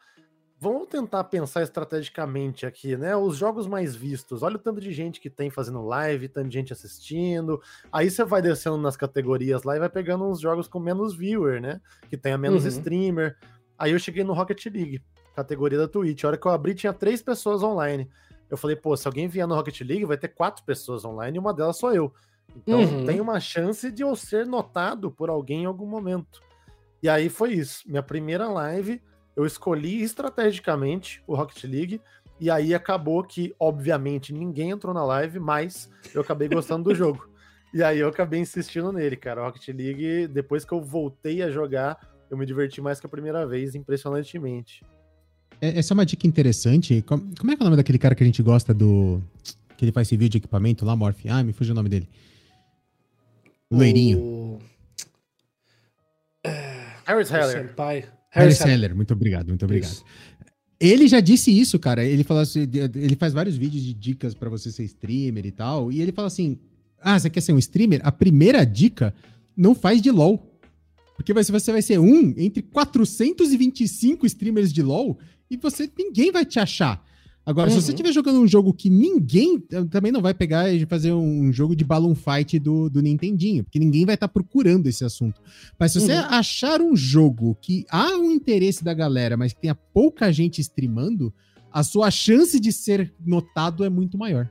[0.59, 3.15] vamos tentar pensar estrategicamente aqui, né?
[3.15, 6.53] Os jogos mais vistos, olha o tanto de gente que tem fazendo live, tanto de
[6.53, 7.59] gente assistindo.
[7.91, 11.59] Aí você vai descendo nas categorias lá e vai pegando uns jogos com menos viewer,
[11.59, 11.81] né?
[12.09, 12.69] Que tenha menos Uhum.
[12.69, 13.37] streamer.
[13.77, 15.01] Aí eu cheguei no Rocket League,
[15.35, 16.23] categoria da Twitch.
[16.23, 18.07] A hora que eu abri, tinha três pessoas online.
[18.51, 21.39] Eu falei, pô, se alguém vier no Rocket League, vai ter quatro pessoas online e
[21.39, 22.13] uma delas sou eu.
[22.55, 23.05] Então Uhum.
[23.05, 26.41] tem uma chance de eu ser notado por alguém em algum momento.
[27.01, 27.81] E aí foi isso.
[27.89, 29.01] Minha primeira live,
[29.37, 32.01] eu escolhi estrategicamente o Rocket League.
[32.39, 37.29] E aí acabou que, obviamente, ninguém entrou na live, mas eu acabei gostando do jogo.
[37.73, 39.41] E aí eu acabei insistindo nele, cara.
[39.41, 41.97] O Rocket League, depois que eu voltei a jogar,
[42.29, 44.83] eu me diverti mais que a primeira vez, impressionantemente.
[45.61, 47.01] É- Essa é uma dica interessante.
[47.03, 49.21] Com- Como é que é o nome daquele cara que a gente gosta do.
[49.77, 51.25] Que ele faz esse vídeo de equipamento lá, Morph?
[51.29, 52.07] Ah, me fugiu o nome dele.
[53.69, 54.19] O loirinho.
[54.19, 54.59] O...
[57.05, 57.67] Harris Heller.
[57.67, 58.05] Senpai.
[58.31, 58.55] Harry Heller.
[58.55, 59.91] Seller, muito obrigado, muito obrigado.
[59.91, 60.03] Isso.
[60.79, 62.03] Ele já disse isso, cara.
[62.03, 62.61] Ele fala assim,
[62.95, 65.91] ele faz vários vídeos de dicas pra você ser streamer e tal.
[65.91, 66.57] E ele fala assim:
[66.99, 68.01] Ah, você quer ser um streamer?
[68.03, 69.13] A primeira dica
[69.55, 70.47] não faz de LOL.
[71.15, 75.19] Porque vai- você vai ser um entre 425 streamers de LOL
[75.51, 77.03] e você ninguém vai te achar.
[77.45, 77.95] Agora, se você Uhum.
[77.95, 81.75] estiver jogando um jogo que ninguém eh, também não vai pegar e fazer um jogo
[81.75, 85.41] de Balloon Fight do, do Nintendinho, porque ninguém vai estar procurando esse assunto.
[85.79, 86.19] Mas se você Uhum.
[86.29, 91.33] achar um jogo que há um interesse da galera, mas que tenha pouca gente streamando,
[91.71, 94.47] a sua chance de ser notado é muito maior.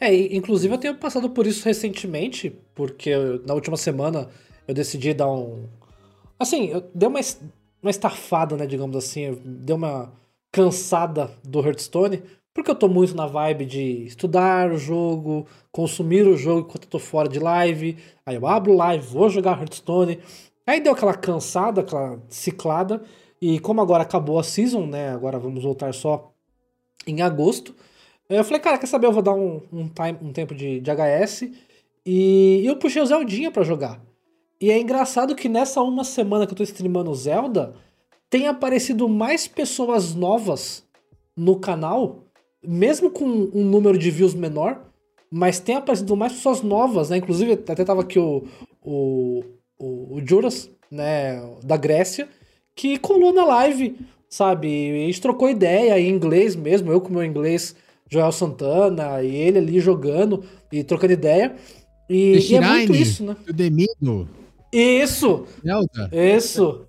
[0.00, 4.28] É, e, inclusive eu tenho passado por isso recentemente, porque eu- na última semana
[4.66, 5.64] eu decidi dar um.
[6.38, 7.20] Assim, eu dei uma,
[7.82, 10.12] uma estafada, né, digamos assim, eu dei uma
[10.50, 12.22] cansada do Hearthstone,
[12.52, 16.90] porque eu tô muito na vibe de estudar o jogo, consumir o jogo enquanto eu
[16.90, 17.96] tô fora de live.
[18.26, 20.18] Aí eu abro live, vou jogar Hearthstone.
[20.66, 23.02] Aí deu aquela cansada, aquela ciclada.
[23.40, 25.10] E como agora acabou a season, né?
[25.10, 26.32] Agora vamos voltar só
[27.06, 27.74] em agosto.
[28.28, 29.06] Eu falei, cara, quer saber?
[29.06, 31.50] Eu vou dar um, um, time, um tempo de, de HS.
[32.04, 34.02] E eu puxei o Zeldinha pra jogar.
[34.60, 37.74] E é engraçado que nessa uma semana que eu tô streamando Zelda,
[38.28, 40.84] tem aparecido mais pessoas novas
[41.36, 42.24] no canal,
[42.62, 44.84] mesmo com um número de views menor,
[45.30, 47.18] mas tem aparecido mais pessoas novas, né?
[47.18, 48.44] Inclusive, até tava aqui o,
[48.82, 49.44] o,
[49.78, 52.28] o, o Juras, né, da Grécia,
[52.74, 53.96] que colou na live,
[54.28, 54.68] sabe?
[54.68, 57.76] E a gente trocou ideia em inglês mesmo, eu com meu inglês,
[58.10, 61.54] Joel Santana, e ele ali jogando e trocando ideia.
[62.08, 63.36] E, e é muito isso, né?
[63.48, 64.28] O Demido,
[64.72, 65.46] Isso!
[65.62, 66.10] Zelda.
[66.12, 66.86] Isso.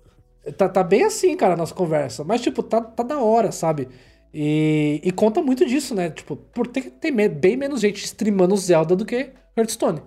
[0.56, 2.24] Tá, tá bem assim, cara, a nossa conversa.
[2.24, 3.88] Mas, tipo, tá, tá da hora, sabe?
[4.32, 6.10] E, e conta muito disso, né?
[6.10, 10.02] Tipo, por ter que ter bem menos gente streamando Zelda do que Hearthstone.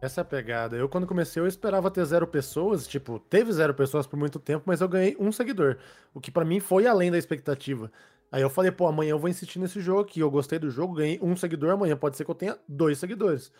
[0.00, 0.76] Essa é a pegada.
[0.76, 2.86] Eu, quando comecei, eu esperava ter zero pessoas.
[2.86, 5.78] Tipo, teve zero pessoas por muito tempo, mas eu ganhei um seguidor.
[6.12, 7.90] O que pra mim foi além da expectativa.
[8.30, 10.20] Aí eu falei, pô, amanhã eu vou insistir nesse jogo aqui.
[10.20, 11.70] Eu gostei do jogo, ganhei um seguidor.
[11.70, 13.52] Amanhã pode ser que eu tenha dois seguidores.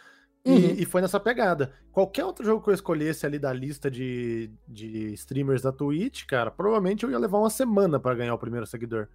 [0.46, 0.74] E, Uhum.
[0.78, 1.72] e foi nessa pegada.
[1.90, 6.50] Qualquer outro jogo que eu escolhesse ali da lista de, de streamers da Twitch, cara,
[6.50, 9.08] provavelmente eu ia levar uma semana pra ganhar o primeiro seguidor.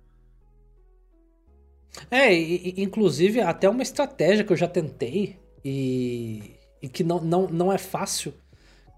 [2.10, 7.20] É, e, e, inclusive, até uma estratégia que eu já tentei e, e que não,
[7.20, 8.34] não, não é fácil,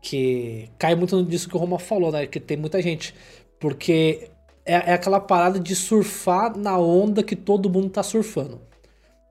[0.01, 2.27] que cai muito nisso que o Roma falou, né?
[2.27, 3.15] Que tem muita gente.
[3.59, 4.29] Porque
[4.65, 8.61] é, é aquela parada de surfar na onda que todo mundo tá surfando.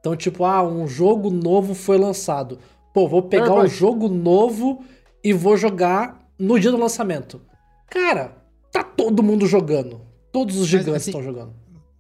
[0.01, 2.59] Então, tipo, ah, um jogo novo foi lançado.
[2.95, 3.75] Pô, vou pegar o Cyberpunk.
[3.79, 4.83] jogo novo
[5.23, 7.41] e vou jogar no dia do lançamento.
[7.89, 8.37] Cara,
[8.73, 10.01] tá todo mundo jogando.
[10.33, 11.53] Todos os gigantes assim, estão jogando.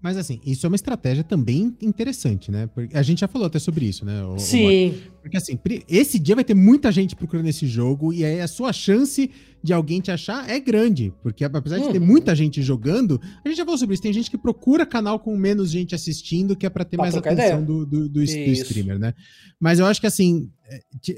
[0.03, 2.67] Mas assim, isso é uma estratégia também interessante, né?
[2.75, 4.25] Porque a gente já falou até sobre isso, né?
[4.25, 4.39] o- o?
[4.39, 4.95] Sim.
[5.21, 8.73] Porque assim, esse dia vai ter muita gente procurando esse jogo e aí a sua
[8.73, 9.31] chance
[9.63, 11.13] de alguém te achar é grande.
[11.23, 12.07] Porque apesar de ter Uhum.
[12.07, 14.03] muita gente jogando, a gente já falou sobre isso.
[14.03, 17.15] Tem gente que procura canal com menos gente assistindo, que é pra ter Pra mais
[17.15, 19.13] atenção do, do, do, do streamer, né?
[19.61, 20.49] Mas eu acho que assim,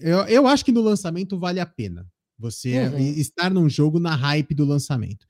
[0.02, 2.06] eu, eu acho que no lançamento vale a pena.
[2.38, 2.98] Você Uhum.
[2.98, 5.26] estar num jogo na hype do lançamento.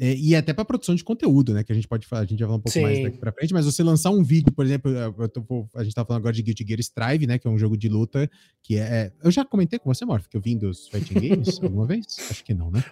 [0.00, 1.64] É, e até para produção de conteúdo, né?
[1.64, 3.02] Que a gente pode falar, a gente vai falar um pouco mais Sim.
[3.02, 4.92] daqui pra frente, mas você lançar um vídeo, por exemplo,
[5.28, 7.36] tô- a gente tá falando agora de Guilty Gear Strive, né?
[7.36, 8.30] Que é um jogo de luta
[8.62, 9.12] que é.
[9.24, 12.04] Eu já comentei com você, Morph, que eu vim dos Fighting Games alguma vez?
[12.30, 12.84] Acho que não, né?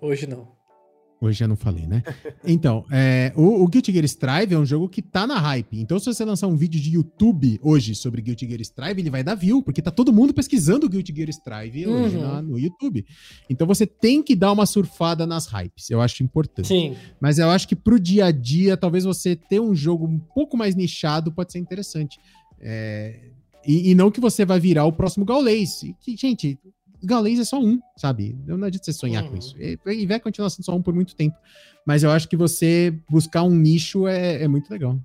[0.00, 0.48] Hoje não.
[1.20, 2.02] Hoje já não falei, né?
[2.44, 5.78] Então, é, o, o Guilty Gear Strive é um jogo que tá na hype.
[5.78, 9.22] Então, se você lançar um vídeo de YouTube hoje sobre Guilty Gear Strive, ele vai
[9.22, 12.22] dar view, porque tá todo mundo pesquisando Guilty Gear Strive hoje Uhum.
[12.22, 13.04] na- no YouTube.
[13.50, 15.90] Então, você tem que dar uma surfada nas hypes.
[15.90, 16.68] Eu acho importante.
[16.68, 16.96] Sim.
[17.20, 20.56] Mas eu acho que pro dia a dia, talvez você ter um jogo um pouco
[20.56, 22.18] mais nichado pode ser interessante.
[22.58, 23.20] É,
[23.66, 25.82] e, e não que você vai virar o próximo Gaulês.
[26.00, 26.58] Que, gente,
[27.02, 28.38] Gaulês é só um, sabe?
[28.46, 29.36] Não adianta você sonhar com Uhum.
[29.38, 29.56] isso.
[29.58, 31.36] E, e vai continuar sendo só um por muito tempo.
[31.86, 34.98] Mas eu acho que você buscar um nicho é, é muito legal.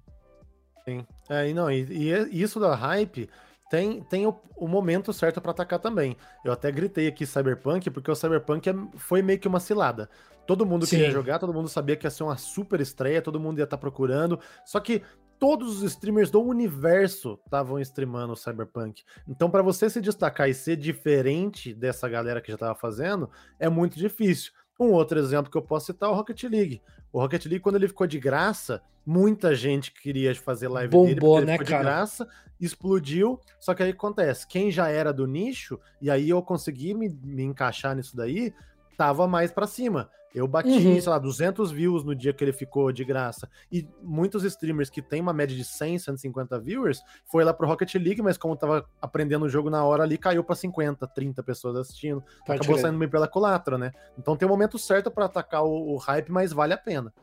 [1.29, 3.27] É, e não, e, e é- isso da hype
[3.71, 6.15] tem, tem o, o momento certo pra atacar também.
[6.43, 10.07] Eu até gritei aqui Cyberpunk, porque o Cyberpunk é- foi meio que uma cilada.
[10.45, 11.11] Todo mundo queria Sim.
[11.11, 14.39] jogar, todo mundo sabia que ia ser uma super estreia, todo mundo ia estar procurando.
[14.63, 15.01] Só que
[15.39, 19.03] todos os streamers do universo estavam streamando o Cyberpunk.
[19.27, 23.29] Então, pra você se destacar e ser diferente dessa galera que já tava fazendo,
[23.59, 24.51] é muito difícil.
[24.79, 26.81] Um outro exemplo que eu posso citar é o Rocket League.
[27.11, 31.35] O Rocket League, quando ele ficou de graça, muita gente queria fazer live dele, Bombou,
[31.35, 31.83] porque ele né, ficou de cara?
[31.83, 32.27] graça,
[32.59, 33.39] explodiu.
[33.59, 37.43] Só que aí acontece, quem já era do nicho, e aí eu consegui me, me
[37.43, 38.53] encaixar nisso daí,
[38.97, 40.09] tava mais pra cima.
[40.35, 40.99] Eu bati, Uhum.
[40.99, 43.49] sei lá, 200 views no dia que ele ficou de graça.
[43.71, 47.95] E muitos streamers que tem uma média de 100, 150 viewers, foi lá pro Rocket
[47.95, 51.77] League, mas como tava aprendendo o jogo na hora ali, caiu pra 50, 30 pessoas
[51.77, 52.21] assistindo.
[52.45, 53.91] Pode Acabou saindo meio pela culatra, né?
[54.19, 57.13] Então tem o momento certo pra atacar o, o hype, mas vale a pena.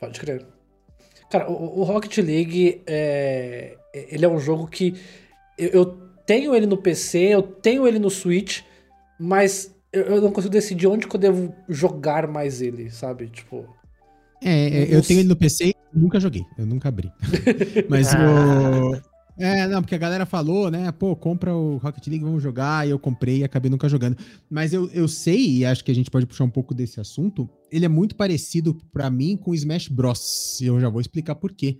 [0.00, 0.44] Pode crer.
[1.30, 5.00] Cara, o, o Rocket League é, ele é um jogo que
[5.56, 5.86] eu, eu
[6.26, 8.62] tenho ele no PC, eu tenho ele no Switch,
[9.20, 13.28] mas eu, eu não consigo decidir onde que eu devo jogar mais ele, sabe?
[13.28, 13.66] Tipo,
[14.42, 16.44] É, é, eu tenho ele no PC e nunca joguei.
[16.56, 17.10] Eu nunca abri.
[17.88, 18.18] Mas Ah.
[18.20, 19.18] o.
[19.40, 20.90] É, não, porque a galera falou, né?
[20.90, 22.84] Pô, compra o Rocket League, vamos jogar.
[22.86, 24.16] E eu comprei e acabei nunca jogando.
[24.50, 27.48] Mas eu, eu sei, e acho que a gente pode puxar um pouco desse assunto.
[27.70, 30.60] Ele é muito parecido pra mim com o Smash Bros.
[30.60, 31.78] E eu já vou explicar por quê.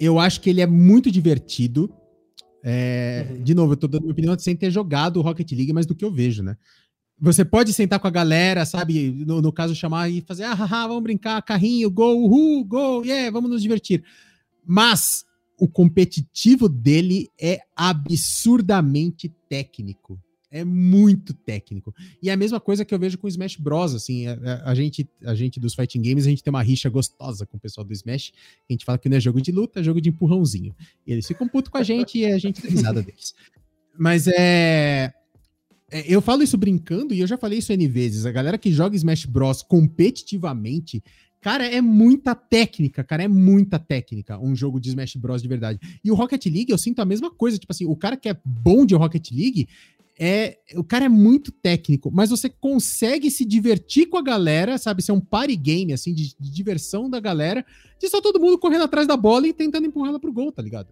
[0.00, 1.92] Eu acho que ele é muito divertido.
[2.64, 3.42] É, Uhum.
[3.42, 5.94] De novo, eu tô dando minha opinião sem ter jogado o Rocket League, mas do
[5.94, 6.56] que eu vejo, né?
[7.20, 9.10] Você pode sentar com a galera, sabe?
[9.26, 13.30] No, no caso, chamar e fazer, ah, haha, vamos brincar, carrinho, gol, uhul, gol, yeah,
[13.30, 14.02] vamos nos divertir.
[14.66, 15.24] Mas
[15.58, 20.20] o competitivo dele é absurdamente técnico.
[20.50, 21.92] É muito técnico.
[22.22, 23.92] E é a mesma coisa que eu vejo com o Smash Bros.
[23.92, 27.44] Assim, a, a- gente, a gente dos fighting games, a gente tem uma rixa gostosa
[27.44, 28.32] com o pessoal do Smash.
[28.68, 30.72] A gente fala que não é jogo de luta, é jogo de empurrãozinho.
[31.04, 33.34] E eles ficam putos com a gente e a gente dá risada deles.
[33.98, 35.12] Mas é.
[35.94, 38.26] É, Eu falo isso brincando e eu já falei isso N vezes.
[38.26, 41.00] A galera que joga Smash Bros competitivamente,
[41.40, 45.78] cara, é muita técnica, cara, é muita técnica um jogo de Smash Bros de verdade.
[46.04, 47.56] E o Rocket League, eu sinto a mesma coisa.
[47.58, 49.68] Tipo assim, o cara que é bom de Rocket League,
[50.18, 55.00] é, o cara é muito técnico, mas você consegue se divertir com a galera, sabe?
[55.00, 57.64] Ser um party game, assim, de, de diversão da galera,
[58.00, 60.60] de só todo mundo correndo atrás da bola e tentando empurrar ela pro gol, tá
[60.60, 60.88] ligado?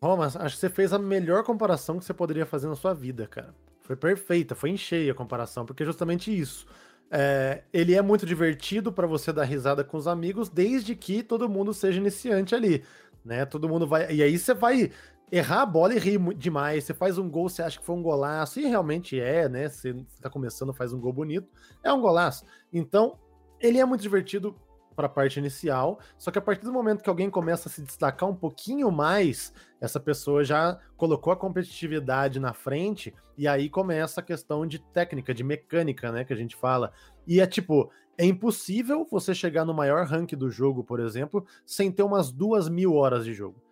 [0.00, 3.26] Romas, acho que você fez a melhor comparação que você poderia fazer na sua vida,
[3.26, 3.54] cara.
[3.88, 6.66] Foi perfeita, foi em cheia a comparação, porque é justamente isso.
[7.10, 11.48] É, ele é muito divertido pra você dar risada com os amigos, desde que todo
[11.48, 12.84] mundo seja iniciante ali,
[13.24, 13.46] né?
[13.46, 14.14] Todo mundo vai.
[14.14, 14.92] E aí você vai
[15.32, 16.84] errar a bola e rir demais.
[16.84, 19.70] Você faz um gol, você acha que foi um golaço, e realmente é, né?
[19.70, 21.48] Você tá começando, faz um gol bonito,
[21.82, 22.44] é um golaço.
[22.70, 23.18] Então,
[23.58, 24.54] ele é muito divertido
[24.98, 27.80] para a parte inicial, só que a partir do momento que alguém começa a se
[27.80, 34.18] destacar um pouquinho mais, essa pessoa já colocou a competitividade na frente e aí começa
[34.18, 36.92] a questão de técnica, de mecânica, né, que a gente fala.
[37.28, 41.92] E é tipo, é impossível você chegar no maior rank do jogo, por exemplo, sem
[41.92, 43.67] ter umas duas mil horas de jogo.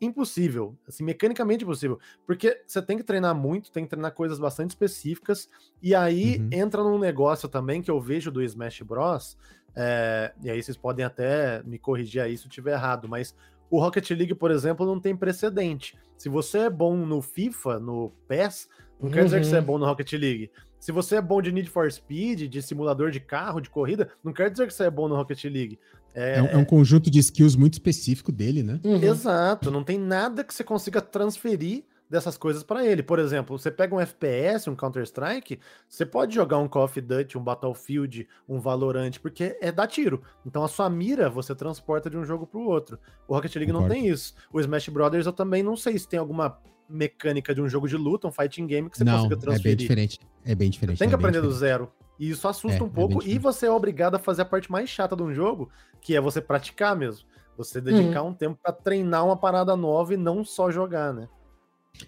[0.00, 4.70] Impossível, assim, mecanicamente impossível, porque você tem que treinar muito, tem que treinar coisas bastante
[4.70, 5.48] específicas,
[5.82, 6.48] e aí Uhum.
[6.52, 9.36] entra num negócio também que eu vejo do Smash Bros.
[9.76, 13.34] é, e aí vocês podem até me corrigir aí se eu estiver errado, mas
[13.68, 15.98] o Rocket League, por exemplo, não tem precedente.
[16.16, 18.68] Se você é bom no FIFA, no PES,
[19.00, 19.50] não quer dizer que Uhum.
[19.50, 20.50] você é bom no Rocket League.
[20.78, 24.32] Se você é bom de Need for Speed, de simulador de carro, de corrida, não
[24.32, 25.78] quer dizer que você é bom no Rocket League.
[26.14, 28.80] É, um- é um conjunto de skills muito específico dele, né?
[28.84, 29.02] Uhum.
[29.02, 33.02] Exato, não tem nada que você consiga transferir dessas coisas pra ele.
[33.02, 35.58] Por exemplo, você pega um FPS, um Counter-Strike,
[35.88, 40.22] você pode jogar um Call of Duty, um Battlefield, um Valorant, porque é dar tiro.
[40.46, 42.98] Então a sua mira você transporta de um jogo pro outro.
[43.26, 44.00] O Rocket League não Concordo.
[44.02, 44.34] tem isso.
[44.52, 46.58] O Smash Brothers eu também não sei se tem alguma
[46.88, 49.40] mecânica de um jogo de luta, um fighting game que você não, consiga é bem
[49.48, 49.76] transferir.
[49.76, 50.20] diferente.
[50.44, 50.98] É bem diferente.
[50.98, 51.60] Tem que é aprender do diferente.
[51.60, 51.92] zero.
[52.18, 53.14] E isso assusta É, um é pouco.
[53.14, 53.38] e diferente.
[53.42, 55.70] você é obrigado a fazer a parte mais chata de um jogo,
[56.00, 57.26] que é você praticar mesmo.
[57.56, 58.30] Você dedicar Uhum.
[58.30, 61.28] um tempo pra treinar uma parada nova e não só jogar, né?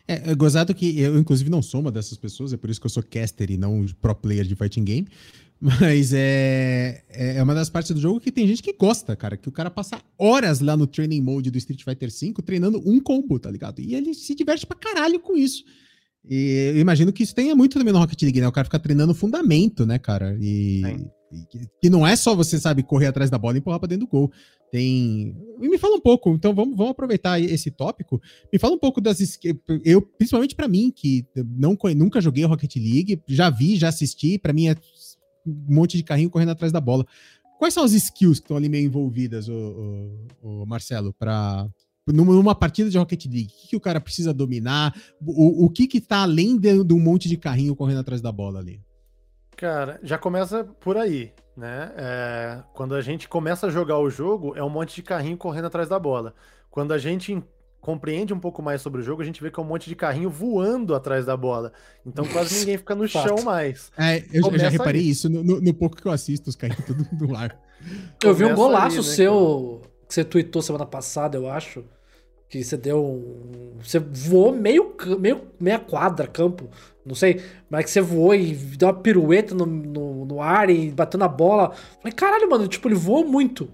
[0.09, 2.87] É, é gozado que eu, inclusive, não sou uma dessas pessoas, é por isso que
[2.87, 5.09] eu sou caster e não pro player de fighting game.
[5.61, 9.37] Mas é, é uma das partes do jogo que tem gente que gosta, cara.
[9.37, 13.01] Que o cara passa horas lá no training mode do Street Fighter V treinando um
[13.01, 13.81] combo, tá ligado?
[13.81, 15.65] E ele se diverte pra caralho com isso.
[16.29, 18.49] E eu imagino que isso tenha muito também no Rocket League, né?
[18.49, 20.37] O cara fica treinando fundamento, né, cara?
[20.41, 20.83] E,
[21.33, 24.07] e que, não é só você, sabe, correr atrás da bola e empurrar pra dentro
[24.07, 24.31] do gol.
[24.71, 25.37] Tem.
[25.61, 28.21] E me fala um pouco, então vamos, vamos aproveitar esse tópico.
[28.53, 29.39] Me fala um pouco das.
[29.85, 31.25] Eu, principalmente pra mim, que
[31.57, 34.75] não, nunca joguei Rocket League, já vi, já assisti, pra mim é
[35.47, 37.07] um monte de carrinho correndo atrás da bola.
[37.59, 41.67] Quais são as skills que estão ali meio envolvidas, o, Marcelo, para
[42.07, 43.47] numa partida de Rocket League?
[43.47, 44.95] O que, que o cara precisa dominar?
[45.25, 48.31] O, o que que tá além de, de um monte de carrinho correndo atrás da
[48.31, 48.81] bola ali?
[49.57, 51.91] Cara, já começa por aí, né?
[51.97, 55.65] É, quando a gente começa a jogar o jogo, é um monte de carrinho correndo
[55.65, 56.35] atrás da bola.
[56.71, 57.43] Quando a gente en-
[57.87, 59.95] compreende um pouco mais sobre o jogo, a gente vê que é um monte de
[59.95, 61.73] carrinho voando atrás da bola.
[62.05, 63.29] Então quase ninguém fica no Fato.
[63.29, 63.93] chão mais.
[63.97, 65.09] É, eu, já- eu já reparei aí.
[65.11, 67.57] isso no, no- no pouco que eu assisto, os carrinhos tudo no ar.
[68.25, 71.85] Eu vi um golaço aí, né, seu que você tweetou semana passada, eu acho.
[72.49, 73.73] Que você deu um.
[73.83, 76.69] Você voou meio, meio meia quadra, campo,
[77.05, 77.41] não sei.
[77.69, 81.27] Mas que você voou e deu uma pirueta no, no, no ar e bateu na
[81.27, 81.73] bola.
[82.01, 83.69] Falei, caralho, mano, tipo, ele voou muito.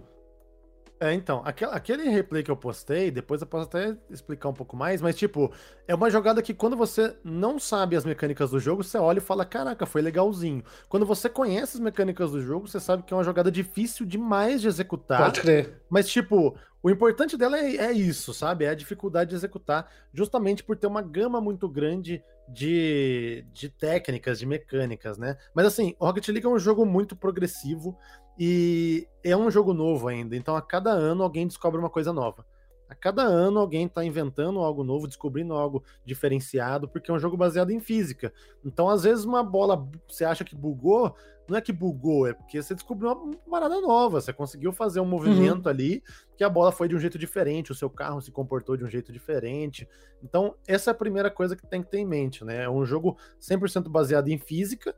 [1.02, 4.76] É, então, aque- aquele replay que eu postei, depois eu posso até explicar um pouco
[4.76, 5.52] mais, mas tipo,
[5.88, 9.20] é uma jogada que quando você não sabe as mecânicas do jogo, você olha e
[9.20, 10.62] fala, caraca, foi legalzinho.
[10.88, 14.60] Quando você conhece as mecânicas do jogo, você sabe que é uma jogada difícil demais
[14.60, 15.18] de executar.
[15.24, 15.82] Pode crer.
[15.90, 18.64] Mas, tipo, o importante dela é, é isso, sabe?
[18.64, 24.38] É a dificuldade de executar, justamente por ter uma gama muito grande de, de técnicas,
[24.38, 25.36] de mecânicas, né?
[25.52, 27.98] Mas, assim, Rocket League é um jogo muito progressivo
[28.38, 30.36] e é um jogo novo ainda.
[30.36, 32.44] Então, a cada ano, alguém descobre uma coisa nova.
[32.92, 37.38] A cada ano alguém está inventando algo novo, descobrindo algo diferenciado, porque é um jogo
[37.38, 38.30] baseado em física.
[38.62, 41.16] Então, às vezes, uma bola você acha que bugou,
[41.48, 45.06] não é que bugou, é porque você descobriu uma parada nova, você conseguiu fazer um
[45.06, 45.70] movimento uhum.
[45.70, 46.02] ali
[46.36, 48.90] que a bola foi de um jeito diferente, o seu carro se comportou de um
[48.90, 49.88] jeito diferente.
[50.22, 52.64] Então, essa é a primeira coisa que tem que ter em mente, né?
[52.64, 54.94] É um jogo 100% baseado em física,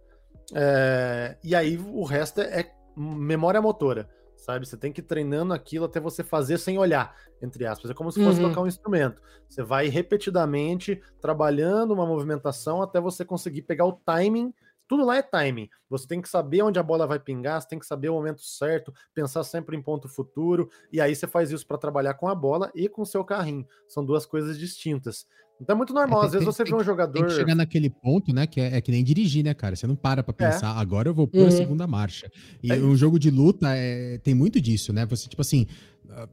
[0.52, 1.36] é...
[1.44, 4.09] e aí o resto é memória motora
[4.45, 4.66] sabe?
[4.66, 7.91] Você tem que ir treinando aquilo até você fazer sem olhar, entre aspas.
[7.91, 8.49] É como se fosse uhum.
[8.51, 9.21] tocar um instrumento.
[9.49, 14.53] Você vai repetidamente trabalhando uma movimentação até você conseguir pegar o timing.
[14.87, 15.71] Tudo lá é timing.
[15.89, 18.43] Você tem que saber onde a bola vai pingar, você tem que saber o momento
[18.43, 22.35] certo, pensar sempre em ponto futuro, e aí você faz isso para trabalhar com a
[22.35, 23.66] bola e com o seu carrinho.
[23.89, 25.27] São duas coisas distintas.
[25.61, 26.23] Então é muito normal.
[26.23, 27.13] É, Às vezes você vê um jogador.
[27.13, 28.47] Tem que chegar naquele ponto, né?
[28.47, 29.77] Que é, é, que nem dirigir, né, cara?
[29.77, 30.51] Você não para pra é.
[30.51, 30.81] pensar, é.
[30.81, 31.49] agora eu vou pôr uhum.
[31.49, 32.31] a segunda marcha.
[32.63, 35.07] E é um jogo de luta é, tem muito disso, né?
[35.07, 35.67] Você, tipo assim,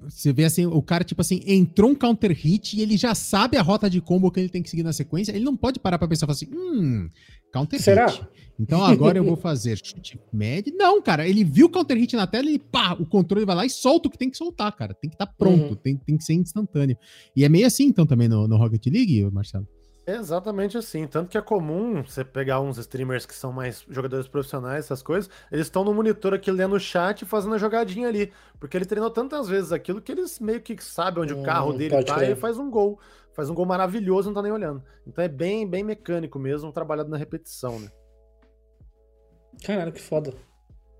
[0.03, 3.57] você vê assim, o cara, tipo assim, entrou um counter hit e ele já sabe
[3.57, 5.31] a rota de combo que ele tem que seguir na sequência.
[5.31, 7.09] Ele não pode parar pra pensar assim, hum,
[7.51, 8.07] counter Será?
[8.07, 8.27] hit.
[8.59, 10.73] Então agora eu vou fazer chute médio.
[10.75, 13.65] Não, cara, ele viu o counter hit na tela e pá, o controle vai lá
[13.65, 14.93] e solta o que tem que soltar, cara.
[14.93, 15.75] Tem que estar tá pronto, uhum.
[15.75, 16.97] tem, tem que ser instantâneo.
[17.35, 19.67] E é meio assim, então, também no, no Rocket League, Marcelo?
[20.05, 21.05] É exatamente assim.
[21.05, 25.29] Tanto que é comum você pegar uns streamers que são mais jogadores profissionais, essas coisas,
[25.51, 28.31] eles estão no monitor aqui lendo o chat e fazendo a jogadinha ali.
[28.59, 31.73] Porque ele treinou tantas vezes aquilo que eles meio que sabem onde hum, o carro
[31.73, 32.31] dele tá crer.
[32.31, 32.99] e faz um gol.
[33.33, 34.83] Faz um gol maravilhoso, não tá nem olhando.
[35.07, 37.89] Então é bem, bem mecânico mesmo, trabalhado na repetição, né?
[39.63, 40.33] Caralho, que foda.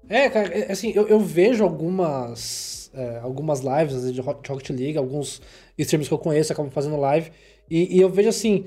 [0.07, 5.41] É, cara, é, assim, eu, eu vejo algumas é, algumas lives de Rocket League, alguns
[5.77, 7.31] streamers que eu conheço acabam fazendo live,
[7.69, 8.65] e, e eu vejo assim,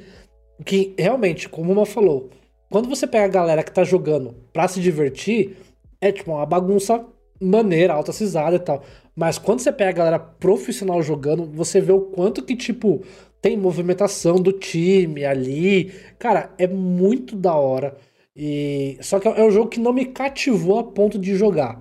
[0.65, 2.31] que realmente, como uma falou,
[2.71, 5.57] quando você pega a galera que tá jogando pra se divertir,
[6.01, 7.05] é tipo uma bagunça
[7.41, 8.83] maneira, alta cisada e tal.
[9.15, 13.03] Mas quando você pega a galera profissional jogando, você vê o quanto que, tipo,
[13.45, 15.93] tem movimentação do time ali.
[16.19, 17.95] Cara, é muito da hora.
[18.35, 21.79] E Só que é um jogo que não me cativou a ponto de jogar.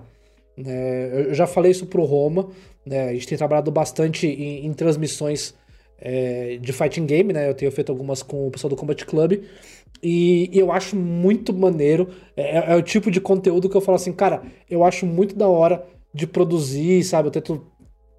[0.58, 1.28] Né?
[1.28, 2.50] Eu já falei isso pro Roma.
[2.84, 3.08] Né?
[3.08, 5.54] A gente tem trabalhado bastante em, em transmissões
[5.98, 7.48] é, de fighting game, né?
[7.48, 9.42] Eu tenho feito algumas com o pessoal do Combat Club.
[10.02, 12.10] E, e eu acho muito maneiro.
[12.36, 15.34] É, é, é, o tipo de conteúdo que eu falo assim, cara, eu acho muito
[15.34, 15.82] da hora
[16.12, 17.28] de produzir, sabe?
[17.28, 17.66] Eu tento,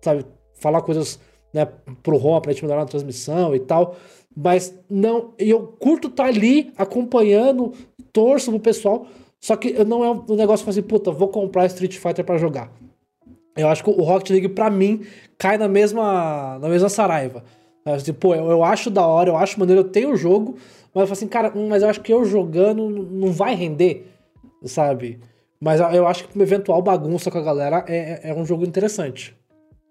[0.02, 1.20] sabe, falar coisas
[1.56, 1.66] né,
[2.04, 3.96] pro Roma pra gente melhorar na transmissão e tal.
[4.36, 7.72] Mas não, eu curto estar tá ali acompanhando,
[8.12, 9.08] torço pro pessoal.
[9.40, 12.70] Só que não é um negócio assim, puta, vou comprar Street Fighter para jogar.
[13.56, 15.06] Eu acho que o Rocket League, para mim,
[15.38, 17.44] cai na mesma, na mesma saraiva.
[18.20, 20.56] Pô, eu, eu, acho da hora, eu acho maneiro, eu tenho o jogo,
[20.94, 24.12] mas eu falo assim, cara, mas eu acho que eu jogando não vai render,
[24.66, 25.20] sabe?
[25.62, 29.38] Mas eu acho que uma eventual bagunça com a galera é, é um jogo interessante.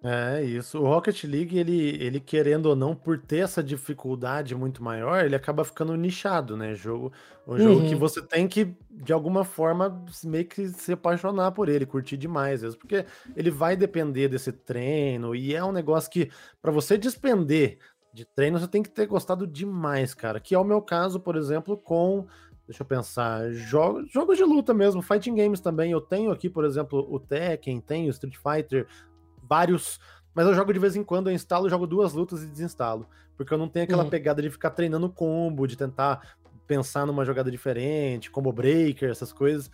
[0.06, 0.78] É isso.
[0.78, 5.34] O Rocket League, ele, ele querendo ou não, por ter essa dificuldade muito maior, ele
[5.34, 6.74] acaba ficando nichado, né?
[6.74, 7.10] Jogo,
[7.48, 7.88] um jogo uhum.
[7.88, 12.62] que você tem que, de alguma forma, meio que se apaixonar por ele, curtir demais,
[12.62, 17.78] mesmo, porque ele vai depender desse treino e é um negócio que, para você despender
[18.12, 20.38] de treino, você tem que ter gostado demais, cara.
[20.38, 22.26] Que é o meu caso, por exemplo, com
[22.66, 23.50] Deixa eu pensar.
[23.52, 25.92] Jogos, jogos de luta mesmo, fighting games também.
[25.92, 28.86] Eu tenho aqui, por exemplo, o Tekken, tenho o Street Fighter,
[29.48, 29.98] vários.
[30.34, 33.08] Mas eu jogo de vez em quando, eu instalo, jogo duas lutas e desinstalo.
[33.36, 34.10] Porque eu não tenho aquela uhum.
[34.10, 39.70] pegada de ficar treinando combo, de tentar pensar numa jogada diferente, combo breaker, essas coisas.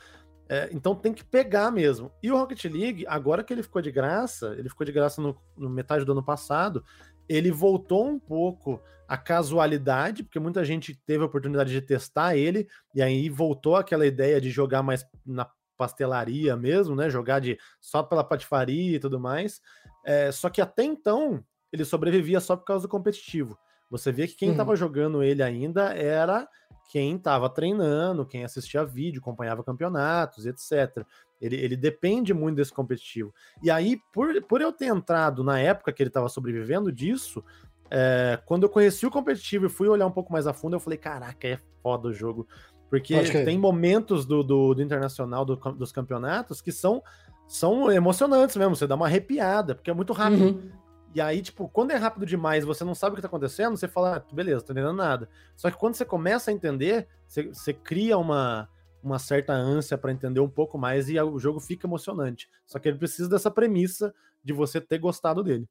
[0.49, 2.11] É, então tem que pegar mesmo.
[2.23, 5.37] E o Rocket League, agora que ele ficou de graça, ele ficou de graça no,
[5.57, 6.85] no metade do ano passado,
[7.29, 12.69] ele voltou um pouco a casualidade, porque muita gente teve a oportunidade de testar ele,
[12.95, 15.45] e aí voltou aquela ideia de jogar mais na
[15.81, 17.09] pastelaria mesmo, né?
[17.09, 19.63] Jogar de só pela patifaria e tudo mais.
[20.05, 21.43] É, só que até então
[21.73, 23.59] ele sobrevivia só por causa do competitivo.
[23.89, 24.77] Você vê que quem estava uhum.
[24.77, 26.47] jogando ele ainda era
[26.91, 31.07] quem estava treinando, quem assistia vídeo, acompanhava campeonatos, etc.
[31.41, 33.33] Ele, ele depende muito desse competitivo.
[33.63, 37.43] E aí, por, por eu ter entrado na época que ele estava sobrevivendo disso,
[37.91, 40.81] é, quando eu conheci o competitivo e fui olhar um pouco mais a fundo, eu
[40.81, 42.47] falei: caraca, é foda o jogo.
[42.91, 43.15] Porque
[43.45, 47.03] tem momentos do, do, do internacional do, dos campeonatos que são,
[47.47, 48.75] são emocionantes mesmo.
[48.75, 50.43] Você dá uma arrepiada, porque é muito rápido.
[50.43, 50.71] Uhum.
[51.15, 53.89] E aí, tipo, quando é rápido demais você não sabe o que tá acontecendo, você
[53.89, 55.29] fala, ah, beleza, tô entendendo nada.
[55.57, 58.69] Só que quando você começa a entender, você, você cria uma,
[59.03, 62.49] uma certa ânsia para entender um pouco mais e o jogo fica emocionante.
[62.67, 64.13] Só que ele precisa dessa premissa
[64.43, 65.69] de você ter gostado dele.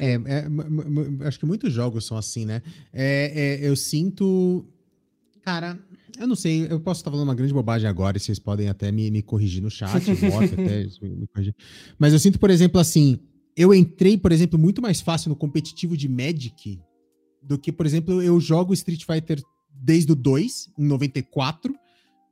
[0.00, 2.62] É, é, acho que muitos jogos são assim, né?
[2.92, 4.66] É, é, eu sinto.
[5.44, 5.78] Cara,
[6.18, 8.90] eu não sei, eu posso estar falando uma grande bobagem agora e vocês podem até
[8.90, 11.54] me, me corrigir no chat, até me corrigir.
[11.98, 13.18] Mas eu sinto, por exemplo, assim,
[13.54, 16.80] eu entrei, por exemplo, muito mais fácil no competitivo de Magic
[17.42, 21.74] do que, por exemplo, eu jogo Street Fighter desde o 2, em 94.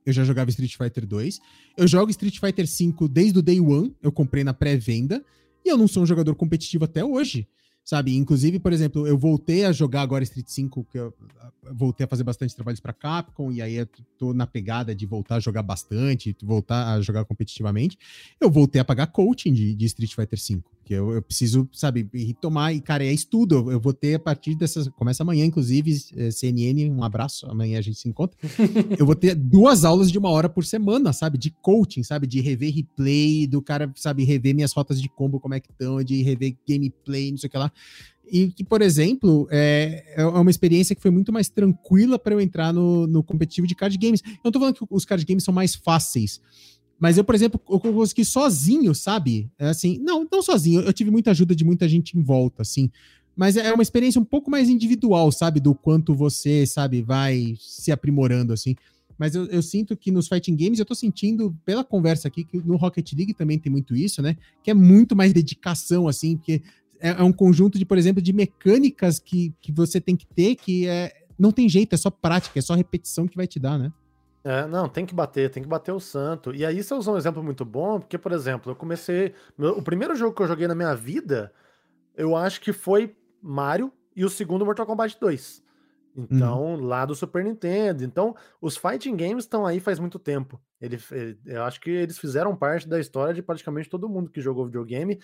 [0.05, 1.39] Eu já jogava Street Fighter 2.
[1.77, 5.23] Eu jogo Street Fighter 5 desde o Day One, eu comprei na pré-venda.
[5.63, 7.47] E eu não sou um jogador competitivo até hoje
[7.83, 8.15] sabe?
[8.15, 11.13] Inclusive, por exemplo, eu voltei a jogar agora Street 5, que eu,
[11.71, 13.87] voltei a fazer bastante trabalhos para Capcom, e aí eu
[14.17, 17.97] tô na pegada de voltar a jogar bastante, voltar a jogar competitivamente.
[18.39, 22.07] Eu voltei a pagar coaching de, de Street Fighter 5, que eu, eu, preciso, sabe,
[22.13, 26.29] retomar, e cara, é estudo, eu, vou ter a partir dessas, começa amanhã, inclusive, é,
[26.29, 28.37] CNN, um abraço, amanhã a gente se encontra.
[28.99, 32.41] eu vou ter duas aulas de uma hora por semana, sabe, de coaching, sabe, de
[32.41, 36.21] rever replay, do cara, sabe, rever minhas rotas de combo, como é que estão, de
[36.21, 37.71] rever gameplay, não sei o que lá.
[38.31, 42.41] E que, por exemplo, é, é uma experiência que foi muito mais tranquila para eu
[42.41, 44.21] entrar no, no competitivo de card games.
[44.25, 46.41] Eu não tô falando que os card games são mais fáceis,
[46.99, 49.49] mas eu, por exemplo, eu consegui sozinho, sabe?
[49.59, 52.89] É assim, não, não sozinho, eu tive muita ajuda de muita gente em volta, assim.
[53.35, 55.59] Mas é uma experiência um pouco mais individual, sabe?
[55.59, 58.75] Do quanto você, sabe, vai se aprimorando, assim.
[59.17, 62.57] Mas eu, eu, sinto que nos fighting games, eu tô sentindo, pela conversa aqui, que
[62.57, 64.37] no Rocket League também tem muito isso, né?
[64.63, 66.61] Que é muito mais dedicação, assim, porque
[66.99, 70.55] é, é, um conjunto de, por exemplo, de mecânicas que, que você tem que ter
[70.55, 73.77] que é, não tem jeito, é só prática, é só repetição que vai te dar,
[73.77, 73.91] né?
[74.43, 76.53] É, não, tem que bater, tem que bater o santo.
[76.53, 79.33] E aí você usou um exemplo muito bom, porque, por exemplo, eu comecei.
[79.57, 81.53] Meu, o primeiro jogo que eu joguei na minha vida,
[82.15, 85.63] eu acho que foi Mario e o segundo Mortal Kombat 2.
[86.15, 86.85] Então, uhum.
[86.85, 88.03] lá do Super Nintendo.
[88.03, 90.61] Então, os fighting games estão aí faz muito tempo.
[90.79, 94.41] Ele, ele, eu acho que eles fizeram parte da história de praticamente todo mundo que
[94.41, 95.19] jogou videogame,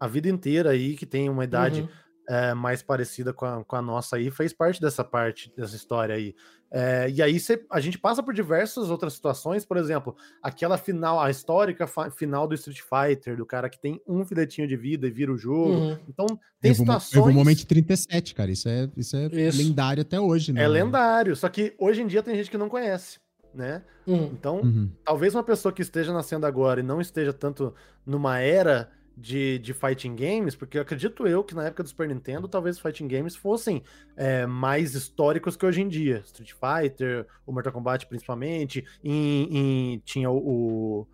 [0.00, 1.88] a vida inteira aí, que tem uma idade uhum.
[2.28, 6.14] é, mais parecida com a, com a, nossa aí, fez parte dessa parte, dessa história
[6.14, 6.34] aí.
[6.70, 11.20] É, e aí cê, a gente passa por diversas outras situações, por exemplo, aquela final,
[11.20, 15.10] a histórica final do Street Fighter, do cara que tem um filetinho de vida e
[15.10, 15.70] vira o jogo.
[15.70, 15.98] Uhum.
[16.08, 16.26] Então,
[16.60, 17.14] tem eu situações.
[17.14, 18.50] Eu vou momento 37, cara.
[18.50, 19.58] Isso é, isso é isso.
[19.58, 20.62] lendário até hoje, né?
[20.62, 23.18] É lendário, só que hoje em dia tem gente que não conhece.
[23.54, 23.82] Né?
[24.06, 24.30] Uhum.
[24.34, 24.90] Então, uhum.
[25.02, 27.74] talvez uma pessoa que esteja nascendo agora e não esteja tanto
[28.04, 32.46] numa era de, de fighting games, porque acredito eu que na época do Super Nintendo,
[32.46, 33.82] talvez os fighting games fossem
[34.14, 36.22] é, mais históricos que hoje em dia.
[36.26, 41.06] Street Fighter, o Mortal Kombat principalmente, em, em tinha o,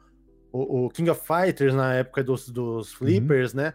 [0.52, 2.98] o, o, King of Fighters na época dos, dos uhum.
[2.98, 3.60] flippers, uhum.
[3.60, 3.74] né?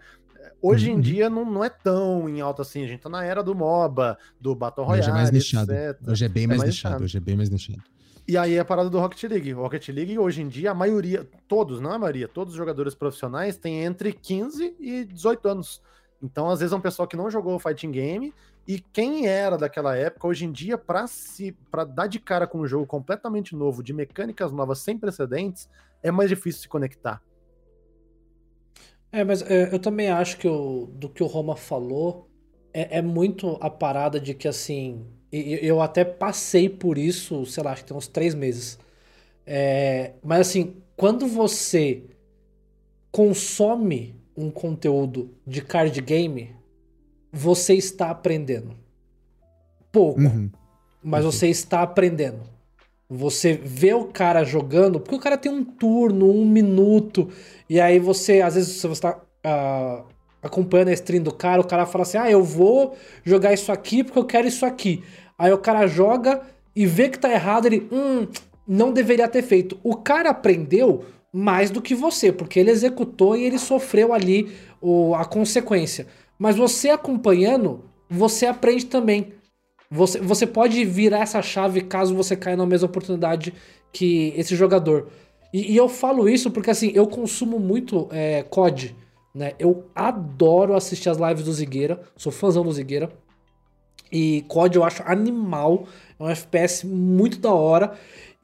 [0.61, 0.97] Hoje uhum.
[0.97, 3.53] em dia não, não é tão em alta assim, a gente tá na era do
[3.53, 5.71] MOBA, do Battle Royale, Hoje é mais nichado.
[6.07, 7.03] Hoje é bem é mais, mais nichado.
[7.03, 7.81] Hoje é bem mais nichado.
[8.27, 9.53] E aí é a parada do Rocket League.
[9.53, 12.93] O Rocket League, hoje em dia, a maioria, todos, não a maioria, todos os jogadores
[12.93, 15.81] profissionais têm entre 15 e 18 anos.
[16.21, 18.33] Então, às vezes, é um pessoal que não jogou fighting game.
[18.67, 22.59] E quem era daquela época, hoje em dia, para se para dar de cara com
[22.59, 25.69] um jogo completamente novo, de mecânicas novas sem precedentes,
[26.03, 27.23] é mais difícil se conectar.
[29.09, 32.29] É, mas é, eu também acho que o, do que o Roma falou
[32.73, 35.07] é, é muito a parada de que, assim,
[35.61, 38.79] eu até passei por isso, sei lá, acho que tem uns três meses.
[39.45, 42.03] É, mas assim, quando você
[43.11, 46.55] consome um conteúdo de card game,
[47.31, 48.75] você está aprendendo.
[49.91, 50.19] Pouco.
[50.19, 50.51] Uhum.
[51.03, 51.31] Mas uhum.
[51.31, 52.41] você está aprendendo.
[53.09, 57.29] Você vê o cara jogando, porque o cara tem um turno, um minuto,
[57.69, 60.05] e aí você, às vezes, você está uh,
[60.41, 64.03] acompanhando a stream do cara, o cara fala assim: ah, eu vou jogar isso aqui
[64.03, 65.03] porque eu quero isso aqui.
[65.37, 66.41] Aí o cara joga
[66.75, 68.27] e vê que tá errado, ele, hum,
[68.67, 69.77] não deveria ter feito.
[69.83, 74.51] O cara aprendeu mais do que você, porque ele executou e ele sofreu ali
[74.81, 76.07] o, a consequência.
[76.37, 79.33] Mas você acompanhando, você aprende também.
[79.89, 83.53] Você, você pode virar essa chave caso você caia na mesma oportunidade
[83.91, 85.07] que esse jogador.
[85.53, 88.95] E, e eu falo isso porque assim, eu consumo muito é, COD.
[89.33, 89.53] Né?
[89.59, 93.11] Eu adoro assistir as lives do Zigueira, sou fãzão do Zigueira.
[94.11, 95.87] E COD eu acho animal,
[96.19, 97.93] é um FPS muito da hora.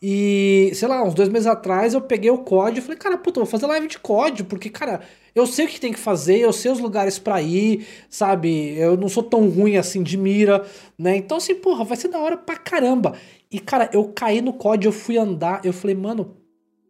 [0.06, 3.40] E, sei lá, uns dois meses atrás eu peguei o COD e falei, cara, puta,
[3.40, 5.00] vou fazer live de COD, porque, cara,
[5.34, 8.78] eu sei o que tem que fazer, eu sei os lugares para ir, sabe?
[8.78, 10.66] Eu não sou tão ruim assim de mira,
[11.00, 11.16] né?
[11.16, 13.16] Então, assim, porra, vai ser da hora pra caramba.
[13.50, 16.36] E, cara, eu caí no COD, eu fui andar, eu falei, mano,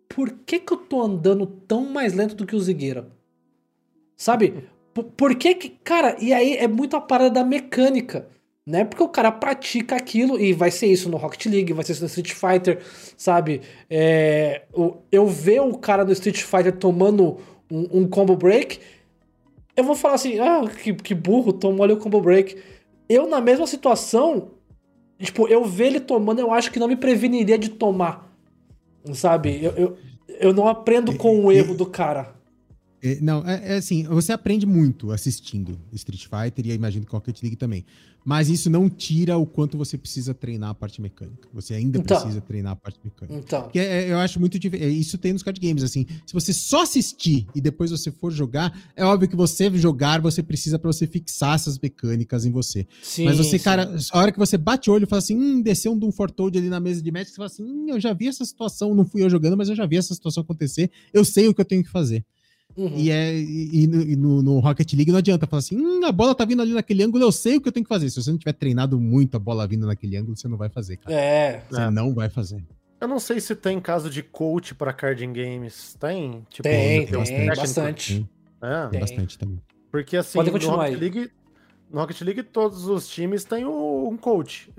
[0.09, 3.11] por que que eu tô andando tão mais lento do que o Zigueira?
[4.17, 4.69] Sabe?
[4.93, 5.69] Por, por que que.
[5.69, 8.27] Cara, e aí é muito a parada da mecânica.
[8.65, 8.85] Né?
[8.85, 12.01] Porque o cara pratica aquilo e vai ser isso no Rocket League, vai ser isso
[12.01, 12.79] no Street Fighter,
[13.17, 13.61] sabe?
[13.89, 14.61] É,
[15.11, 17.37] eu ver o cara no Street Fighter tomando
[17.69, 18.79] um, um, combo break,
[19.75, 22.57] eu vou falar assim, ah, que, que burro, tomou ali o combo break.
[23.09, 24.51] Eu, na mesma situação,
[25.19, 28.31] tipo, eu ver ele tomando, eu acho que não me preveniria de tomar,
[29.13, 29.61] sabe?
[29.61, 32.33] Eu, eu, eu não aprendo com o erro do cara.
[33.03, 37.11] É, não, é, é, assim, você aprende muito assistindo Street Fighter e eu imagino que
[37.11, 37.85] Rocket League também.
[38.25, 41.49] Mas isso não tira o quanto você precisa treinar a parte mecânica.
[41.53, 42.17] Você ainda Então.
[42.17, 43.37] precisa treinar a parte mecânica.
[43.37, 44.89] Então, Porque é- eu acho muito difícil.
[44.91, 46.05] Isso tem nos card games, assim.
[46.25, 50.41] Se você só assistir e depois você for jogar, é óbvio que você jogar, você
[50.41, 52.87] precisa pra você fixar essas mecânicas em você.
[53.01, 53.25] sim.
[53.25, 53.63] Mas você, sim.
[53.65, 56.13] cara, a hora que você bate o olho e fala assim, hum, desceu um Doom
[56.13, 58.95] Fortold ali na mesa de match, você fala assim, hum, eu já vi essa situação,
[58.95, 61.59] não fui eu jogando, mas eu já vi essa situação acontecer, eu sei o que
[61.59, 62.23] eu tenho que fazer.
[62.75, 62.93] Uhum.
[62.97, 66.11] E, é, e, e no, no- no Rocket League não adianta falar assim, hum, a
[66.11, 68.09] bola tá vindo ali naquele ângulo, eu sei o que eu tenho que fazer.
[68.09, 70.97] Se você não tiver treinado muito a bola vindo naquele ângulo, você não vai fazer,
[70.97, 71.15] cara.
[71.15, 71.89] É, Você É.
[71.91, 72.63] não vai fazer.
[72.99, 75.95] Eu não sei se tem caso de coach pra card games.
[75.99, 76.45] Tem?
[76.49, 78.13] Tipo, tem, tem tem, bastante.
[78.61, 79.59] Tem, É, tem bastante também.
[79.91, 80.99] porque assim, Pode no continuar Rocket aí.
[80.99, 81.31] League,
[81.91, 84.71] no Rocket League todos os times têm um coach.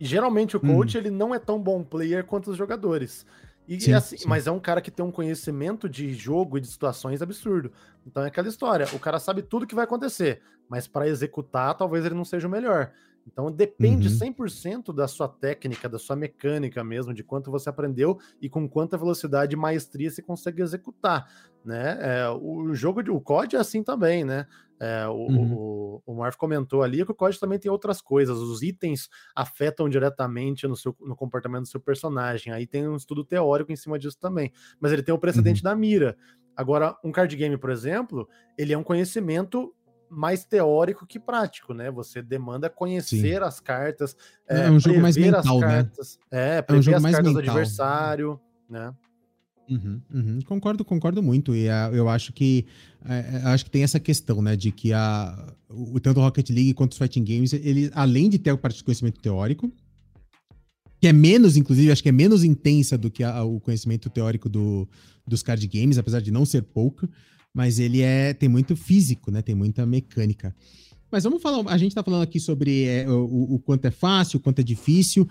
[0.00, 3.24] E geralmente o coach ele não é tão bom player quanto os jogadores.
[3.66, 4.28] E, Sim, assim, sim.
[4.28, 7.72] Mas é um cara que tem um conhecimento de jogo e de situações absurdo.
[8.06, 12.04] Então é aquela história, o cara sabe tudo que vai acontecer, mas para executar talvez
[12.04, 12.92] ele não seja o melhor.
[13.26, 14.14] Então depende Uhum.
[14.14, 18.96] 100% da sua técnica, da sua mecânica mesmo, de quanto você aprendeu e com quanta
[18.96, 21.26] velocidade e maestria você consegue executar,
[21.64, 21.98] né?
[22.00, 24.46] É, o jogo de o COD é assim também, né?
[24.78, 25.54] É, o, Uhum.
[25.54, 28.38] o, o Marv comentou ali que o COD também tem outras coisas.
[28.38, 32.52] Os itens afetam diretamente no, seu, no comportamento do seu personagem.
[32.52, 34.52] Aí tem um estudo teórico em cima disso também.
[34.78, 36.16] Mas ele tem o precedente da mira.
[36.54, 39.74] Agora, um card game, por exemplo, ele é um conhecimento
[40.10, 41.90] mais teórico que prático, né?
[41.90, 44.16] Você demanda conhecer as cartas,
[44.48, 45.66] É um jogo mais mental, né?
[45.66, 47.54] cartas, É, prever jogo as mais cartas do mental.
[47.54, 48.94] adversário, né?
[49.68, 50.38] Uhum, uhum.
[50.46, 51.54] Concordo, concordo muito.
[51.54, 52.64] E ah, eu acho que
[53.04, 56.72] é, é, acho que tem essa questão, né, de que a, o, tanto Rocket League
[56.74, 59.70] quanto os Fighting Games, ele, além de ter a parte de conhecimento teórico,
[61.00, 64.48] que é menos, inclusive, acho que é menos intensa do que a- o conhecimento teórico
[64.48, 64.88] do,
[65.26, 67.08] dos card games, apesar de não ser pouco,
[67.56, 69.40] mas ele é tem muito físico, né?
[69.40, 70.54] Tem muita mecânica.
[71.10, 74.36] Mas vamos falar, a gente tá falando aqui sobre é, o, o quanto é fácil,
[74.36, 75.26] o quanto é difícil.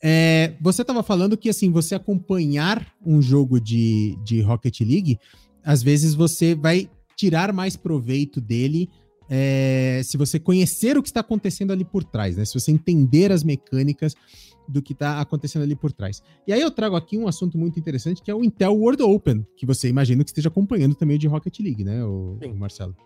[0.00, 5.18] É, você estava falando que assim, você acompanhar um jogo de, de Rocket League,
[5.64, 8.88] às vezes você vai tirar mais proveito dele
[9.28, 12.44] é, se você conhecer o que está acontecendo ali por trás, né?
[12.44, 14.14] Se você entender as mecânicas
[14.68, 16.22] do que está acontecendo ali por trás.
[16.46, 19.46] E aí eu trago aqui um assunto muito interessante que é o Intel World Open,
[19.56, 22.96] que você imagina que esteja acompanhando também o de Rocket League, né, o, o Marcelo?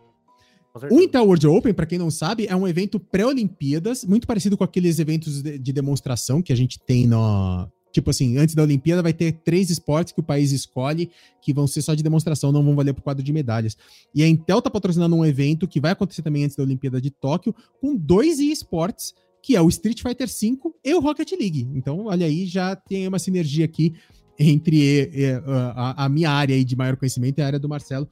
[0.90, 1.00] O.
[1.00, 4.98] Intel World Open, para quem não sabe, é um evento pré-Olimpíadas, muito parecido com aqueles
[4.98, 7.68] eventos de, de demonstração que a gente tem no.
[7.90, 11.10] Tipo assim, antes da Olimpíada vai ter três esportes que o país escolhe
[11.40, 13.76] que vão ser só de demonstração, não vão valer pro quadro de medalhas.
[14.14, 17.10] E a Intel tá patrocinando um evento que vai acontecer também antes da Olimpíada de
[17.10, 21.68] Tóquio, com dois esportes, que é o Street Fighter V e o Rocket League.
[21.74, 23.94] Então, olha aí, já tem uma sinergia aqui
[24.38, 28.08] entre eh, a, a minha área de maior conhecimento e a área do Marcelo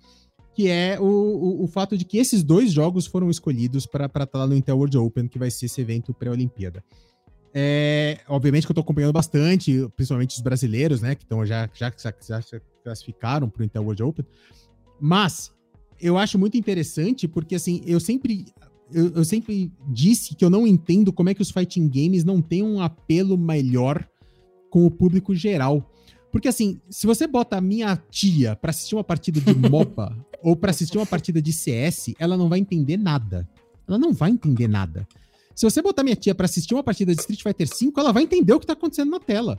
[0.57, 4.39] que é o, o, o fato de que esses dois jogos foram escolhidos para estar
[4.39, 6.82] lá no Intel World Open, que vai ser esse evento pré-Olimpíada.
[7.53, 11.93] É, obviamente que eu estou acompanhando bastante, principalmente os brasileiros, né, que estão já, já,
[12.27, 14.24] já se classificaram para o Intel World Open,
[14.98, 15.53] mas
[16.01, 18.47] eu acho muito interessante porque, assim, eu sempre,
[18.92, 22.40] eu, eu sempre disse que eu não entendo como é que os fighting games não
[22.40, 24.06] têm um apelo melhor
[24.70, 25.90] com o público geral.
[26.30, 30.54] Porque assim, se você bota a minha tia pra assistir uma partida de MOPA ou
[30.54, 33.48] pra assistir uma partida de CS, ela não vai entender nada.
[33.88, 35.06] Ela não vai entender nada.
[35.54, 38.22] Se você botar minha tia pra assistir uma partida de Street Fighter V, ela vai
[38.22, 39.58] entender o que tá acontecendo na tela.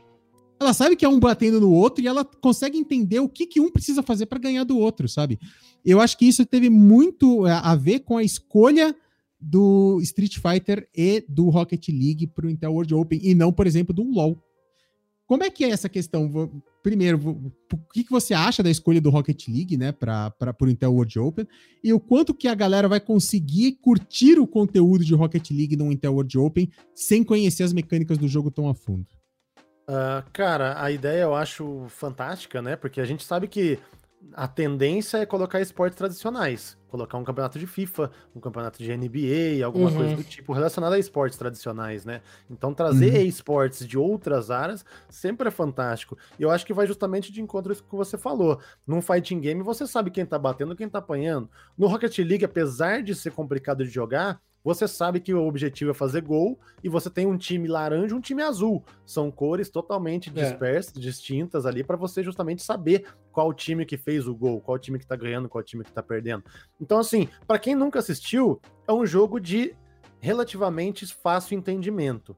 [0.59, 3.59] Ela sabe que é um batendo no outro e ela consegue entender o que, que
[3.59, 5.39] um precisa fazer pra ganhar do outro, sabe?
[5.85, 8.95] Eu acho que isso teve muito é, a ver com a escolha
[9.39, 13.93] do Street Fighter e do Rocket League pro Intel World Open e não, por exemplo,
[13.93, 14.41] do LoL.
[15.27, 16.49] Como é que é essa questão?
[16.81, 17.19] Primeiro,
[17.73, 21.45] o que, você acha da escolha do Rocket League, né, para o Intel World Open?
[21.84, 25.91] E o quanto que a galera vai conseguir curtir o conteúdo de Rocket League no
[25.91, 29.05] Intel World Open sem conhecer as mecânicas do jogo tão a fundo?
[29.85, 32.77] Ah, cara, a ideia eu acho fantástica, né?
[32.77, 33.77] Porque a gente sabe que
[34.34, 36.77] a tendência é colocar esportes tradicionais.
[36.89, 39.95] Colocar um campeonato de FIFA, um campeonato de NBA, alguma Uhum.
[39.95, 42.22] coisa do tipo relacionada a esportes tradicionais, né?
[42.49, 43.22] Então trazer Uhum.
[43.27, 46.18] esportes de outras áreas sempre é fantástico.
[46.39, 48.60] E eu acho que vai justamente de encontro a isso que você falou.
[48.85, 51.49] Num fighting game, você sabe quem tá batendo quem tá apanhando.
[51.77, 55.93] No Rocket League, apesar de ser complicado de jogar, você sabe que o objetivo é
[55.93, 58.84] fazer gol e você tem um time laranja e um time azul.
[59.05, 60.34] São cores totalmente É.
[60.34, 64.99] dispersas, distintas ali, para você justamente saber qual time que fez o gol, qual time
[64.99, 66.43] que tá ganhando, qual time que tá perdendo.
[66.81, 69.73] Então, assim, para quem nunca assistiu, é um jogo de
[70.19, 72.35] relativamente fácil entendimento.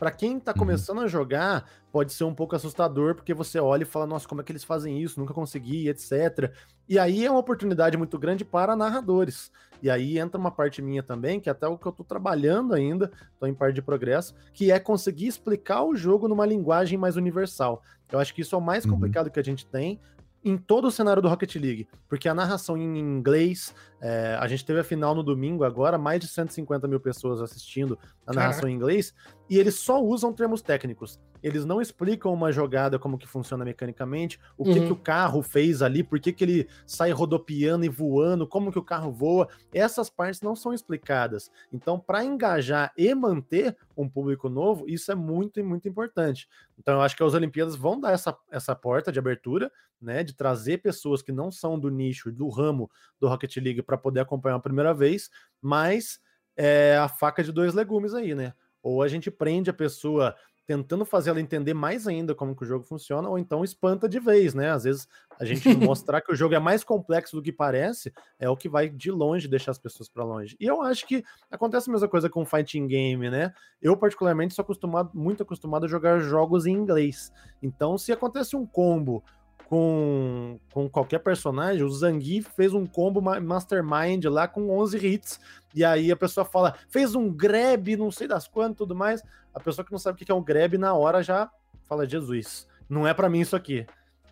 [0.00, 3.84] Para quem tá começando a jogar, pode ser um pouco assustador, porque você olha e
[3.86, 5.20] fala, nossa, como é que eles fazem isso?
[5.20, 6.50] Nunca consegui, etc.
[6.88, 9.52] E aí é uma oportunidade muito grande para narradores.
[9.82, 12.72] E aí entra uma parte minha também, que é até o que eu tô trabalhando
[12.72, 17.16] ainda, tô em parte de progresso, que é conseguir explicar o jogo numa linguagem mais
[17.16, 17.82] universal.
[18.10, 18.92] Eu acho que isso é o mais Uhum.
[18.92, 20.00] complicado que a gente tem
[20.44, 24.64] em todo o cenário do Rocket League, porque a narração em inglês, é, a gente
[24.64, 28.74] teve a final no domingo agora, mais de 150 mil pessoas assistindo a narração em
[28.74, 29.14] inglês,
[29.48, 31.18] e eles só usam termos técnicos.
[31.42, 34.84] Eles não explicam uma jogada como que funciona mecanicamente, o que, Uhum.
[34.86, 38.78] que o carro fez ali, por que, que ele sai rodopiando e voando, como que
[38.78, 39.48] o carro voa.
[39.72, 41.50] Essas partes não são explicadas.
[41.72, 46.48] Então, para engajar e manter um público novo, isso é muito e muito importante.
[46.78, 50.32] Então, eu acho que as Olimpíadas vão dar essa, essa porta de abertura, né, de
[50.34, 52.90] trazer pessoas que não são do nicho, do ramo
[53.20, 55.30] do Rocket League para poder acompanhar a primeira vez,
[55.60, 56.20] mas
[56.56, 58.54] é a faca de dois legumes aí, né?
[58.82, 60.34] Ou a gente prende a pessoa
[60.70, 64.20] tentando fazer ela entender mais ainda como que o jogo funciona, ou então espanta de
[64.20, 64.70] vez, né?
[64.70, 68.48] Às vezes a gente mostrar que o jogo é mais complexo do que parece é
[68.48, 70.56] o que vai de longe deixar as pessoas para longe.
[70.60, 73.52] E eu acho que acontece a mesma coisa com fighting game, né?
[73.82, 77.32] Eu particularmente sou acostumado, muito acostumado a jogar jogos em inglês.
[77.60, 79.24] Então, se acontece um combo
[79.70, 85.38] com, com qualquer personagem, o Zangief fez um combo ma- mastermind lá com 11 hits,
[85.72, 89.22] e aí a pessoa fala, fez um grab, não sei das quantas, tudo mais.
[89.54, 91.48] A pessoa que não sabe o que é um grab, na hora já
[91.88, 93.86] fala, Jesus, não é pra mim isso aqui.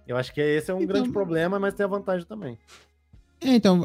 [0.09, 2.59] Eu acho que esse é um Então- grande problema, mas tem a vantagem também.
[3.41, 3.85] É, então,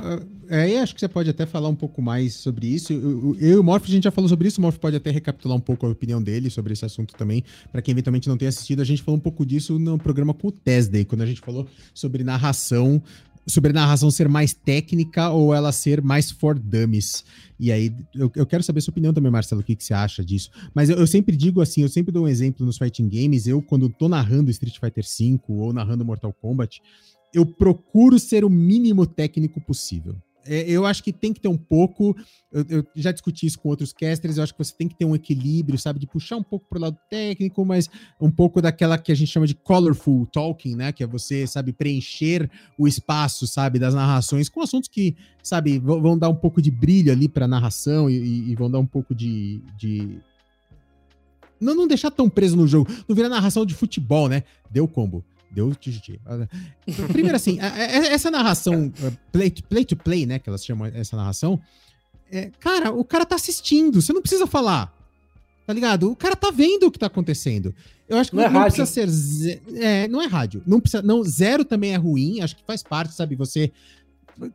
[0.50, 2.92] é, aí acho que você pode até falar um pouco mais sobre isso.
[2.92, 5.12] Eu, eu- e o Morph, a gente já falou sobre isso, o Morph pode até
[5.12, 7.44] recapitular um pouco a opinião dele sobre esse assunto também.
[7.72, 10.48] Pra quem eventualmente não tenha assistido, a gente falou um pouco disso no programa com
[10.48, 13.00] o Tesday, quando a gente falou sobre narração,
[13.46, 17.24] sobre a narração ser mais técnica ou ela ser mais for dummies.
[17.60, 20.26] E aí, eu, eu quero saber sua opinião também, Marcelo, o que, que você acha
[20.26, 20.50] disso.
[20.74, 23.62] Mas eu, eu sempre digo assim, eu sempre dou um exemplo nos fighting games, eu
[23.62, 26.82] quando tô narrando Street Fighter V ou narrando Mortal Kombat,
[27.34, 30.16] eu procuro ser o mínimo técnico possível.
[30.46, 32.16] É, Eu acho que tem que ter um pouco.
[32.52, 34.36] Eu, eu já discuti isso com outros casters.
[34.38, 36.00] Eu acho que você tem que ter um equilíbrio, sabe?
[36.00, 37.90] De puxar um pouco pro lado técnico, mas
[38.20, 40.92] um pouco daquela que a gente chama de colorful talking, né?
[40.92, 46.18] Que é você, sabe, preencher o espaço, sabe, das narrações com assuntos que, sabe, vão
[46.18, 49.62] dar um pouco de brilho ali pra narração e, e- vão dar um pouco de.
[49.78, 50.18] de...
[51.60, 52.92] Não, não deixar tão preso no jogo.
[53.08, 54.44] Não virar narração de futebol, né?
[54.70, 55.24] Deu combo.
[55.54, 56.20] Deu GG.
[57.12, 60.40] Primeiro, assim, a- a- essa narração uh, play to, play to play, né?
[60.40, 61.60] Que elas chamam essa narração.
[62.32, 64.92] é, cara, o cara tá assistindo, você não precisa falar.
[65.66, 66.12] Tá ligado?
[66.12, 67.74] O cara tá vendo o que tá acontecendo.
[68.10, 68.76] Eu acho que Não não, é não rádio.
[68.86, 69.62] precisa ser.
[69.76, 70.62] É, não é rádio.
[70.68, 72.42] Não precisa, não, zero também é ruim.
[72.42, 73.36] Acho que faz parte, sabe?
[73.36, 73.72] Você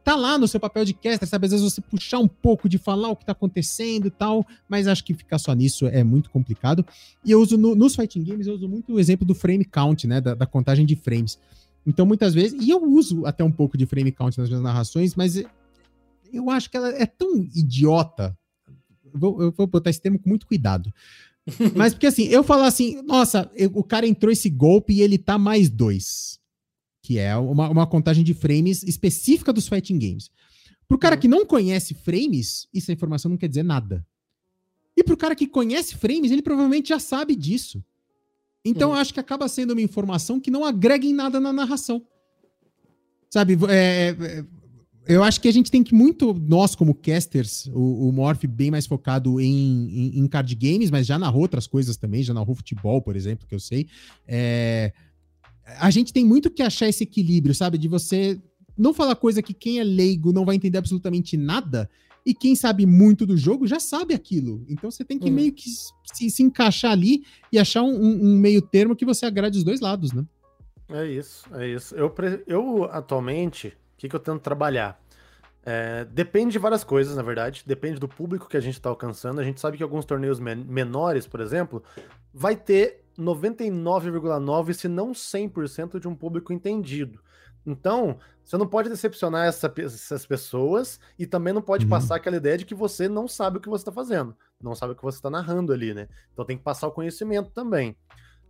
[0.05, 1.47] tá lá no seu papel de caster, sabe?
[1.47, 4.87] Às vezes você puxar um pouco de falar o que tá acontecendo e tal, mas
[4.87, 6.85] acho que ficar só nisso é muito complicado.
[7.25, 10.07] E eu uso no- nos fighting games, eu uso muito o exemplo do frame count,
[10.07, 10.21] né?
[10.21, 11.39] Da, da contagem de frames.
[11.87, 15.15] Então, muitas vezes, e eu uso até um pouco de frame count nas minhas narrações,
[15.15, 15.43] mas
[16.33, 18.37] eu acho que ela é tão idiota.
[19.15, 20.93] Eu Vou, eu vou botar esse termo com muito cuidado.
[21.75, 25.17] Mas porque assim, eu falo assim, nossa, eu- o cara entrou esse golpe e ele
[25.17, 26.39] tá mais dois.
[27.09, 30.31] Que é uma, uma contagem de frames específica dos fighting games.
[30.87, 31.21] Pro cara Uhum.
[31.23, 34.07] que não conhece frames, isso a informação não quer dizer nada.
[34.95, 37.83] E pro cara que conhece frames, ele provavelmente já sabe disso.
[38.63, 38.95] Então Uhum.
[38.95, 42.05] eu acho que acaba sendo uma informação que não agrega em nada na narração.
[43.31, 44.45] Sabe, é, é,
[45.07, 48.71] eu acho que a gente tem que muito, nós como casters, o, o Morph bem
[48.71, 52.55] mais focado em, em, em card games, mas já narrou outras coisas também, já narrou
[52.55, 53.87] futebol, por exemplo, que eu sei.
[54.27, 54.93] É,
[55.79, 57.77] a gente tem muito que achar esse equilíbrio, sabe?
[57.79, 58.41] De você
[58.77, 61.89] não falar coisa que quem é leigo não vai entender absolutamente nada,
[62.25, 64.65] e quem sabe muito do jogo já sabe aquilo.
[64.69, 65.35] Então você tem que Uhum.
[65.35, 65.69] meio que
[66.15, 69.81] se, se encaixar ali e achar um, um- meio termo que você agrade os dois
[69.81, 70.25] lados, né?
[70.91, 71.95] É isso, é isso.
[71.95, 72.15] Eu,
[72.47, 74.99] eu atualmente, o que, que eu tento trabalhar?
[75.65, 77.63] É, depende de várias coisas, na verdade.
[77.67, 79.41] Depende do público que a gente está alcançando.
[79.41, 81.83] A gente sabe que alguns torneios men- menores, por exemplo,
[82.33, 87.21] vai ter 99,9%, se não 100% de um público entendido.
[87.67, 91.91] Então, você não pode decepcionar essa essas pessoas e também não pode Uhum.
[91.91, 94.93] passar aquela ideia de que você não sabe o que você está fazendo, não sabe
[94.93, 96.09] o que você está narrando ali, né?
[96.33, 97.95] Então tem que passar o conhecimento também.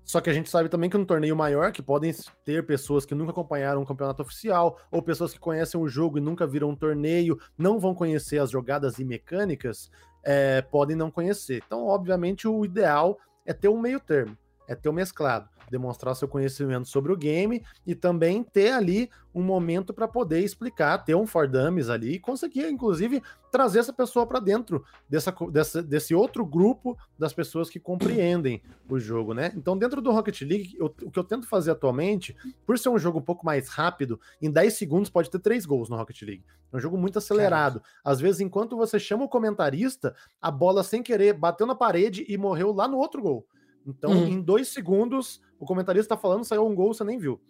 [0.08, 3.14] Só que a gente sabe também que no torneio maior, que podem ter pessoas que
[3.14, 6.74] nunca acompanharam um campeonato oficial, ou pessoas que conhecem o jogo e nunca viram um
[6.74, 9.90] torneio, não vão conhecer as jogadas e mecânicas,
[10.24, 11.62] é, podem não conhecer.
[11.66, 14.34] Então, obviamente, o ideal é ter um meio termo.
[14.68, 19.42] É ter o mesclado, demonstrar seu conhecimento sobre o game e também ter ali um
[19.42, 24.26] momento para poder explicar, ter um for dummies ali e conseguir, inclusive, trazer essa pessoa
[24.26, 29.52] para dentro dessa, dessa, desse outro grupo das pessoas que compreendem o jogo, né?
[29.56, 32.36] Então, dentro do Rocket League, eu, o que eu tento fazer atualmente,
[32.66, 35.88] por ser um jogo um pouco mais rápido, em 10 segundos pode ter três gols
[35.88, 36.44] no Rocket League.
[36.72, 37.82] É um jogo muito acelerado.
[38.04, 42.36] Às vezes, enquanto você chama o comentarista, a bola sem querer bateu na parede e
[42.36, 43.46] morreu lá no outro gol.
[43.88, 44.28] Então, uhum.
[44.28, 47.40] em dois segundos, o comentarista está falando, saiu um gol, você nem viu.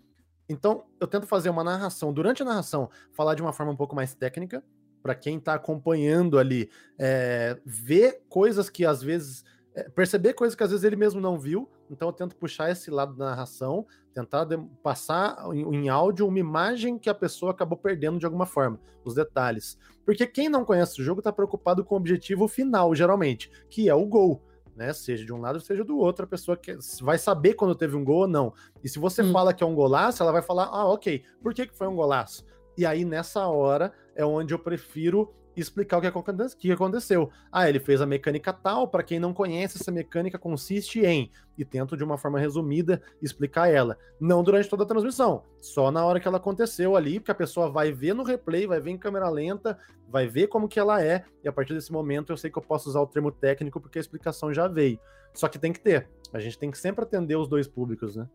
[0.49, 3.97] Então, eu tento fazer uma narração, durante a narração, falar de uma forma um pouco
[3.97, 4.63] mais técnica,
[5.03, 9.45] para quem está acompanhando ali, é, ver coisas que às vezes.
[9.75, 11.69] É, perceber coisas que às vezes ele mesmo não viu.
[11.91, 14.47] Então, eu tento puxar esse lado da narração, tentar
[14.83, 19.15] passar em, em áudio uma imagem que a pessoa acabou perdendo de alguma forma, os
[19.15, 19.79] detalhes.
[20.05, 23.95] Porque quem não conhece o jogo está preocupado com o objetivo final, geralmente, que é
[23.95, 24.48] o gol
[24.79, 24.93] né?
[24.93, 28.05] Seja de um lado, seja do outro, a pessoa que vai saber quando teve um
[28.05, 28.55] gol ou não.
[28.83, 29.33] E se você hum.
[29.33, 31.97] fala que é um golaço, ela vai falar, ah, ok, por que, que foi um
[31.97, 32.47] golaço?
[32.77, 36.11] E aí, nessa hora, é onde eu prefiro explicar o que,
[36.59, 37.31] que aconteceu.
[37.51, 41.65] Ah, ele fez a mecânica tal, para quem não conhece, essa mecânica consiste em, e
[41.65, 43.97] tento de uma forma resumida explicar ela.
[44.21, 47.71] Não durante toda a transmissão, só na hora que ela aconteceu ali, porque a pessoa
[47.71, 49.79] vai ver no replay, vai ver em câmera lenta,
[50.09, 52.63] vai ver como que ela é, e a partir desse momento eu sei que eu
[52.63, 54.99] posso usar o termo técnico porque a explicação já veio.
[55.35, 56.09] Só que tem que ter.
[56.33, 58.29] A gente tem que sempre atender os dois públicos, né?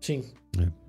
[0.00, 0.32] Sim.
[0.58, 0.79] É.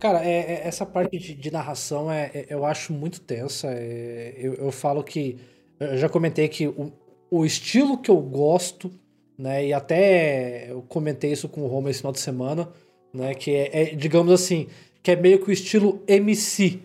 [0.00, 3.68] Cara, é, é, essa parte de, de narração é, é, eu acho muito tensa.
[3.70, 5.38] É, eu, eu, falo que.
[5.78, 6.90] Eu já comentei que o,
[7.30, 8.90] o, estilo que eu gosto,
[9.36, 9.66] né?
[9.66, 12.66] E até eu comentei isso com o Roma esse final de semana,
[13.12, 13.34] né?
[13.34, 14.68] Que é, é digamos assim,
[15.02, 16.80] que é meio que o estilo MC,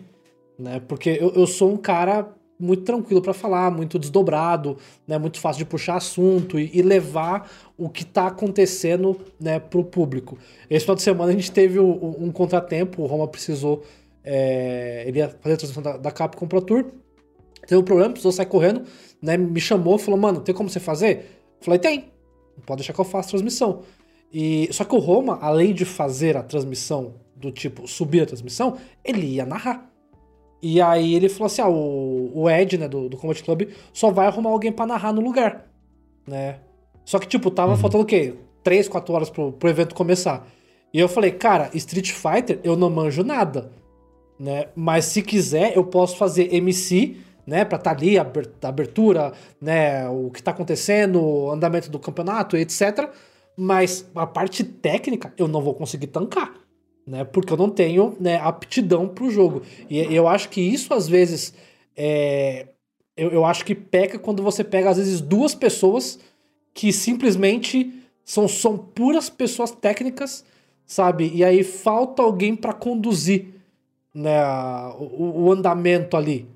[0.58, 0.78] né?
[0.86, 4.76] Porque eu, eu sou um cara muito tranquilo para falar, muito desdobrado,
[5.06, 9.78] né, muito fácil de puxar assunto e, e levar o que está acontecendo né, para
[9.78, 10.38] o público.
[10.68, 13.84] Esse final de semana a gente teve um, um contratempo, o Roma precisou,
[14.24, 16.86] é, ele ia fazer a transmissão da, da Capcom Pro Tour,
[17.66, 18.82] teve um problema, precisou sair correndo,
[19.20, 21.42] né, me chamou, falou, mano, tem como você fazer?
[21.58, 22.04] Eu falei, tem,
[22.64, 23.82] pode deixar que eu faça a transmissão.
[24.32, 28.78] E, só que o Roma, além de fazer a transmissão do tipo subir a transmissão,
[29.04, 29.90] ele ia narrar.
[30.62, 34.10] E aí ele falou assim: ah, o, o Ed, né, do, do Combat Club, só
[34.10, 35.66] vai arrumar alguém para narrar no lugar,
[36.26, 36.60] né?
[37.04, 37.78] Só que, tipo, tava uhum.
[37.78, 38.34] faltando o quê?
[38.64, 40.46] 3, 4 horas pro, pro evento começar.
[40.92, 43.70] E eu falei, cara, Street Fighter eu não manjo nada,
[44.38, 44.66] né?
[44.74, 47.16] Mas se quiser, eu posso fazer MC,
[47.46, 47.64] né?
[47.64, 48.26] Pra estar tá ali, a
[48.62, 50.08] abertura, né?
[50.08, 53.08] O que tá acontecendo, o andamento do campeonato, etc.
[53.56, 56.65] Mas a parte técnica eu não vou conseguir tancar
[57.06, 57.24] né?
[57.24, 59.62] Porque eu não tenho né, aptidão para o jogo.
[59.88, 61.54] E eu acho que isso às vezes
[61.96, 62.66] é,
[63.16, 66.18] eu, eu acho que peca quando você pega às vezes duas pessoas
[66.74, 67.92] que simplesmente
[68.24, 70.44] são, são puras pessoas técnicas,
[70.84, 71.30] sabe?
[71.34, 73.46] E aí falta alguém para conduzir
[74.12, 74.42] né,
[74.98, 76.46] o, o, andamento ali,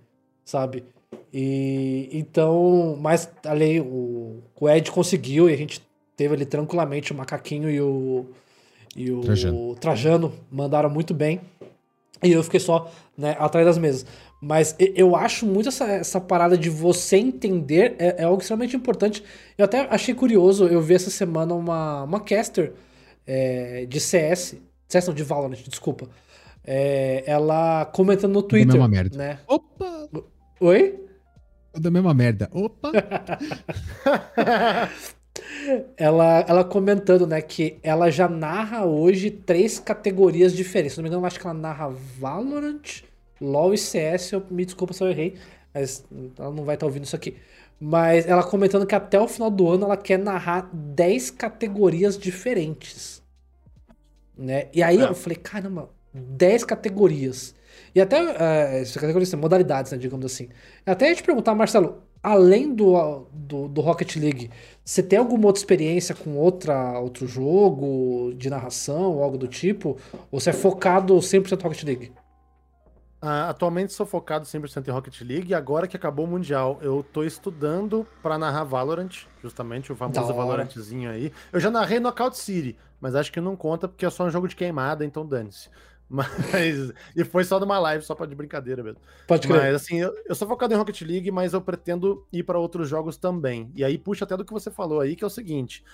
[0.45, 0.85] sabe?
[1.33, 5.81] E então, mas ali o, o Ed conseguiu e a gente
[6.17, 8.27] teve ali tranquilamente o macaquinho e o
[8.97, 11.41] e o Trajano, Trajano mandaram muito bem.
[12.23, 14.05] E eu fiquei só né, atrás das mesas.
[14.43, 19.23] Mas eu acho muito essa, essa parada de você entender é, é, algo extremamente importante.
[19.57, 22.73] Eu até achei curioso, eu vi essa semana uma, uma caster
[23.27, 24.57] é, de CS,
[24.89, 26.09] CS não, de Valorant, desculpa.
[26.65, 28.69] É, ela comentando no Twitter.
[28.69, 29.19] Da mesma merda.
[29.19, 29.39] Né?
[29.47, 30.09] Opa!
[30.61, 31.07] Oi?
[31.79, 32.51] Da mesma merda.
[32.53, 32.91] Opa!
[35.97, 40.95] ela, ela comentando, né, que ela já narra hoje três categorias diferentes.
[40.95, 43.03] Se não me engano, eu acho que ela narra Valorant,
[43.41, 44.33] LoL e CS.
[44.33, 45.37] Eu, me desculpa se eu errei,
[45.75, 46.05] mas
[46.39, 47.37] ela não vai estar ouvindo isso aqui.
[47.79, 53.23] Mas ela comentando que até o final do ano ela quer narrar 10 categorias diferentes.
[54.37, 54.69] Né?
[54.73, 55.05] E aí é.
[55.05, 57.55] eu falei, caramba, 10 categorias.
[57.95, 60.49] E até, uh, categorias, modalidades, né, digamos assim.
[60.85, 64.51] Até a gente perguntar, Marcelo, além do, do, do, Rocket League,
[64.85, 69.97] você tem alguma outra experiência com outra, outro jogo de narração, algo do tipo?
[70.31, 72.13] Ou você é focado 100% Rocket League?
[73.23, 77.03] Uh, atualmente sou focado 100% em Rocket League e agora que acabou o Mundial, eu
[77.03, 79.11] tô estudando para narrar Valorant,
[79.43, 81.31] justamente o famoso Valorantzinho aí.
[81.53, 84.49] Eu já narrei Knockout City, mas acho que não conta porque é só um jogo
[84.49, 85.69] de queimada, então dane-se.
[86.11, 86.93] Mas.
[87.15, 89.01] e foi só numa live, só pra de brincadeira mesmo.
[89.29, 89.61] Pode crer.
[89.61, 92.89] Mas assim, eu, eu sou focado em Rocket League, mas eu pretendo ir para outros
[92.89, 93.71] jogos também.
[93.77, 95.85] E aí puxa até do que você falou aí, que é o seguinte.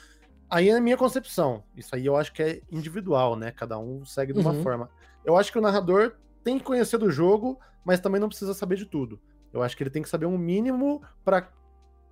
[0.48, 1.62] Aí é a minha concepção.
[1.76, 3.50] Isso aí eu acho que é individual, né?
[3.50, 4.62] Cada um segue de uma uhum.
[4.62, 4.88] forma.
[5.24, 8.76] Eu acho que o narrador tem que conhecer do jogo, mas também não precisa saber
[8.76, 9.20] de tudo.
[9.52, 11.50] Eu acho que ele tem que saber um mínimo para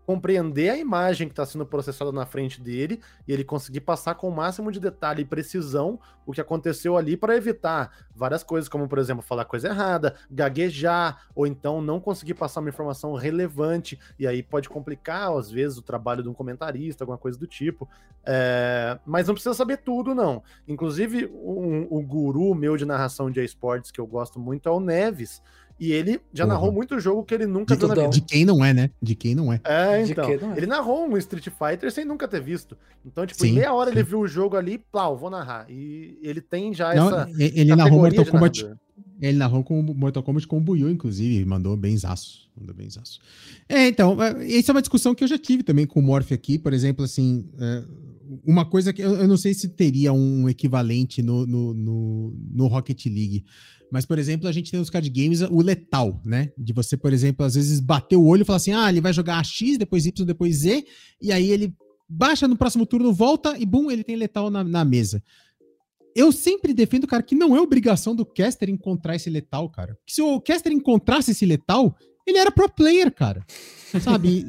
[0.07, 4.29] compreender a imagem que está sendo processada na frente dele e ele conseguir passar com
[4.29, 8.89] o máximo de detalhe e precisão o que aconteceu ali para evitar várias coisas, como
[8.89, 14.27] por exemplo falar coisa errada, gaguejar ou então não conseguir passar uma informação relevante e
[14.27, 17.89] aí pode complicar às vezes o trabalho de um comentarista, alguma coisa do tipo.
[18.25, 18.99] É...
[19.05, 20.43] Mas não precisa saber tudo não.
[20.67, 24.81] Inclusive um, o guru meu de narração de esportes que eu gosto muito é o
[24.81, 25.43] Neves.
[25.79, 28.09] E ele já narrou muito jogo que ele nunca de, viu na vida.
[28.09, 28.91] De quem não é, né?
[29.03, 29.61] De quem não é.
[29.65, 30.31] É, então.
[30.31, 30.57] É.
[30.57, 32.77] Ele narrou um Street Fighter sem nunca ter visto.
[33.05, 33.97] Então, tipo, sim, em meia hora sim.
[33.97, 35.67] ele viu o jogo ali, plau, vou narrar.
[35.69, 37.31] E ele tem já não, essa.
[37.39, 38.71] Ele narrou Mortal Kombat.
[39.21, 42.49] Ele narrou com Mortal Kombat com o Buiu, inclusive, mandou bem zaço.
[42.57, 43.19] Mandou bem zaço.
[43.69, 46.59] É, então, essa é uma discussão que eu já tive também com o Morph aqui,
[46.59, 47.49] por exemplo, assim.
[47.59, 47.85] É,
[48.45, 52.67] uma coisa que eu, eu, não sei se teria um equivalente no, no, no, no
[52.67, 53.45] Rocket League.
[53.95, 56.51] Mas, por exemplo, a gente tem nos card games o letal, né?
[56.59, 59.13] De você, por exemplo, às vezes bater o olho e falar assim: ah, ele vai
[59.13, 60.85] jogar X, depois Y, depois Z,
[61.23, 61.73] e aí ele
[62.09, 65.23] baixa no próximo turno, volta e bum, ele tem letal na, na mesa.
[66.13, 69.97] Eu sempre defendo, cara, que não é obrigação do caster encontrar esse letal, cara.
[70.09, 71.97] Se o caster encontrasse esse letal,
[72.27, 73.47] ele era pro player, cara.
[74.03, 74.45] Sabe?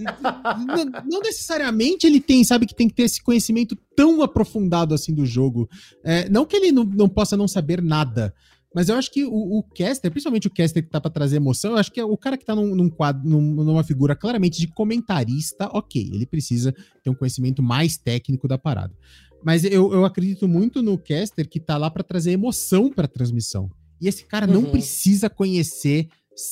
[0.65, 5.13] não, não, necessariamente ele tem, sabe, que tem que ter esse conhecimento tão aprofundado assim
[5.13, 5.69] do jogo.
[6.03, 8.33] É, não que ele não, não possa não saber nada,
[8.75, 11.71] mas eu acho que o, o caster, principalmente o caster que tá pra trazer emoção,
[11.71, 14.59] eu acho que é o cara que tá num, num quadro, num, numa figura claramente
[14.59, 18.93] de comentarista, ok, ele precisa ter um conhecimento mais técnico da parada.
[19.41, 23.71] Mas eu, eu acredito muito no caster que tá lá para trazer emoção pra transmissão.
[24.01, 24.63] E esse cara uhum.
[24.63, 26.09] não precisa conhecer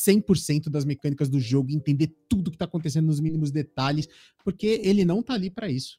[0.07, 4.07] 100% das mecânicas do jogo, entender tudo que tá acontecendo nos mínimos detalhes,
[4.45, 5.97] porque ele não tá ali para isso.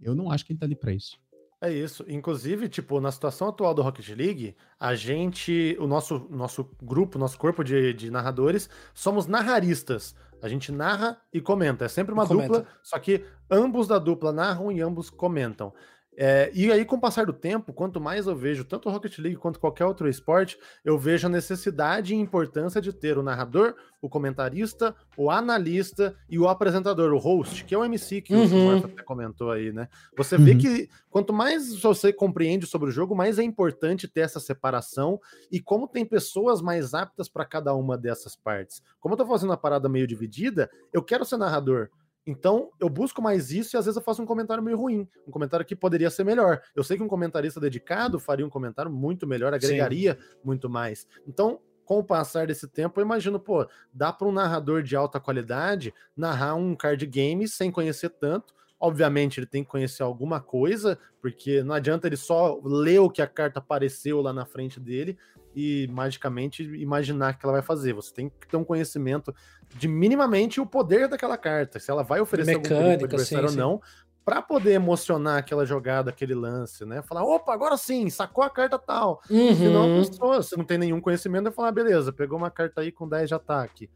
[0.00, 1.18] Eu não acho que ele tá ali para isso.
[1.60, 2.04] É isso.
[2.06, 7.38] Inclusive, tipo, na situação atual do Rocket League, a gente, o nosso, nosso grupo, nosso
[7.38, 10.14] corpo de, de narradores, somos narraristas.
[10.42, 11.86] A gente narra e comenta.
[11.86, 15.72] É sempre uma dupla, só que ambos da dupla narram e ambos comentam.
[16.16, 19.18] É, e aí, com o passar do tempo, quanto mais eu vejo tanto o Rocket
[19.18, 23.74] League quanto qualquer outro esporte, eu vejo a necessidade e importância de ter o narrador,
[24.00, 28.80] o comentarista, o analista e o apresentador, o host, que é o MC que uhum.
[28.80, 29.88] o até comentou aí, né?
[30.16, 30.44] Você uhum.
[30.44, 35.20] vê que quanto mais você compreende sobre o jogo, mais é importante ter essa separação
[35.50, 38.80] e como tem pessoas mais aptas para cada uma dessas partes.
[39.00, 41.90] Como eu tô fazendo a parada meio dividida, eu quero ser narrador.
[42.26, 45.30] Então, eu busco mais isso e às vezes eu faço um comentário meio ruim, um
[45.30, 46.60] comentário que poderia ser melhor.
[46.74, 50.38] Eu sei que um comentarista dedicado faria um comentário muito melhor, agregaria Sim.
[50.42, 51.06] muito mais.
[51.26, 55.20] Então, com o passar desse tempo, eu imagino, pô, dá para um narrador de alta
[55.20, 58.52] qualidade narrar um card game sem conhecer tanto.
[58.78, 63.22] Obviamente, ele tem que conhecer alguma coisa, porque não adianta ele só ler o que
[63.22, 65.16] a carta apareceu lá na frente dele
[65.56, 67.94] e magicamente imaginar o que ela vai fazer.
[67.94, 69.34] Você tem que ter um conhecimento
[69.74, 73.54] de minimamente o poder daquela carta, se ela vai oferecer Mecânica, algum perigo adversário ou
[73.54, 73.80] não,
[74.22, 77.00] para poder emocionar aquela jogada, aquele lance, né?
[77.00, 79.22] Falar, opa, agora sim, sacou a carta tal.
[79.30, 79.56] Uhum.
[79.56, 82.82] Senão a pessoa, se não tem nenhum conhecimento, vai falar, ah, beleza, pegou uma carta
[82.82, 83.88] aí com 10 de ataque.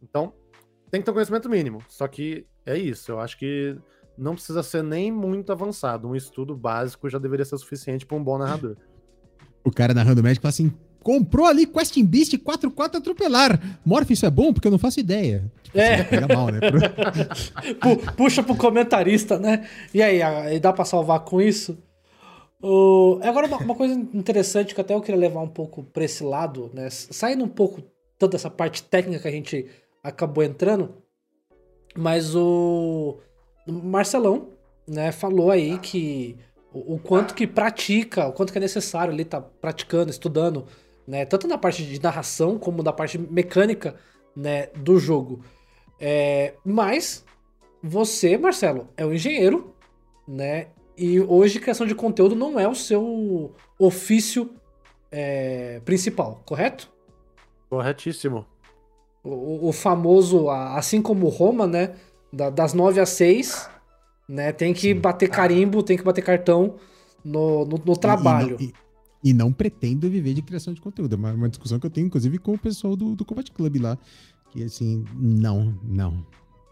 [0.00, 0.32] Então,
[0.90, 1.82] tem que ter um conhecimento mínimo.
[1.88, 3.76] Só que é isso, eu acho que
[4.16, 6.06] não precisa ser nem muito avançado.
[6.06, 8.76] Um estudo básico já deveria ser suficiente para um bom narrador.
[9.64, 10.72] O cara narrando médico fala assim:
[11.08, 13.78] comprou ali Questing Beast 4-4 atropelar.
[13.82, 14.52] Morph, isso é bom?
[14.52, 15.50] Porque eu não faço ideia.
[15.62, 16.04] Tipo, é.
[16.04, 16.60] Pega mal, né?
[18.14, 19.66] Puxa pro comentarista, né?
[19.94, 21.78] E aí, dá pra salvar com isso?
[22.62, 26.22] Uh, agora, uma, uma, coisa interessante que até eu queria levar um pouco pra esse
[26.22, 26.90] lado, né?
[26.90, 27.82] Saindo um pouco
[28.18, 29.66] toda essa parte técnica que a gente
[30.04, 30.92] acabou entrando,
[31.96, 33.16] mas o
[33.66, 34.48] Marcelão,
[34.86, 36.36] né, falou aí que
[36.70, 40.66] o, o, quanto que pratica, o quanto que é necessário ali tá praticando, estudando,
[41.08, 43.96] né, tanto na parte de narração como na parte mecânica,
[44.36, 45.40] né, do jogo.
[45.98, 47.24] É, mas
[47.82, 49.74] você, Marcelo, é um engenheiro,
[50.26, 50.66] né,
[50.98, 54.50] e hoje criação de conteúdo não é o seu ofício
[55.10, 56.92] é, principal, correto?
[57.70, 58.44] Corretíssimo.
[59.24, 61.94] O, o famoso, assim como Roma, né,
[62.30, 63.70] da, das 9 às 6,
[64.28, 64.52] né?
[64.52, 65.00] Tem que Sim.
[65.00, 66.74] bater carimbo, tem que bater cartão
[67.24, 68.56] no, no, no trabalho.
[68.60, 68.74] E, e,
[69.22, 71.14] e, não pretendo viver de criação de conteúdo.
[71.14, 73.76] É uma, uma, discussão que eu tenho, inclusive, com o pessoal do, do Combat Club
[73.76, 73.98] lá.
[74.50, 76.26] Que assim, não, não.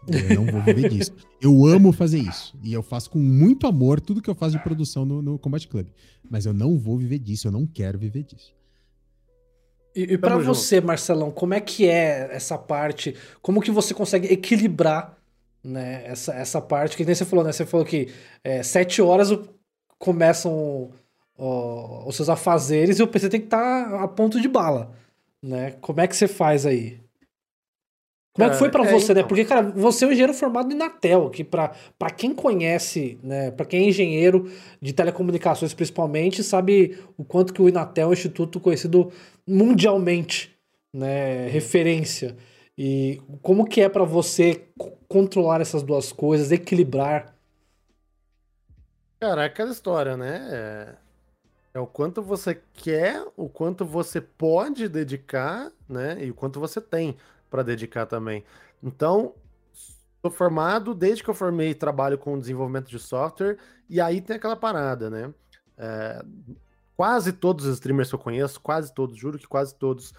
[0.07, 1.11] Eu não vou viver disso.
[1.41, 2.57] Eu amo fazer isso.
[2.63, 5.67] E eu faço com muito amor tudo que eu faço de produção no, no Combat
[5.67, 5.87] Club.
[6.29, 8.55] Mas eu não vou viver disso, eu não quero viver disso.
[9.95, 13.15] E, e para você, Marcelão, como é que é essa parte?
[13.41, 15.17] Como que você consegue equilibrar
[15.67, 16.03] né?
[16.05, 17.51] Essa, essa parte que nem você falou, né?
[17.51, 18.09] Você falou que
[18.43, 19.29] é, sete horas
[19.99, 20.91] começam
[21.37, 24.91] ó, os seus afazeres e o PC tem que estar tá a ponto de bala,
[25.41, 25.71] né?
[25.81, 26.99] Como é que você faz aí?
[28.37, 29.21] Como é que foi pra Cara, é, você, né?
[29.21, 29.27] então.
[29.27, 33.49] Porque, cara, você é um engenheiro formado em Natel, que pra, pra quem conhece, né,
[33.49, 38.13] pra quem é engenheiro de telecomunicações principalmente, sabe o quanto que o Inatel é um
[38.13, 39.11] instituto conhecido
[39.47, 40.55] mundialmente,
[40.93, 42.37] né, referência.
[42.77, 44.65] E como que é pra você
[45.07, 47.35] controlar essas duas coisas, equilibrar?
[49.19, 50.47] Cara, é aquela história, né?
[50.51, 50.95] É,
[51.77, 56.25] é o quanto você quer, o quanto você pode dedicar, né?
[56.25, 57.15] E o quanto você tem
[57.51, 58.43] para dedicar também.
[58.81, 59.35] Então,
[60.21, 64.55] sou formado, desde que eu formei, trabalho com desenvolvimento de software, e aí tem aquela
[64.55, 65.31] parada, né?
[65.77, 66.25] É,
[66.95, 70.13] quase todos os streamers que eu conheço, quase todos, juro que quase todos,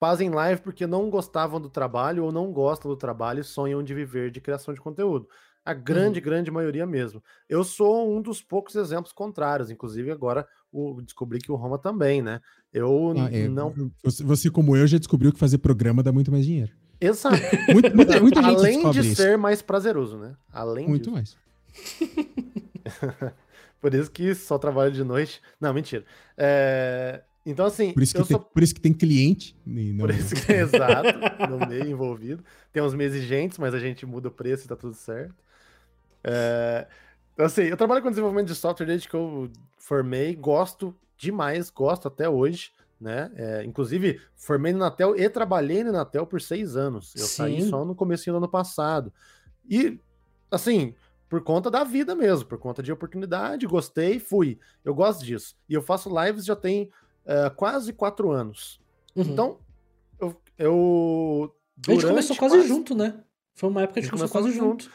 [0.00, 3.94] fazem live porque não gostavam do trabalho ou não gostam do trabalho e sonham de
[3.94, 5.28] viver de criação de conteúdo.
[5.64, 7.22] A grande, grande maioria mesmo.
[7.48, 12.22] Eu sou um dos poucos exemplos contrários, inclusive agora o, descobri que o Roma também,
[12.22, 12.40] né?
[12.72, 13.74] Eu Ah, é, não.
[14.04, 16.72] Você, como eu, já descobriu que fazer programa dá muito mais dinheiro.
[17.00, 17.36] Exato.
[17.72, 19.16] Muita, muita, muita gente Além de isso.
[19.22, 20.34] ser mais prazeroso, né?
[20.52, 21.12] Além Muito disso.
[21.14, 21.36] mais.
[23.80, 25.40] Por isso que só trabalho de noite.
[25.60, 26.04] Não, mentira.
[26.36, 29.56] É, Então, assim, Por isso, que tem, sou por isso que tem cliente.
[29.64, 31.18] não- Por isso que é exato,
[31.48, 32.44] no meio envolvido.
[32.72, 35.34] Tem uns meses exigentes, mas a gente muda o preço e tá tudo certo.
[36.22, 36.86] É,
[37.34, 42.08] Então, assim, eu trabalho com desenvolvimento de software desde que eu formei, gosto demais, gosto
[42.08, 43.30] até hoje, né?
[43.34, 47.14] É, inclusive, formei no Natel e trabalhei no Natel por seis anos.
[47.16, 47.70] Eu saí Sim.
[47.70, 49.12] só no começo do ano passado.
[49.68, 49.98] E,
[50.50, 50.94] assim,
[51.28, 54.58] por conta da vida mesmo, por conta de oportunidade, gostei, fui.
[54.84, 55.56] Eu gosto disso.
[55.68, 56.90] E eu faço lives já tem
[57.24, 58.80] é, quase quatro anos.
[59.14, 59.22] Uhum.
[59.22, 59.58] Então,
[60.18, 60.40] eu.
[60.58, 61.54] eu
[61.88, 63.22] a gente começou quase, junto, né?
[63.54, 64.90] Foi uma época que a gente A gente começou quase começou junto.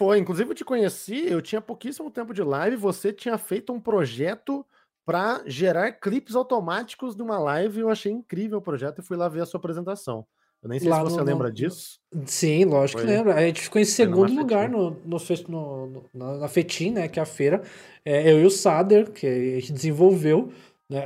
[0.00, 3.78] Foi, inclusive eu te conheci, eu tinha pouquíssimo tempo de live, você tinha feito um
[3.78, 4.64] projeto
[5.06, 9.28] para gerar clipes automáticos de uma live, eu achei incrível o projeto e fui lá
[9.28, 10.24] ver a sua apresentação.
[10.62, 11.98] Eu nem sei Lá se você no- lembra no- disso.
[12.24, 13.14] Sim, lógico que Foi.
[13.14, 13.30] lembro.
[13.30, 15.18] A gente ficou em segundo lugar no, no,
[15.48, 17.06] no- no- na, na Fetim, né?
[17.06, 17.62] Que é a feira.
[18.02, 20.50] É, eu e o Sader, que a gente desenvolveu.
[20.88, 21.04] Né?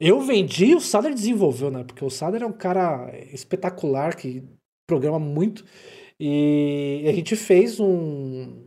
[0.00, 1.84] Eu vendi e o Sader desenvolveu, né?
[1.84, 4.42] Porque o Sader é um cara espetacular que
[4.88, 5.64] programa muito.
[6.18, 8.66] E a gente fez um,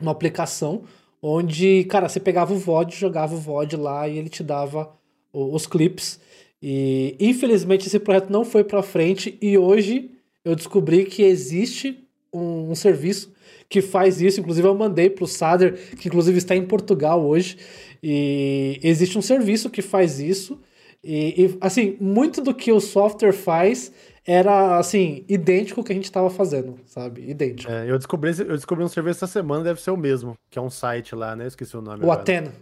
[0.00, 0.84] uma aplicação
[1.22, 4.92] onde, cara, você pegava o VOD, jogava o VOD lá e ele te dava
[5.32, 6.20] o- os clips.
[6.62, 10.10] E infelizmente esse projeto não foi pra frente e hoje
[10.44, 11.98] eu descobri que existe
[12.32, 13.32] um, um serviço
[13.68, 14.40] que faz isso.
[14.40, 17.56] Inclusive, eu mandei pro Sader, que inclusive está em Portugal hoje.
[18.02, 20.60] E existe um serviço que faz isso.
[21.02, 23.92] E, e, assim, muito do que o software faz
[24.26, 27.30] era assim, idêntico ao que a gente estava fazendo, sabe?
[27.30, 27.70] Idêntico.
[27.70, 30.62] É, eu, descobri, eu descobri um serviço essa semana, deve ser o mesmo, que é
[30.62, 31.44] um site lá, né?
[31.44, 32.00] Eu Esqueci o nome.
[32.00, 32.20] o agora.
[32.20, 32.52] Atena.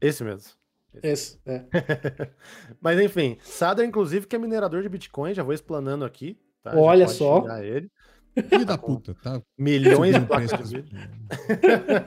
[0.00, 0.52] Esse mesmo.
[1.02, 1.64] Esse, é.
[2.80, 6.38] Mas enfim, Sada, inclusive, que é minerador de Bitcoin, já vou explanando aqui.
[6.62, 6.76] tá?
[6.76, 7.44] Olha só.
[7.58, 7.90] Ele.
[8.48, 9.40] Filho da puta, tá?
[9.56, 10.98] Milhões de placas de vídeo.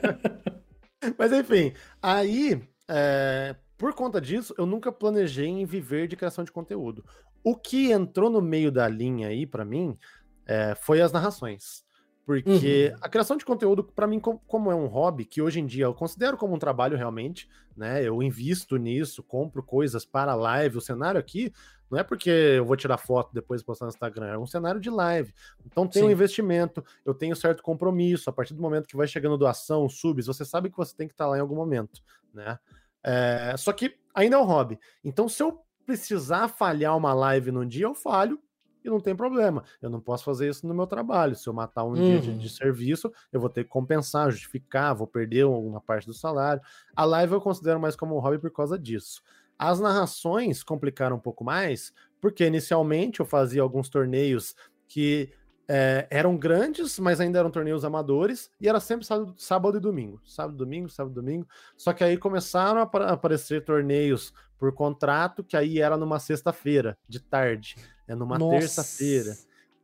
[1.17, 6.51] Mas enfim, aí, é, por conta disso, eu nunca planejei em viver de criação de
[6.51, 7.05] conteúdo.
[7.43, 9.97] O que entrou no meio da linha aí, pra mim,
[10.45, 11.85] é, foi as narrações.
[12.25, 15.65] Porque a criação de conteúdo, pra mim, com- como é um hobby, que hoje em
[15.65, 18.03] dia eu considero como um trabalho realmente, né?
[18.03, 20.77] Eu invisto nisso, compro coisas para live.
[20.77, 21.53] O cenário aqui
[21.89, 24.81] não é porque eu vou tirar foto depois e postar no Instagram, é um cenário
[24.81, 25.33] de live.
[25.65, 26.11] Então tem um Sim.
[26.11, 28.29] investimento, eu tenho certo compromisso.
[28.29, 31.13] A partir do momento que vai chegando doação, subs, você sabe que você tem que
[31.13, 32.01] estar lá em algum momento,
[32.33, 32.59] né?
[33.05, 34.77] É, só que ainda é um hobby.
[35.01, 38.39] Então, se eu precisar falhar uma live num dia, eu falho
[38.83, 39.63] e não tem problema.
[39.81, 41.35] Eu não posso fazer isso no meu trabalho.
[41.35, 42.37] Se eu matar um dia de, Uhum.
[42.37, 46.61] de serviço, eu vou ter que compensar, justificar, vou perder uma parte do salário.
[46.95, 49.23] A live eu considero mais como um hobby por causa disso.
[49.57, 51.91] As narrações complicaram um pouco mais,
[52.21, 54.53] porque inicialmente eu fazia alguns torneios
[54.87, 55.31] que
[55.67, 60.21] é, eram grandes, mas ainda eram torneios amadores, e era sempre sábado, sábado e domingo.
[60.25, 61.47] Sábado, domingo, sábado, domingo.
[61.75, 66.97] Só que aí começaram a apa- aparecer torneios por contrato, que aí era numa sexta-feira,
[67.07, 67.75] de tarde,
[68.07, 69.33] é numa terça-feira.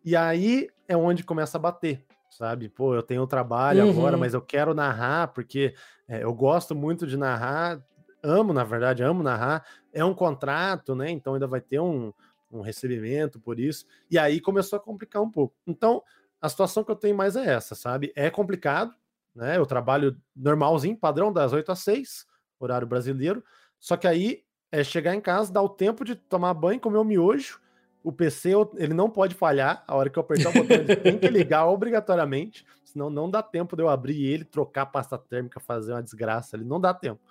[0.06, 2.70] E aí é onde começa a bater, sabe?
[2.70, 3.92] Pô, eu tenho trabalho Uhum.
[3.92, 5.76] agora, mas eu quero narrar, porque
[6.08, 7.82] é, eu gosto muito de narrar,
[8.22, 9.66] amo, na verdade, amo narrar.
[9.92, 11.12] É um contrato, né?
[11.12, 12.12] Então ainda vai ter um,
[12.58, 13.86] um recebimento por isso.
[14.10, 15.56] E aí começou a complicar um pouco.
[15.66, 16.04] Então,
[16.42, 18.12] a situação que eu tenho mais é essa, sabe?
[18.16, 18.94] É complicado,
[19.36, 19.58] né?
[19.58, 22.26] Eu trabalho normalzinho, padrão, das 8 às 6,
[22.60, 23.44] horário brasileiro.
[23.80, 27.04] Só que aí é chegar em casa, dar o tempo de tomar banho, comer o
[27.04, 27.62] miojo.
[28.04, 29.84] O PC, ele não pode falhar.
[29.88, 32.66] A hora que eu apertar o botão, ele tem que ligar obrigatoriamente.
[32.84, 36.56] Senão não dá tempo de eu abrir ele, trocar a pasta térmica, fazer uma desgraça
[36.56, 36.66] ali.
[36.66, 37.22] Não dá tempo.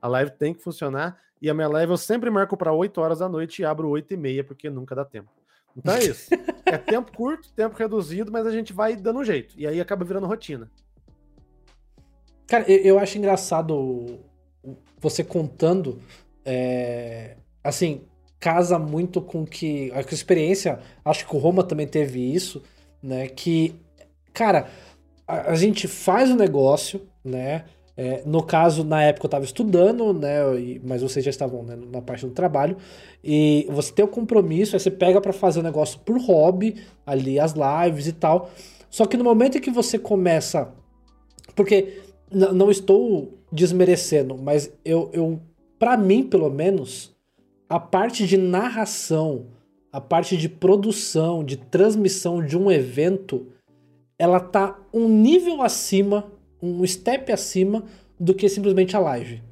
[0.00, 1.18] A live tem que funcionar.
[1.40, 4.14] E a minha live eu sempre marco para 8 horas da noite e abro 8
[4.14, 5.30] e meia, porque nunca dá tempo.
[5.76, 6.28] Então é isso.
[6.66, 9.54] é tempo curto, tempo reduzido, mas a gente vai dando um jeito.
[9.56, 10.70] E aí acaba virando rotina.
[12.46, 14.20] Cara, eu, eu acho engraçado
[14.98, 16.00] você contando.
[16.44, 18.02] É, assim,
[18.40, 19.92] casa muito com que.
[19.92, 22.62] A experiência, acho que o Roma também teve isso,
[23.02, 23.28] né?
[23.28, 23.74] Que,
[24.32, 24.68] cara,
[25.26, 27.66] a, a gente faz o negócio, né?
[28.00, 30.38] É, no caso, na época eu estava estudando, né?
[30.84, 32.76] Mas vocês já estavam né, na parte do trabalho.
[33.24, 37.40] E você tem o compromisso, aí você pega para fazer o negócio por hobby, ali
[37.40, 38.50] as lives e tal.
[38.88, 40.72] Só que no momento em que você começa.
[41.56, 42.00] Porque
[42.30, 45.40] não estou desmerecendo, mas eu, eu
[45.76, 47.16] para mim, pelo menos,
[47.68, 49.46] a parte de narração,
[49.90, 53.48] a parte de produção, de transmissão de um evento,
[54.16, 56.30] ela tá um nível acima
[56.62, 57.84] um step acima
[58.18, 59.42] do que simplesmente a live.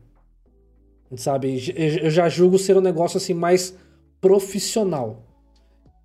[1.17, 1.73] Sabe?
[2.03, 3.75] Eu já julgo ser um negócio assim mais
[4.21, 5.23] profissional.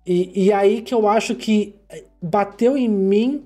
[0.06, 1.74] E, e aí que eu acho que
[2.20, 3.44] bateu em mim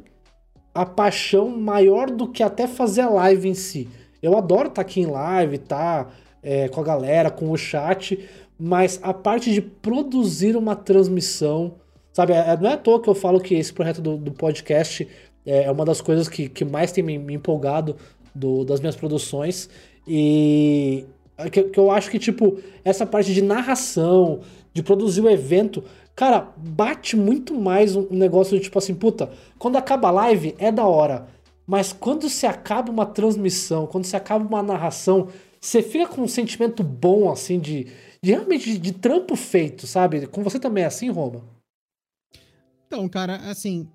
[0.75, 3.89] a paixão maior do que até fazer a live em si.
[4.23, 6.11] Eu adoro estar tá aqui em live, tá
[6.43, 8.29] é, com a galera, com o chat,
[8.59, 11.77] mas a parte de produzir uma transmissão,
[12.13, 12.33] sabe?
[12.33, 15.09] É, não é à toa que eu falo que esse projeto do, do podcast
[15.47, 17.97] é, é uma das coisas que, que mais tem me, me empolgado
[18.35, 19.71] do, das minhas produções.
[20.07, 21.07] E
[21.51, 24.41] que, que, eu acho que, tipo, essa parte de narração,
[24.73, 29.77] de produzir o evento, cara, bate muito mais um negócio de tipo assim, puta, quando
[29.77, 31.29] acaba a live é da hora.
[31.67, 35.29] Mas quando se acaba uma transmissão, quando se acaba uma narração,
[35.61, 37.89] você fica com um sentimento bom, assim, de,
[38.23, 40.27] de realmente de, de trampo feito, sabe?
[40.27, 41.43] Com você também é assim, Roma?
[42.87, 43.89] Então, cara, assim,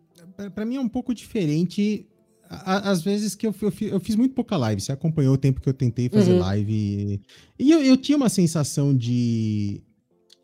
[0.50, 2.08] para mim é um pouco diferente.
[2.50, 5.70] Às vezes que eu, eu, eu, fiz muito pouca live, você acompanhou o tempo que
[5.70, 6.40] eu tentei fazer uhum.
[6.40, 7.22] live.
[7.58, 9.82] E eu, eu, tinha uma sensação de,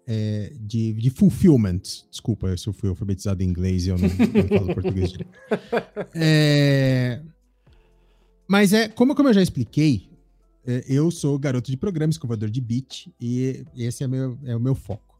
[0.07, 1.81] é, de, de fulfillment.
[2.09, 5.13] Desculpa se eu fui alfabetizado em inglês e eu não, não falo português.
[6.15, 7.21] É,
[8.47, 10.09] mas é, como, como eu já expliquei,
[10.65, 14.59] é, eu sou garoto de programa, escovador de beat, e esse é, meu, é o
[14.59, 15.19] meu foco.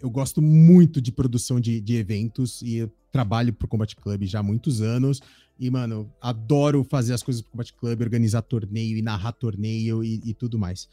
[0.00, 4.42] Eu gosto muito de produção de, de eventos e trabalho pro Combat Club já há
[4.42, 5.20] muitos anos.
[5.58, 10.20] E, mano, adoro fazer as coisas pro Combat Club, organizar torneio e narrar torneio e,
[10.24, 10.88] e tudo mais.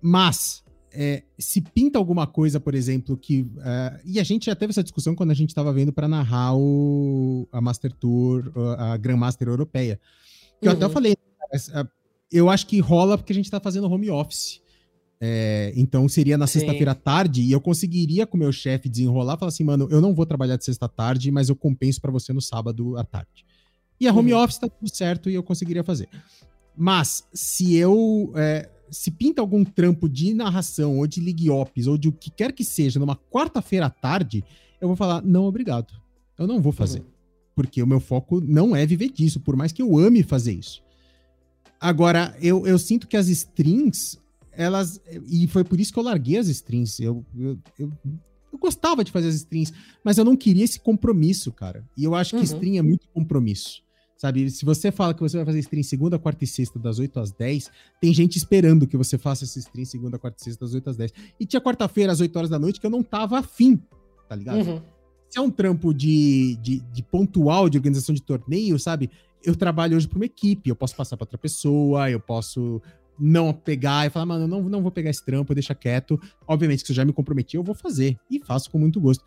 [0.00, 3.42] Mas, é, se pinta alguma coisa, por exemplo, que.
[3.42, 6.54] Uh, e a gente já teve essa discussão quando a gente estava vendo para narrar
[6.56, 9.98] o, a Master Tour, a Grandmaster Europeia.
[10.60, 10.72] Que uhum.
[10.72, 10.92] eu até uhum.
[10.92, 11.16] falei,
[12.30, 14.61] eu acho que rola porque a gente está fazendo home office.
[15.24, 19.38] É, então seria na sexta-feira à tarde e eu conseguiria com o meu chefe desenrolar,
[19.38, 22.10] falar assim, mano, eu não vou trabalhar de sexta à tarde, mas eu compenso para
[22.10, 23.46] você no sábado à tarde.
[24.00, 24.42] E a home uhum.
[24.42, 26.08] office tá tudo certo e eu conseguiria fazer.
[26.76, 31.96] Mas se eu é, se pinta algum trampo de narração ou de League Ops ou
[31.96, 34.44] de o que quer que seja numa quarta-feira à tarde,
[34.80, 35.94] eu vou falar não, obrigado.
[36.36, 36.98] Eu não vou fazer.
[36.98, 37.06] Uhum.
[37.54, 40.82] Porque o meu foco não é viver disso, por mais que eu ame fazer isso.
[41.80, 44.18] Agora, eu, eu sinto que as strings,
[44.52, 45.00] elas.
[45.28, 47.00] E foi por isso que eu larguei as strings.
[47.00, 47.92] Eu, eu, eu,
[48.52, 49.72] eu, gostava de fazer as strings,
[50.04, 51.84] mas eu não queria esse compromisso, cara.
[51.96, 52.42] E eu acho que uhum.
[52.42, 53.82] string é muito compromisso.
[54.22, 57.18] Sabe, se você fala que você vai fazer stream segunda, quarta e sexta, das 8
[57.18, 57.68] às 10,
[58.00, 60.96] tem gente esperando que você faça esse stream segunda, quarta e sexta, das 8 às
[60.96, 61.12] 10.
[61.40, 63.82] E tinha quarta-feira, às 8 horas da noite, que eu não tava afim,
[64.28, 64.58] tá ligado?
[64.58, 64.80] Uhum.
[65.28, 69.10] Se é um trampo de, de, de pontual, de organização de torneio, sabe?
[69.42, 72.80] Eu trabalho hoje para uma equipe, eu posso passar para outra pessoa, eu posso
[73.18, 76.20] não pegar e falar, mano, não, não vou pegar esse trampo, deixa quieto.
[76.46, 78.18] Obviamente que se eu já me comprometi, eu vou fazer.
[78.30, 79.24] E faço com muito gosto.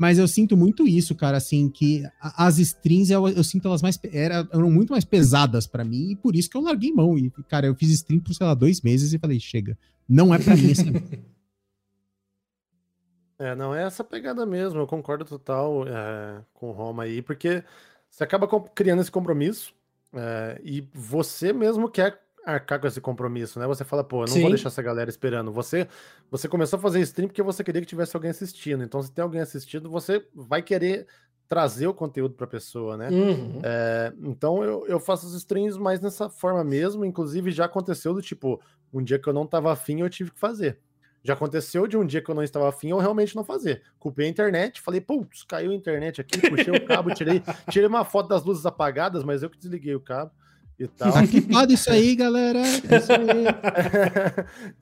[0.00, 3.98] Mas eu sinto muito isso, cara, assim, que as strings eu, eu sinto elas mais.
[4.10, 7.18] Era, eram muito mais pesadas para mim, e por isso que eu larguei mão.
[7.18, 9.76] E, cara, eu fiz stream por, sei lá, dois meses e falei, chega,
[10.08, 10.84] não é para mim essa.
[13.38, 17.64] É, não, é essa pegada mesmo, eu concordo total é, com o Roma aí, porque
[18.10, 19.72] você acaba criando esse compromisso
[20.12, 23.66] é, e você mesmo quer arcar com esse compromisso, né?
[23.66, 24.40] Você fala, pô, eu não Sim.
[24.42, 25.52] vou deixar essa galera esperando.
[25.52, 25.86] Você
[26.30, 28.82] você começou a fazer stream porque você queria que tivesse alguém assistindo.
[28.82, 31.06] Então, se tem alguém assistindo, você vai querer
[31.48, 33.08] trazer o conteúdo para a pessoa, né?
[33.10, 33.60] Uhum.
[33.62, 37.04] É, então, eu, eu faço os streams mais nessa forma mesmo.
[37.04, 38.60] Inclusive, já aconteceu do tipo,
[38.92, 40.78] um dia que eu não tava afim, eu tive que fazer.
[41.22, 43.82] Já aconteceu de um dia que eu não estava afim, eu realmente não fazer.
[43.98, 48.06] Culpei a internet, falei, putz, caiu a internet aqui, puxei o cabo, tirei, tirei uma
[48.06, 50.32] foto das luzes apagadas, mas eu que desliguei o cabo
[50.80, 51.22] e tal.
[51.22, 52.62] Equipado isso aí, galera.
[52.62, 53.44] Isso aí.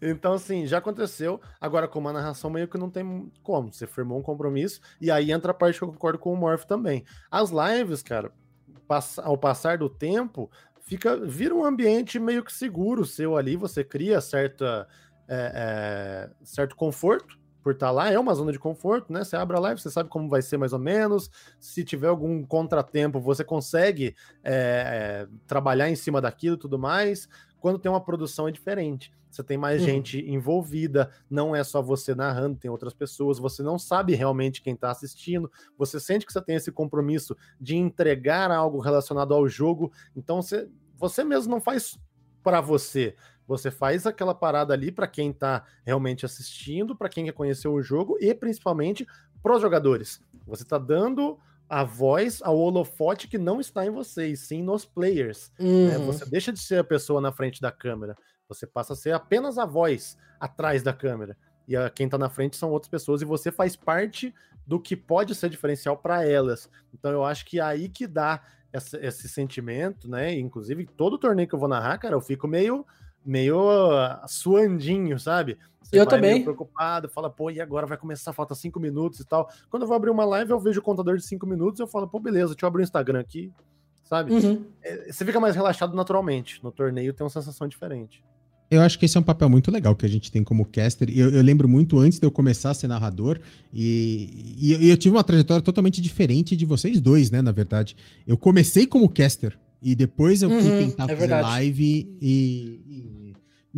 [0.10, 1.40] então, assim, já aconteceu.
[1.60, 3.72] Agora, com uma narração, meio que não tem como.
[3.72, 6.64] Você firmou um compromisso, e aí entra a parte que eu concordo com o Morph
[6.64, 7.04] também.
[7.28, 8.32] As lives, cara,
[9.18, 10.48] ao passar do tempo,
[10.82, 14.86] fica vira um ambiente meio que seguro seu ali, você cria certa,
[15.28, 19.24] é, é, certo conforto por estar lá, é uma zona de conforto, né?
[19.24, 21.30] Você abre a live, você sabe como vai ser mais ou menos.
[21.60, 27.28] Se tiver algum contratempo, você consegue é, é, trabalhar em cima daquilo e tudo mais.
[27.60, 29.12] Quando tem uma produção é diferente.
[29.30, 29.86] Você tem mais uhum.
[29.86, 34.74] gente envolvida, não é só você narrando, tem outras pessoas, você não sabe realmente quem
[34.74, 39.92] está assistindo, você sente que você tem esse compromisso de entregar algo relacionado ao jogo,
[40.16, 41.98] então você, você mesmo não faz
[42.42, 43.14] para você,
[43.48, 47.80] você faz aquela parada ali para quem está realmente assistindo, para quem quer conhecer o
[47.80, 49.06] jogo e principalmente
[49.42, 50.20] para os jogadores.
[50.46, 55.50] Você está dando a voz ao holofote que não está em vocês, sim nos players.
[55.58, 55.66] Né?
[55.66, 55.88] Uhum.
[55.88, 55.98] Né?
[56.06, 58.14] Você deixa de ser a pessoa na frente da câmera.
[58.48, 61.34] Você passa a ser apenas a voz atrás da câmera.
[61.66, 64.34] E a, quem está na frente são outras pessoas e você faz parte
[64.66, 66.68] do que pode ser diferencial para elas.
[66.92, 70.34] Então eu acho que é aí que dá essa, esse sentimento, né?
[70.38, 72.84] Inclusive, todo torneio que eu vou narrar, cara, eu fico meio
[73.28, 73.58] meio
[74.26, 75.58] suandinho, sabe?
[75.82, 76.42] Você eu também.
[76.42, 79.48] preocupado, fala, pô, e agora vai começar, falta cinco minutos e tal.
[79.70, 82.08] Quando eu vou abrir uma live, eu vejo o contador de cinco minutos, eu falo,
[82.08, 83.52] pô, beleza, deixa eu abrir o Instagram aqui,
[84.04, 84.32] sabe?
[84.32, 84.64] Uhum.
[84.82, 86.62] É, você fica mais relaxado naturalmente.
[86.62, 88.24] No torneio tem uma sensação diferente.
[88.70, 91.08] Eu acho que esse é um papel muito legal que a gente tem como caster.
[91.14, 93.38] Eu, eu lembro muito antes de eu começar a ser narrador,
[93.72, 97.40] e, e, e eu tive uma trajetória totalmente diferente de vocês dois, né?
[97.40, 97.96] Na verdade,
[98.26, 99.58] eu comecei como caster.
[99.80, 101.42] E depois eu fui uhum, tentar é fazer verdade.
[101.44, 103.17] live e, e,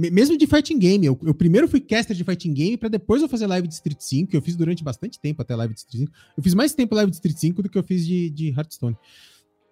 [0.01, 1.05] Mesmo de fighting game.
[1.05, 4.01] Eu, eu, primeiro fui caster de fighting game para depois eu fazer live de Street
[4.01, 6.13] 5, que eu fiz durante bastante tempo até live de Street 5.
[6.37, 8.97] Eu fiz mais tempo live de Street 5 do que eu fiz de, de Hearthstone.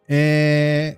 [0.09, 0.97] É,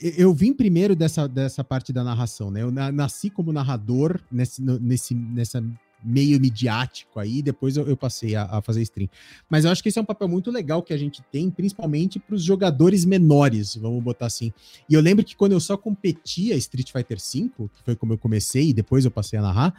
[0.00, 2.62] eu vim primeiro dessa, dessa parte da narração, né?
[2.62, 5.62] Eu nasci como narrador nesse, nesse, nessa
[6.04, 9.08] meio midiático aí, depois eu, eu passei a, a, fazer stream.
[9.48, 12.18] Mas eu acho que esse é um papel muito legal que a gente tem, principalmente
[12.18, 14.52] para os jogadores menores, vamos botar assim.
[14.88, 18.18] E eu lembro que quando eu só competia Street Fighter V, que foi como eu
[18.18, 19.74] comecei e depois eu passei a narrar,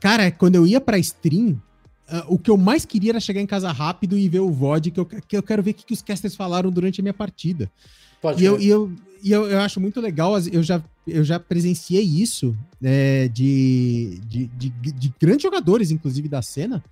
[0.00, 1.60] cara, quando eu ia para stream,
[2.06, 4.90] Uh, o que eu mais queria era chegar em casa rápido e ver o VOD,
[4.90, 7.14] que eu, que eu quero ver o que, que os casters falaram durante a minha
[7.14, 7.72] partida.
[8.20, 8.92] Pode e eu, e, eu,
[9.22, 14.46] e eu, eu acho muito legal, eu já, eu já presenciei isso é, de, de,
[14.46, 16.82] de, de, grandes jogadores, inclusive da cena,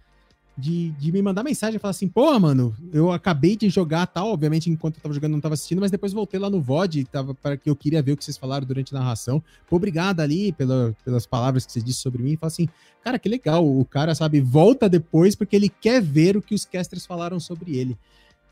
[0.56, 4.28] de, de me mandar mensagem e falar assim: pô, mano, eu acabei de jogar tal,
[4.28, 7.34] obviamente enquanto eu tava jogando não tava assistindo, mas depois voltei lá no VOD, tava
[7.34, 9.43] para que eu queria ver o que vocês falaram durante a narração.
[9.68, 12.32] Pô, obrigado ali pela, pelas palavras que você disse sobre mim.
[12.32, 12.68] E fala assim:
[13.02, 16.64] cara, que legal, o cara, sabe, volta depois porque ele quer ver o que os
[16.66, 17.97] casters falaram sobre ele.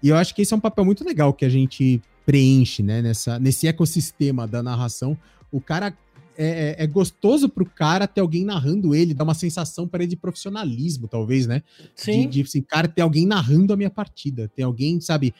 [0.02, 3.02] E eu acho que esse é um papel muito legal que a gente preenche, né?
[3.02, 5.18] Nessa, nesse ecossistema da narração.
[5.50, 5.96] O cara
[6.36, 10.10] é, é, é gostoso pro cara ter alguém narrando ele, dá uma sensação para ele
[10.10, 11.62] de profissionalismo, talvez, né?
[11.94, 12.22] Sim.
[12.22, 15.34] De, de assim, cara, ter alguém narrando a minha partida, ter alguém, sabe,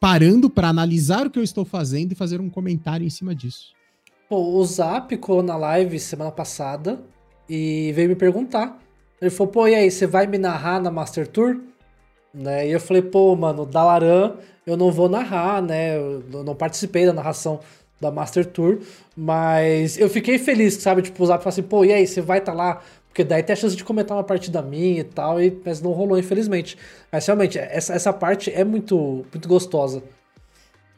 [0.00, 3.72] parando para analisar o que eu estou fazendo e fazer um comentário em cima disso.
[4.28, 7.00] Pô, o Zap colou na live semana passada
[7.48, 8.78] e veio me perguntar.
[9.20, 11.60] Ele falou, pô, e aí, você vai me narrar na Master Tour?
[12.32, 12.68] Né?
[12.68, 14.36] E eu falei, pô, mano, Dalaran
[14.66, 15.96] eu não vou narrar, né?
[15.96, 17.58] Eu não participei da narração
[18.00, 18.78] da Master Tour,
[19.16, 21.02] mas eu fiquei feliz, sabe?
[21.02, 22.82] Tipo, o Zap falou assim, pô, e aí, você vai estar tá lá?
[23.08, 25.90] Porque daí tem a chance de comentar uma partida minha e tal, e, mas não
[25.92, 26.78] rolou, infelizmente.
[27.10, 30.02] Mas realmente, essa, essa parte é muito, muito gostosa.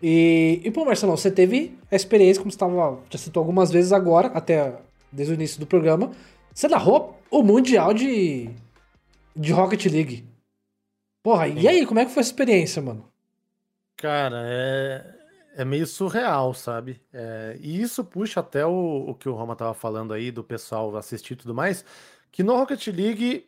[0.03, 3.93] E, e pô, Marcelo, você teve a experiência, como você tava, já citou algumas vezes
[3.93, 4.75] agora, até
[5.11, 6.11] desde o início do programa,
[6.55, 8.51] você narrou o Mundial de,
[9.35, 10.25] de Rocket League.
[11.23, 11.59] Porra, Sim.
[11.59, 13.05] e aí, como é que foi essa experiência, mano?
[13.97, 15.20] Cara, é,
[15.61, 17.03] é meio surreal, sabe?
[17.13, 20.97] É, e isso puxa até o, o que o Roma tava falando aí, do pessoal
[20.97, 21.85] assistir e tudo mais,
[22.33, 23.47] que no Rocket League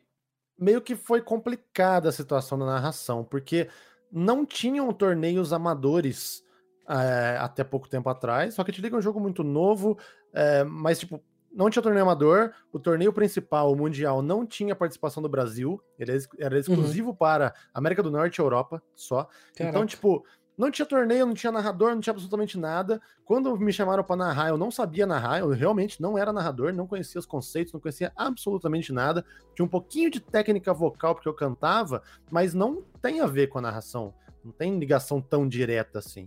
[0.59, 3.69] meio que foi complicada a situação da narração, porque
[4.13, 6.43] não tinham torneios amadores
[6.87, 8.59] é, até pouco tempo atrás.
[8.59, 9.99] Rocket League é um jogo muito novo,
[10.35, 11.19] é, mas tipo,
[11.51, 16.13] não tinha torneio amador, o torneio principal, o Mundial, não tinha participação do Brasil, ele
[16.39, 16.61] era uhum.
[16.61, 17.17] exclusivo uhum.
[17.17, 19.25] para América do Norte e Europa só.
[19.55, 19.71] Caraca.
[19.71, 20.27] Então, tipo,
[20.57, 23.01] não tinha torneio, não tinha narrador, não tinha absolutamente nada.
[23.25, 26.87] Quando me chamaram para narrar, eu não sabia narrar, eu realmente não era narrador, não
[26.87, 29.25] conhecia os conceitos, não conhecia absolutamente nada.
[29.55, 33.59] Tinha um pouquinho de técnica vocal porque eu cantava, mas não tem a ver com
[33.59, 34.15] a narração,
[34.45, 36.27] não tem ligação tão direta assim.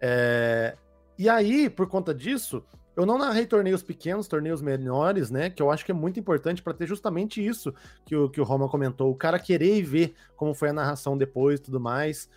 [0.00, 0.76] É...
[1.18, 2.62] E aí, por conta disso,
[2.96, 5.50] eu não narrei torneios pequenos, torneios menores, né?
[5.50, 7.74] Que eu acho que é muito importante para ter justamente isso
[8.04, 9.10] que o, que o Roma comentou.
[9.10, 12.28] O cara querer ver como foi a narração depois e tudo mais.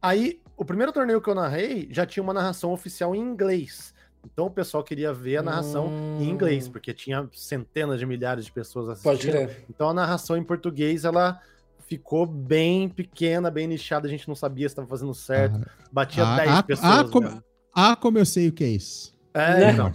[0.00, 3.94] Aí, o primeiro torneio que eu narrei já tinha uma narração oficial em inglês.
[4.22, 6.18] Então o pessoal queria ver a narração hum.
[6.20, 6.72] em inglês, hum.
[6.72, 9.50] porque tinha centenas de milhares de pessoas assistindo.
[9.70, 11.40] Então a narração em português, ela
[11.86, 15.60] ficou bem pequena, bem nichada, a gente não sabia se estava fazendo certo.
[15.64, 16.92] Ah, Batia ah, 10 ah, pessoas.
[16.92, 17.42] Ah como,
[17.74, 19.14] ah, como eu sei o que é isso.
[19.32, 19.92] É, né?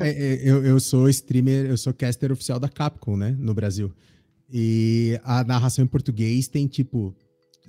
[0.00, 3.92] É, eu, eu sou streamer, eu sou caster oficial da Capcom, né, no Brasil.
[4.50, 7.14] E a narração em português tem tipo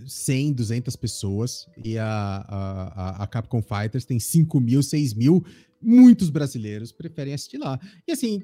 [0.06, 5.44] 100, 200 pessoas e a, a, a Capcom Fighters tem 5 mil, 6 mil.
[5.82, 7.78] Muitos brasileiros preferem assistir lá.
[8.07, 8.41] E assim,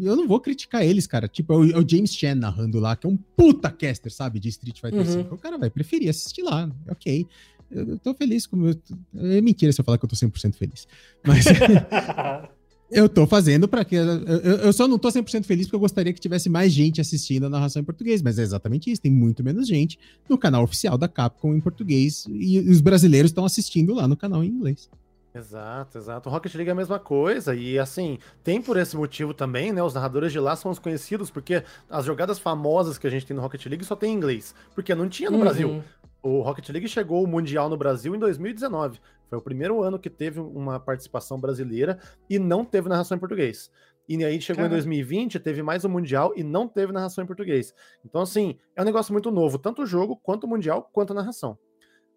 [0.00, 1.28] eu não vou criticar eles, cara.
[1.28, 4.40] Tipo, é o, é o James Chan narrando lá, que é um puta caster, sabe,
[4.40, 5.24] de Street Fighter uhum.
[5.24, 5.34] 5.
[5.34, 7.26] O cara vai preferir assistir lá, ok.
[7.70, 8.70] Eu, eu tô feliz com.
[9.14, 10.88] É mentira se eu falar que eu tô 100% feliz.
[11.22, 11.44] Mas.
[12.90, 13.94] Eu tô fazendo para que.
[13.94, 17.46] Eu, eu, só não tô 100% feliz porque eu gostaria que tivesse mais gente assistindo
[17.46, 19.00] a narração em português, mas é exatamente isso.
[19.00, 19.98] Tem muito menos gente
[20.28, 24.42] no canal oficial da Capcom em português e os brasileiros estão assistindo lá no canal
[24.42, 24.88] em inglês.
[25.32, 26.28] Exato, exato.
[26.28, 27.54] O Rocket League é a mesma coisa.
[27.54, 29.82] E assim, tem por esse motivo também, né?
[29.82, 33.36] Os narradores de lá são os conhecidos, porque as jogadas famosas que a gente tem
[33.36, 34.54] no Rocket League só tem em inglês.
[34.74, 35.42] Porque não tinha no uhum.
[35.42, 35.84] Brasil.
[36.22, 38.98] O Rocket League chegou ao Mundial no Brasil em 2019.
[39.30, 43.70] Foi o primeiro ano que teve uma participação brasileira e não teve narração em português.
[44.08, 44.74] E aí chegou Caramba.
[44.74, 47.72] em 2020, teve mais um Mundial e não teve narração em português.
[48.04, 51.14] Então, assim, é um negócio muito novo, tanto o jogo, quanto o Mundial, quanto a
[51.14, 51.56] narração.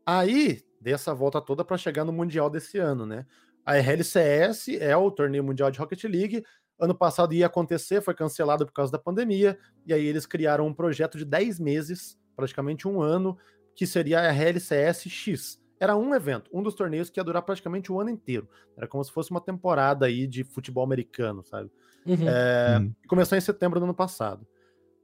[0.03, 3.27] Aí, dessa volta toda para chegar no Mundial desse ano, né?
[3.63, 6.43] A RLCS é o torneio mundial de Rocket League.
[6.79, 9.57] Ano passado ia acontecer, foi cancelado por causa da pandemia.
[9.85, 13.37] E aí eles criaram um projeto de 10 meses, praticamente um ano,
[13.75, 15.62] que seria a RLCS X.
[15.83, 18.47] Era um evento, um dos torneios que ia durar praticamente o ano inteiro.
[18.77, 21.69] Era como se fosse uma temporada aí de futebol americano, sabe?
[22.05, 22.25] Uhum.
[22.25, 22.95] É, uhum.
[23.05, 24.47] Começou em setembro do ano passado.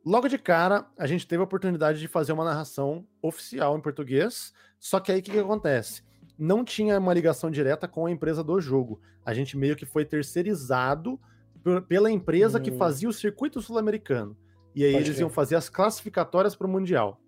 [0.06, 4.53] Logo de cara, a gente teve a oportunidade de fazer uma narração oficial em português.
[4.80, 6.01] Só que aí o que, que acontece?
[6.38, 9.01] Não tinha uma ligação direta com a empresa do jogo.
[9.26, 11.19] A gente meio que foi terceirizado
[11.89, 12.64] pela empresa uhum.
[12.64, 12.77] que hum.
[12.77, 14.34] fazia o circuito sul-americano.
[14.73, 17.19] E aí Pode eles iam fazer as classificatórias para o Mundial.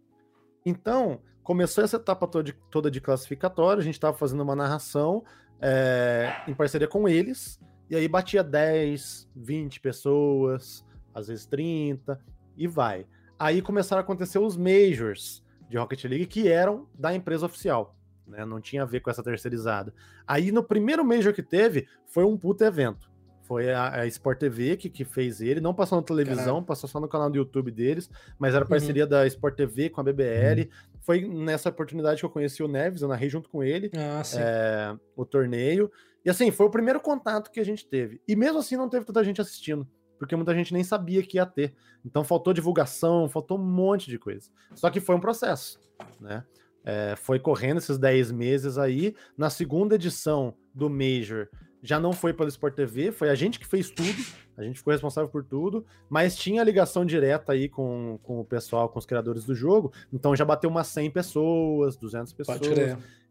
[0.65, 5.23] Então, começou essa etapa toda de, toda de classificatória, a gente estava fazendo uma narração
[5.59, 7.59] é, em parceria com eles,
[7.89, 12.19] e aí batia 10, 20 pessoas, às vezes 30,
[12.57, 13.05] e vai.
[13.37, 17.95] Aí começaram a acontecer os majors de Rocket League que eram da empresa oficial.
[18.27, 19.93] Né, não tinha a ver com essa terceirizada.
[20.25, 23.10] Aí no primeiro Major que teve, foi um puto evento.
[23.51, 27.01] Foi a, a Sport TV que, que fez ele, não passou na televisão, passou só
[27.01, 28.09] no canal do YouTube deles,
[28.39, 28.69] mas era uhum.
[28.69, 29.09] parceria uhum.
[29.09, 30.61] da Sport TV com a BBL.
[30.61, 30.67] Uhum.
[31.01, 34.95] Foi nessa oportunidade que eu conheci o Neves, eu narrei junto com ele ah, é,
[35.17, 35.91] o torneio.
[36.23, 38.21] E assim, foi o primeiro contato que a gente teve.
[38.25, 39.85] E mesmo assim não teve tanta gente assistindo,
[40.17, 41.73] porque muita gente nem sabia que ia ter.
[42.05, 44.49] Então faltou divulgação, faltou um monte de coisa.
[44.75, 45.77] Só que foi um processo,
[46.21, 46.45] né?
[46.85, 49.13] É, foi correndo esses 10 meses aí.
[49.37, 51.49] Na segunda edição do Major,
[51.81, 54.23] já não foi pelo Sport TV, foi a gente que fez tudo,
[54.55, 58.87] a gente ficou responsável por tudo, mas tinha ligação direta aí com, com o pessoal,
[58.87, 62.59] com os criadores do jogo, então já bateu umas 100 pessoas, 200 pessoas.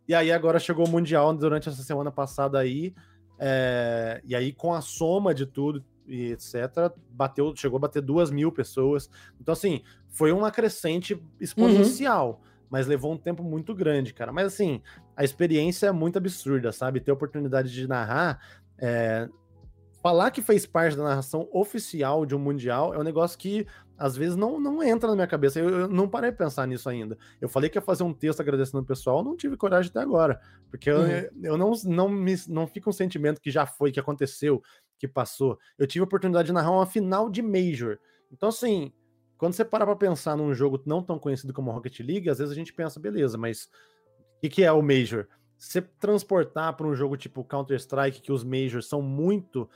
[0.09, 2.93] E aí agora chegou o Mundial durante essa semana passada aí,
[3.39, 8.31] é, e aí com a soma de tudo e etc, bateu, chegou a bater duas
[8.32, 9.09] mil pessoas.
[9.40, 12.40] Então assim, foi uma crescente exponencial.
[12.43, 14.32] Uhum mas levou um tempo muito grande, cara.
[14.32, 14.80] Mas assim,
[15.16, 17.01] a experiência é muito absurda, sabe?
[17.01, 18.40] Ter a oportunidade de narrar.
[18.78, 19.28] É...
[20.02, 23.66] Falar que fez parte da narração oficial de um Mundial é um negócio que
[23.98, 25.60] às vezes não, não entra na minha cabeça.
[25.60, 27.18] Eu, eu não parei de pensar nisso ainda.
[27.38, 30.40] Eu falei que ia fazer um texto agradecendo o pessoal, não tive coragem até agora.
[30.70, 31.06] Porque uhum.
[31.06, 34.62] eu, eu não, não, me, não fica um sentimento que já foi, que aconteceu,
[34.98, 35.59] que passou.
[35.78, 37.98] Eu tive a oportunidade de narrar uma final de Major.
[38.32, 38.90] Então, assim,
[39.40, 42.52] quando você para pra pensar num jogo não tão conhecido como Rocket League, às vezes
[42.52, 43.70] a gente pensa, beleza, mas
[44.36, 45.26] o que, que é o Major?
[45.56, 49.66] Você transportar para um jogo tipo Counter-Strike, que os Majors são muito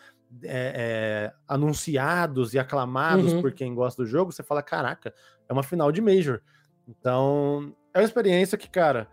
[0.42, 3.40] é, é, anunciados e aclamados uhum.
[3.40, 5.14] por quem gosta do jogo, você fala: caraca,
[5.48, 6.42] é uma final de Major.
[6.86, 9.08] Então, é uma experiência que, cara,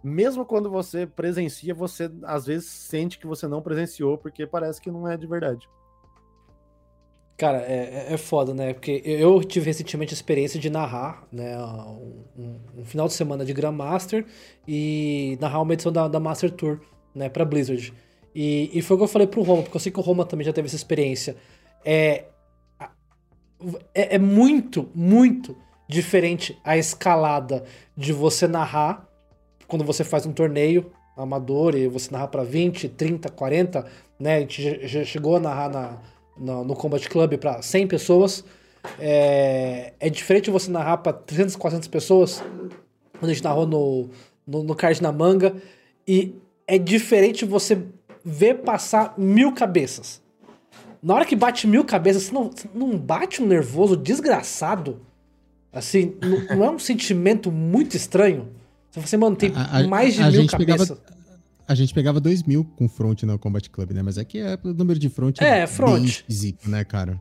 [0.00, 4.92] mesmo quando você presencia, você às vezes sente que você não presenciou, porque parece que
[4.92, 5.68] não é de verdade.
[7.38, 8.74] Cara, é, é, é foda, né?
[8.74, 11.56] Porque eu tive recentemente a experiência de narrar, né?
[11.56, 14.26] Um, um final de semana de Grandmaster
[14.66, 16.80] e narrar uma edição da, da Master Tour,
[17.14, 17.28] né?
[17.28, 17.94] Pra Blizzard.
[18.34, 20.26] E, e foi o que eu falei pro Roma, porque eu sei que o Roma
[20.26, 21.36] também já teve essa experiência.
[21.84, 22.24] É,
[23.94, 25.56] é, é muito, muito
[25.88, 27.62] diferente a escalada
[27.96, 29.08] de você narrar
[29.68, 33.86] quando você faz um torneio amador e você narrar para 20, 30, 40,
[34.18, 34.38] né?
[34.38, 35.98] A gente já chegou a narrar na
[36.38, 38.44] no, no Combat Club para 100 pessoas.
[38.98, 42.42] É, é diferente você narrar para 300, 400 pessoas,
[43.18, 44.08] quando a gente narrou no,
[44.46, 45.54] no, no Card na Manga,
[46.06, 46.34] e
[46.66, 47.82] é diferente você
[48.24, 50.22] ver passar mil cabeças.
[51.02, 55.00] Na hora que bate mil cabeças, você não, não bate um nervoso desgraçado?
[55.72, 58.48] Assim, não, não é um sentimento muito estranho?
[58.90, 60.88] Você mantém a, a, mais de mil cabeças.
[60.88, 61.17] Pegava
[61.68, 64.02] a gente pegava 2 mil com front no Combat Club, né?
[64.02, 66.04] Mas é que é, o número de front é, é front.
[66.04, 67.20] esquisito, né, cara?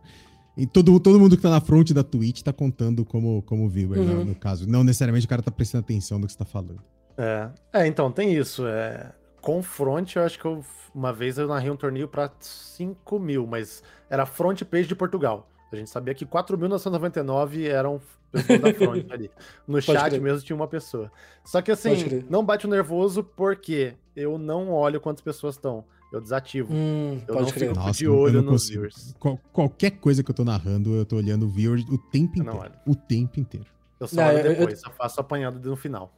[0.55, 3.99] E todo, todo mundo que tá na frente da Twitch tá contando como, como viewer,
[3.99, 4.05] Uhum.
[4.05, 4.67] no, no caso.
[4.67, 6.81] Não necessariamente o cara tá prestando atenção no que você tá falando.
[7.17, 7.49] É.
[7.73, 8.65] é, então, tem isso.
[8.65, 9.11] É...
[9.41, 10.63] Com front, eu acho que eu,
[10.95, 15.47] uma vez eu narrei um torneio pra 5 mil, mas era front page de Portugal.
[15.71, 19.31] A gente sabia que 4.999 eram pessoas da front ali.
[19.67, 20.21] No chat crer.
[20.21, 21.11] mesmo tinha uma pessoa.
[21.45, 25.83] Só que assim, não bate o nervoso porque eu não olho quantas pessoas estão.
[26.11, 26.73] Eu desativo.
[26.73, 27.69] Hum, Eu pode não crer.
[27.69, 28.73] fico- Nossa, de olho nos consigo.
[28.79, 29.15] viewers.
[29.19, 32.43] Qual- qualquer coisa que eu tô narrando, eu tô olhando o viewer o tempo Eu
[32.45, 32.73] não inteiro.
[32.73, 32.81] olho.
[32.93, 33.65] O tempo inteiro.
[33.99, 36.13] Eu só Não, olho eu- eu- depois, eu, faço apanhado no final.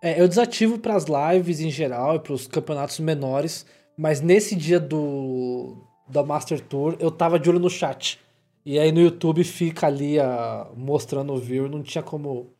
[0.00, 3.66] É, eu desativo pras lives em geral e pros campeonatos menores,
[3.96, 8.20] mas nesse dia do da Master Tour eu tava de olho no chat.
[8.64, 12.52] E aí no YouTube fica ali a, mostrando o view, não tinha como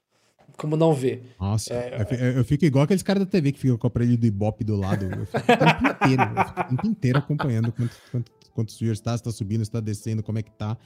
[0.57, 1.35] como não ver.
[1.41, 3.89] Nossa, É, eu, fi- eu fico igual aqueles caras da TV que ficam com o
[3.89, 5.05] aparelho do Ibope do lado.
[5.05, 9.01] Eu fico o tempo inteiro, eu fico o tempo inteiro acompanhando quanto, quanto, quantos viewers
[9.01, 10.77] tá, se tá subindo, se tá descendo, como é que tá.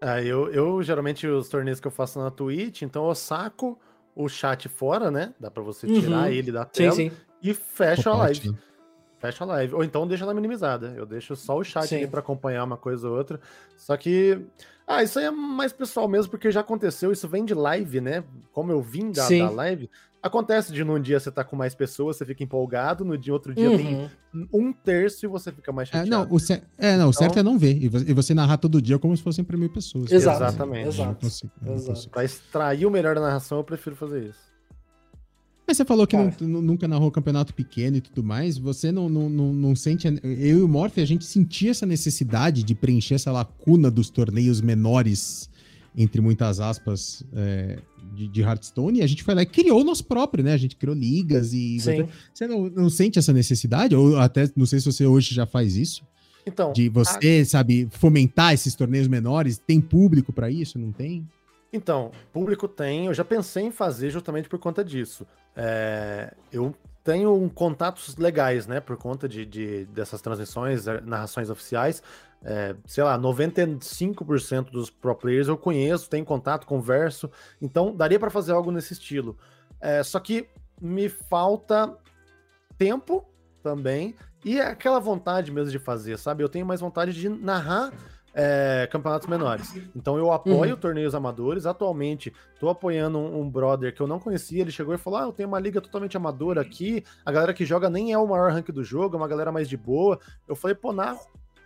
[0.00, 3.78] Ah, eu, eu geralmente os torneios que eu faço na Twitch, então eu saco
[4.14, 5.34] o chat fora, né?
[5.38, 6.32] Dá pra você tirar Uhum.
[6.34, 7.10] ele da Sim, tela sim.
[7.42, 8.50] e fecha a live.
[8.50, 8.58] né?
[9.20, 9.74] Fecha a live.
[9.74, 10.94] Ou então deixa ela minimizada.
[10.96, 11.96] Eu deixo só o chat Sim.
[11.96, 13.38] ali pra acompanhar uma coisa ou outra.
[13.76, 14.40] Só que.
[14.86, 17.12] Ah, isso aí é mais pessoal mesmo, porque já aconteceu.
[17.12, 18.24] Isso vem de live, né?
[18.52, 19.88] Como eu vim da, da live.
[20.22, 23.54] Acontece de num dia você tá com mais pessoas, você fica empolgado, no dia outro
[23.54, 24.48] dia tem Uhum.
[24.52, 26.10] um terço e você fica mais É, chateado.
[26.28, 27.82] não, o, cer- é, não, o certo Então- é não ver.
[27.82, 30.10] E vo- você narrar todo dia como se fossem pra mil pessoas.
[30.12, 30.88] Exato, Exatamente.
[30.88, 32.10] Exato, consigo, exato.
[32.10, 34.49] Pra extrair o melhor da narração, eu prefiro fazer isso.
[35.70, 38.58] Mas você falou que não- nu- nunca narrou campeonato pequeno e tudo mais.
[38.58, 40.08] Você não, não, não, não sente.
[40.08, 44.10] a- Eu e o Morphe, a gente sentia essa necessidade de preencher essa lacuna dos
[44.10, 45.48] torneios menores,
[45.96, 47.78] entre muitas aspas, é,
[48.16, 48.98] de, de Hearthstone.
[48.98, 50.54] E a gente foi lá e criou o nosso próprio, né?
[50.54, 51.78] A gente criou ligas e.
[51.78, 52.08] Sim.
[52.34, 53.94] Você não, não sente essa necessidade?
[53.94, 56.02] Ou até, não sei se você hoje já faz isso.
[56.44, 59.56] Então, De você, sabe, fomentar esses torneios menores.
[59.64, 60.78] Tem público pra isso?
[60.80, 61.24] Não tem?
[61.72, 65.26] Então, público tem, eu já pensei em fazer justamente por conta disso.
[65.54, 66.74] É, eu
[67.04, 72.02] tenho contatos legais, né, por conta de, de- dessas transmissões, eh, narrações oficiais.
[72.42, 77.30] É, sei lá, 95% dos pro players eu conheço, tenho contato, converso.
[77.60, 79.36] Então, daria para fazer algo nesse estilo.
[79.80, 80.48] É, só que
[80.80, 81.96] me falta
[82.78, 83.26] tempo
[83.62, 84.14] também
[84.44, 86.42] e aquela vontade mesmo de fazer, sabe?
[86.42, 87.92] Eu tenho mais vontade de narrar
[88.34, 89.74] é, campeonatos menores.
[89.94, 91.66] Então eu apoio torneios amadores.
[91.66, 94.62] Atualmente, tô apoiando um, um brother que eu não conhecia.
[94.62, 97.04] Ele chegou e falou: Ah, eu tenho uma liga totalmente amadora aqui.
[97.24, 99.68] A galera que joga nem é o maior rank do jogo, é uma galera mais
[99.68, 100.18] de boa.
[100.46, 101.20] Eu falei, pô, narro,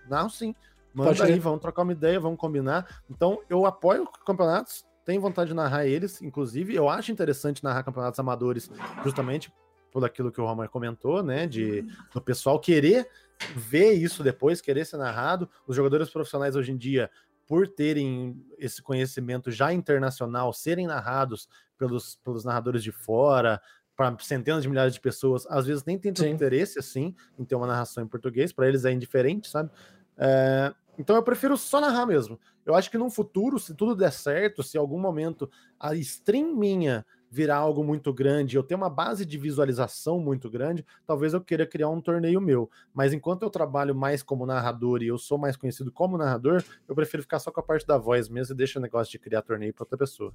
[0.09, 0.55] narro sim.
[0.93, 3.03] Manda aí, vamos trocar uma ideia, vamos combinar.
[3.11, 6.73] Então, eu apoio campeonatos, tenho vontade de narrar eles, inclusive.
[6.73, 8.71] Eu acho interessante narrar campeonatos amadores,
[9.03, 9.53] justamente
[9.91, 11.47] por aquilo que o Romer comentou, né?
[11.47, 11.83] De
[12.13, 13.09] do pessoal querer
[13.55, 15.49] ver isso depois, querer ser narrado.
[15.67, 17.11] Os jogadores profissionais hoje em dia,
[17.47, 23.61] por terem esse conhecimento já internacional, serem narrados pelos, pelos narradores de fora,
[23.97, 26.33] para centenas de milhares de pessoas, às vezes nem tem tanto Sim.
[26.35, 29.71] interesse assim em ter uma narração em português, para eles é indiferente, sabe?
[30.17, 32.39] É, então eu prefiro só narrar mesmo.
[32.65, 36.57] Eu acho que num futuro, se tudo der certo, se em algum momento a stream
[36.57, 37.05] minha
[37.35, 41.67] virar algo muito grande, eu ter uma base de visualização muito grande, talvez eu queira
[41.67, 42.71] criar um torneio meu.
[42.95, 46.95] Mas enquanto eu trabalho mais como narrador e eu sou mais conhecido como narrador, eu
[46.95, 49.43] prefiro ficar só com a parte da voz mesmo e deixar o negócio de criar
[49.43, 50.33] torneio para outra pessoa.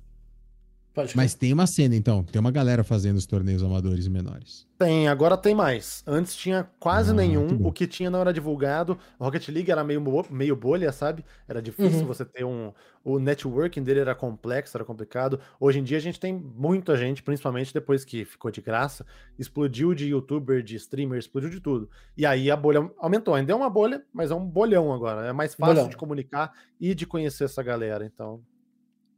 [1.00, 2.24] Pode Mas tem uma cena, então.
[2.24, 4.68] Tem uma galera fazendo os torneios amadores e menores.
[4.78, 6.04] Tem, agora tem mais.
[6.06, 7.66] Antes tinha quase Ah, nenhum.
[7.66, 8.98] O que tinha não era divulgado.
[9.18, 11.24] O Rocket League era meio, meio bolha, sabe?
[11.48, 12.06] Era difícil Uhum.
[12.08, 12.74] você ter um.
[13.04, 15.40] O networking dele era complexo, era complicado.
[15.60, 19.06] Hoje em dia a gente tem muita gente, principalmente depois que ficou de graça.
[19.38, 21.90] Explodiu de youtuber, de streamer, explodiu de tudo.
[22.18, 23.34] E aí a bolha aumentou.
[23.36, 25.26] Ainda é uma bolha, mas é um bolhão agora.
[25.28, 25.90] É mais fácil Bolhão.
[25.90, 28.06] de comunicar e de conhecer essa galera.
[28.06, 28.42] Então,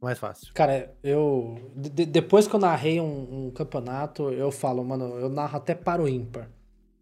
[0.02, 0.52] mais fácil.
[0.54, 1.56] Cara, eu.
[1.76, 6.02] de- depois que eu narrei um, um campeonato, eu falo, mano, eu narro até para
[6.02, 6.48] o ímpar.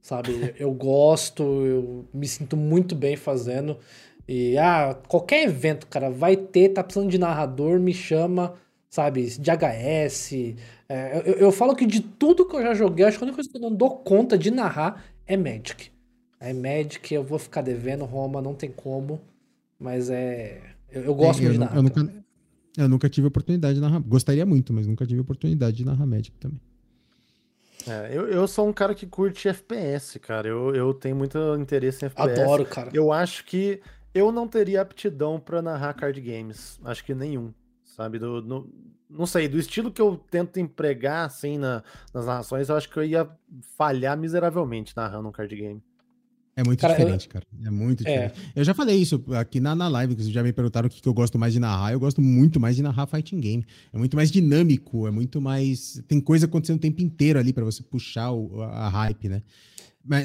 [0.02, 0.32] Sabe?
[0.58, 3.76] Eu gosto, eu me sinto muito bem fazendo.
[4.26, 8.54] E, ah, qualquer evento, cara, vai ter, tá precisando de narrador, me chama,
[8.88, 9.26] sabe?
[9.26, 10.56] De HS.
[10.88, 13.36] É, eu, eu falo que de tudo que eu já joguei, acho que a única
[13.36, 15.90] coisa que eu não dou conta de narrar é Magic.
[16.40, 19.20] É Magic, eu vou ficar devendo, Roma, não tem como.
[19.78, 20.60] Mas é.
[20.90, 21.76] Eu, eu gosto É, eu, muito de narrar.
[21.76, 22.24] eu nunca,
[22.76, 24.00] eu nunca tive oportunidade de narrar.
[24.00, 26.60] Gostaria muito, mas nunca tive oportunidade de narrar Magic também.
[27.88, 30.46] É, eu, eu sou um cara que curte FPS, cara.
[30.48, 32.40] Eu, eu tenho muito interesse em FPS.
[32.42, 32.90] Adoro, cara.
[32.92, 33.80] Eu acho que
[34.14, 36.78] eu não teria aptidão pra narrar card games.
[36.84, 37.52] Acho que nenhum,
[37.84, 38.18] sabe?
[38.18, 38.70] Do, no-
[39.08, 41.82] não sei, do estilo que eu tento empregar, assim, na-
[42.12, 43.28] nas narrações, eu acho que eu ia
[43.76, 45.82] falhar miseravelmente narrando um card game.
[46.56, 47.44] É muito Cara, diferente, cara.
[47.64, 48.26] É muito É.
[48.28, 48.52] diferente.
[48.54, 51.00] Eu já falei isso aqui na, na live, que vocês já me perguntaram o que,
[51.00, 51.92] que eu gosto mais de narrar.
[51.92, 53.64] Eu gosto muito mais de narrar fighting game.
[53.92, 56.02] É muito mais dinâmico, é muito mais.
[56.08, 59.42] Tem coisa acontecendo o tempo inteiro ali pra você puxar o- a, a hype, né?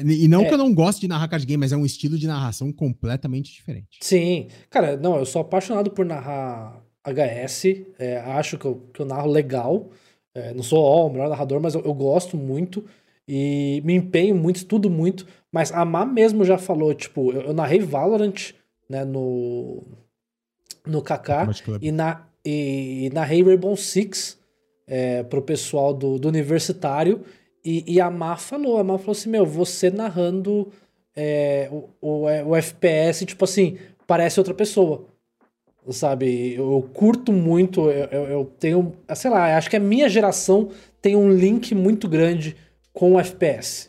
[0.04, 0.48] E não É.
[0.48, 3.52] que eu não goste de narrar card game, mas é um estilo de narração completamente
[3.52, 3.98] diferente.
[4.00, 4.48] Sim.
[4.70, 7.84] Cara, não, eu sou apaixonado por narrar HS.
[7.98, 9.90] é, acho que eu, que eu narro legal.
[10.34, 12.84] É, não sou ó, o melhor narrador, mas eu, eu gosto muito.
[13.28, 15.26] E me empenho muito, estudo muito.
[15.50, 18.52] Mas a Má mesmo já falou, tipo, eu, eu narrei Valorant,
[18.88, 19.82] né, no.
[20.86, 21.82] No Club.
[21.82, 24.38] E, na, e, e narrei Rainbow Six
[24.86, 27.22] é, pro pessoal do, do universitário.
[27.64, 30.70] E, e a Má falou, a Má falou assim, meu, você narrando
[31.16, 33.76] é, o, o, o FPS, tipo assim,
[34.06, 35.06] parece outra pessoa.
[35.90, 36.54] Sabe?
[36.54, 40.70] Eu, curto muito, eu, eu, eu tenho, sei lá, acho que a minha geração
[41.00, 42.56] tem um link muito grande
[42.96, 43.88] com o FPS.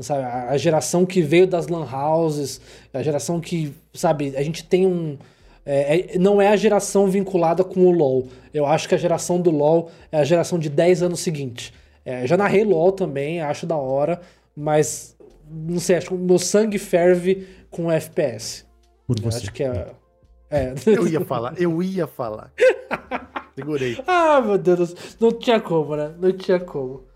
[0.00, 0.22] Sabe?
[0.24, 2.60] A, a geração que veio das lan houses,
[2.94, 5.18] a geração que, sabe, a gente tem um.
[5.66, 8.26] é, é- não é a geração vinculada com o LoL.
[8.54, 11.74] Eu acho que a geração do LoL é a geração de 10 anos seguinte.
[12.04, 14.20] É, já narrei LoL também, acho da hora,
[14.56, 15.14] mas
[15.50, 18.64] não sei, acho que o meu sangue ferve com FPS.
[19.06, 19.38] Por Eu você.
[19.38, 19.86] acho que é.
[20.50, 20.74] é.
[20.86, 22.50] Eu ia falar, eu ia falar.
[23.54, 23.98] Segurei.
[24.06, 26.14] ah, meu Deus, não tinha como, né?
[26.20, 27.07] Não tinha como.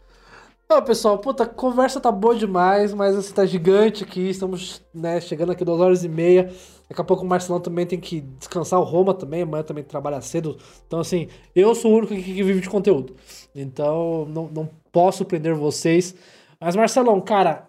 [0.81, 4.31] Pessoal, puta, a conversa tá boa demais, mas assim, tá gigante aqui.
[4.31, 6.51] Estamos, né, chegando aqui duas horas e meia.
[6.89, 10.20] Daqui a pouco o Marcelão também tem que descansar, o Roma também, amanhã também trabalha
[10.20, 10.57] cedo.
[10.86, 13.16] Então, assim, eu sou o único que vive de conteúdo.
[13.55, 16.15] Então, não, não posso prender vocês.
[16.61, 17.69] Mas, Marcelão, cara,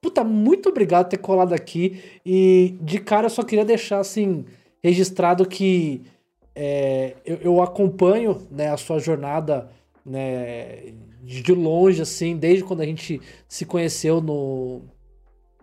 [0.00, 2.02] puta, muito obrigado por ter colado aqui.
[2.24, 4.44] E de cara eu só queria deixar, assim,
[4.82, 6.02] registrado que
[6.54, 9.70] é, eu, eu acompanho né, a sua jornada
[10.04, 10.94] né,
[11.26, 14.82] de longe, assim, desde quando a gente se conheceu no,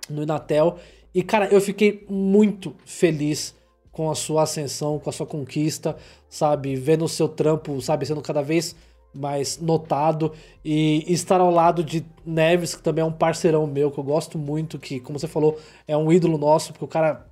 [0.10, 0.78] no Inatel.
[1.16, 3.56] E, cara, eu fiquei muito feliz
[3.92, 5.96] com a sua ascensão, com a sua conquista,
[6.28, 6.76] sabe?
[6.76, 8.06] Vendo o seu trampo, sabe?
[8.06, 8.76] Sendo cada vez
[9.14, 10.34] mais notado.
[10.66, 14.38] E estar ao lado de Neves, que também é um parceirão meu, que eu gosto
[14.38, 15.58] muito, que, como você falou,
[15.88, 17.26] é um ídolo nosso, porque o cara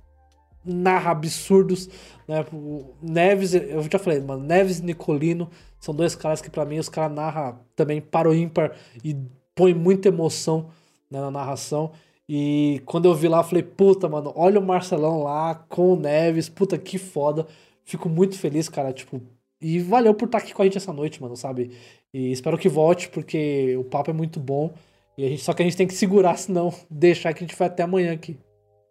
[0.64, 1.90] narra absurdos,
[2.26, 2.46] né?
[2.50, 5.50] O Neves, eu já falei, mano, Neves e Nicolino
[5.82, 9.16] são dois caras que pra mim os caras narram também para o ímpar e
[9.52, 10.70] põe muita emoção
[11.10, 11.90] né, na narração.
[12.28, 15.96] E quando eu vi lá, eu falei, puta, mano, olha o Marcelão lá com o
[15.96, 17.48] Neves, puta que foda.
[17.84, 19.20] Fico muito feliz, cara, tipo,
[19.60, 21.76] e valeu por estar aqui com a gente essa noite, mano, sabe?
[22.14, 24.72] E espero que volte, porque o papo é muito bom.
[25.18, 27.58] E a gente, só que a gente tem que segurar, senão deixar que a gente
[27.58, 28.38] vai até amanhã aqui.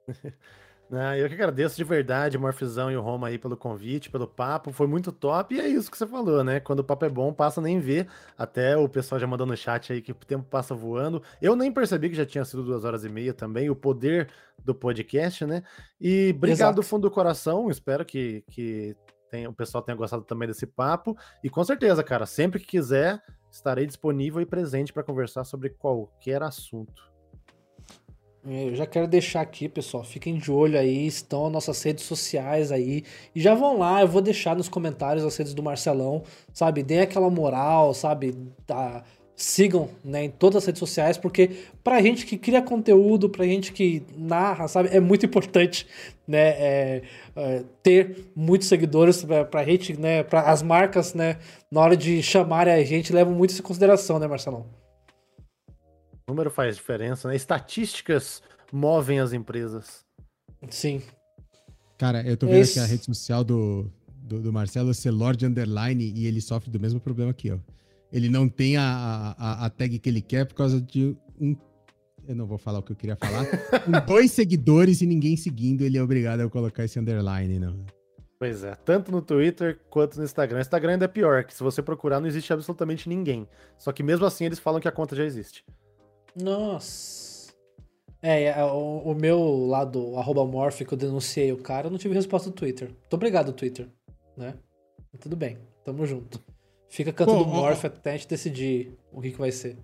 [0.94, 4.74] Ah, eu que agradeço de verdade, Morfizão e o Roma aí pelo convite, pelo papo,
[4.74, 6.60] foi muito top, e é isso que você falou, né?
[6.60, 8.08] Quando o papo é bom, passa nem ver.
[8.38, 11.24] Até o pessoal já mandou no chat aí que o tempo passa voando.
[11.42, 14.28] Eu nem percebi que já tinha sido duas horas e meia também, o poder
[14.66, 15.64] do podcast, né?
[16.00, 18.94] E obrigado do fundo do coração, espero que, que
[19.30, 21.16] tenha- o pessoal tenha gostado também desse papo.
[21.42, 26.44] E com certeza, cara, sempre que quiser, estarei disponível e presente para conversar sobre qualquer
[26.44, 27.11] assunto.
[28.48, 32.04] É, Eu já quero deixar aqui, pessoal, fiquem de olho aí, estão as nossas redes
[32.06, 33.04] sociais aí.
[33.36, 36.82] E já vão lá, eu vou deixar nos comentários as redes do Marcelão, sabe?
[36.84, 38.36] Deem aquela moral, sabe?
[38.66, 39.04] Tá,
[39.36, 41.52] sigam né, em todas as redes sociais, porque
[41.84, 44.90] pra gente que cria conteúdo, pra gente que narra, sabe?
[44.92, 45.88] É muito importante,
[46.28, 46.40] né?
[46.40, 47.02] é,
[47.36, 50.24] é, ter muitos seguidores pra, pra gente, né?
[50.24, 51.38] Pra as marcas, né?
[51.72, 54.81] Na hora de chamarem a gente, levam muito isso em consideração, né, Marcelão?
[56.32, 57.36] O número faz diferença, né?
[57.36, 60.06] Estatísticas movem as empresas.
[60.70, 61.02] Sim.
[61.98, 63.92] Cara, eu tô vendo Esse- aqui a rede social do,
[64.24, 67.58] do, do Marcelo ser Lord Underline e ele sofre do mesmo problema aqui, ó.
[68.14, 71.54] Ele não tem a, a, a tag que ele quer por causa de um.
[72.26, 73.46] Eu não vou falar o que eu queria falar.
[73.82, 77.86] Com dois seguidores e ninguém seguindo, ele é obrigado a colocar esse underline, não.
[78.40, 80.60] Pois é, tanto no Twitter quanto no Instagram.
[80.60, 83.46] O Instagram ainda é pior, que se você procurar não existe absolutamente ninguém.
[83.78, 85.64] Só que mesmo assim eles falam que a conta já existe.
[86.36, 87.52] Nossa.
[88.22, 91.98] É, é, o, o meu lado, arroba morph, que eu denunciei o cara, eu não
[91.98, 92.90] tive resposta do Twitter.
[92.90, 93.88] Muito obrigado, Twitter.
[94.38, 94.54] Né?
[95.20, 96.40] Tudo bem, tamo junto.
[96.88, 99.78] Fica canto Pô, do ó, Morph até a gente decidir o que, que vai ser.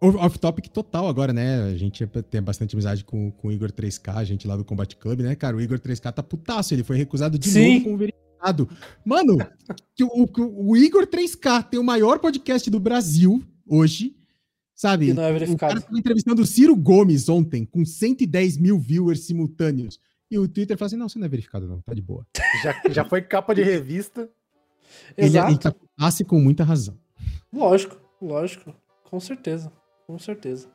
[0.00, 1.62] Off-topic total agora, né?
[1.62, 4.94] A gente tem bastante amizade com, com o Igor 3K, a gente lá do Combat
[4.96, 5.56] Club, né, cara?
[5.56, 7.74] O Igor 3K tá putaço, ele foi recusado de Sim.
[7.74, 8.68] novo como verificado.
[9.04, 9.38] Mano,
[10.02, 14.14] o, o- o Igor 3K tem o maior podcast do Brasil hoje,
[14.84, 15.08] sabe?
[15.08, 15.78] E não é verificado.
[15.78, 19.98] O cara entrevistando o Ciro Gomes ontem, com 110 mil viewers simultâneos.
[20.30, 22.26] E o Twitter fala assim: não, você não é verificado, não, tá de boa.
[22.62, 24.30] Já, já foi capa de revista.
[25.16, 25.50] Ele, Exato.
[25.50, 26.96] ele tá putaço e com muita razão.
[27.52, 28.72] Lógico, lógico.
[29.10, 29.72] Com certeza.
[30.06, 30.68] Com certeza.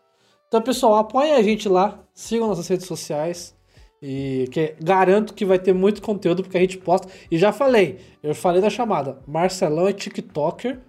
[0.47, 3.55] Então, pessoal, apoiem a gente lá, sigam nossas redes sociais.
[4.01, 7.07] E que garanto que vai ter muito conteúdo porque a gente posta.
[7.31, 9.19] E já falei, eu falei da chamada.
[9.25, 10.79] Marcelão é TikToker.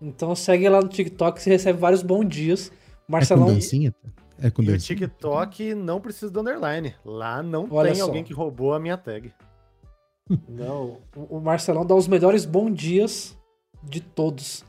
[0.00, 2.72] Então segue lá no TikTok, você recebe vários bons dias.
[3.08, 3.44] Marcelão.
[3.44, 3.94] É com dancinha?
[4.38, 4.78] É com E o?
[4.78, 6.94] TikTok não precisa do underline.
[7.04, 8.04] Lá não Olha tem só.
[8.06, 9.32] alguém que roubou a minha tag.
[10.48, 13.38] Não, o Marcelão dá os melhores bons dias
[13.80, 14.64] de todos.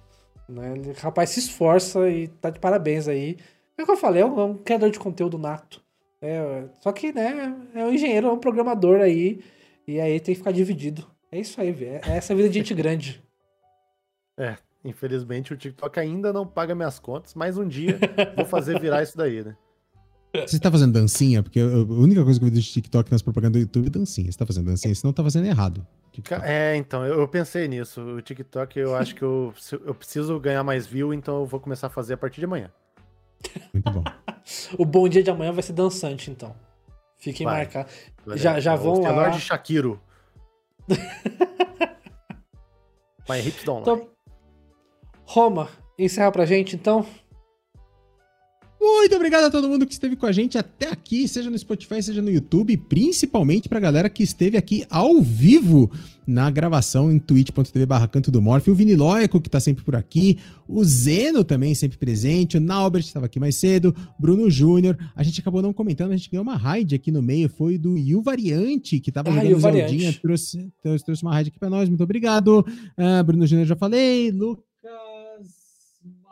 [0.48, 0.74] Né?
[0.76, 3.38] Ele, rapaz, se esforça e tá de parabéns aí.
[3.76, 5.82] É o que eu falei, é um, é um criador de conteúdo nato.
[6.22, 9.42] É, só que, né, é um engenheiro, é um programador aí.
[9.88, 11.08] E aí tem que ficar dividido.
[11.32, 12.02] É isso aí, velho.
[12.06, 13.24] É essa vida de gente grande.
[14.88, 17.99] Infelizmente, o TikTok ainda não paga minhas contas, mas um dia
[18.35, 19.56] vou fazer virar isso daí, né?
[20.45, 21.41] Você tá fazendo dancinha?
[21.43, 24.32] Porque a única coisa que eu vejo de TikTok nas propagandas do YouTube é dancinha.
[24.32, 25.85] Você tá fazendo dancinha, senão tá fazendo errado.
[26.24, 28.01] Ca- É, então, eu, pensei nisso.
[28.01, 29.53] O TikTok, eu acho que eu,
[29.85, 32.72] eu preciso ganhar mais view, então eu vou começar a fazer a partir de amanhã.
[33.74, 34.03] Muito bom.
[34.80, 36.56] O bom dia de amanhã vai ser dançante, então.
[37.17, 37.64] Fiquem Vai.
[37.66, 37.91] marcados.
[38.35, 39.27] Já- já É vão lá.
[39.30, 39.99] De Shakiro.
[43.27, 43.98] My hips don't lie.
[43.98, 44.09] Então,
[45.30, 45.68] Roma,
[46.00, 47.06] encerra pra gente, então.
[48.80, 52.02] Muito obrigado a todo mundo que esteve com a gente até aqui, seja no Spotify,
[52.02, 55.92] seja no YouTube, principalmente pra galera que esteve aqui ao vivo
[56.28, 59.96] na gravação em twitch.tv barra Canto do Morph, o Vini Loico, que tá sempre por
[59.96, 65.24] aqui, o Zeno também sempre presente, o Naubert estava aqui mais cedo, Bruno Júnior, a
[65.24, 68.22] gente acabou não comentando, a gente ganhou uma raid aqui no meio, foi do Yu
[68.22, 69.74] Variante, que tava Ah, jogando.
[69.74, 72.64] Zeldinha, trouxe, trouxe, trouxe uma raid aqui pra nós, muito obrigado.
[72.96, 74.64] Ah, Bruno Júnior já falei, Lucas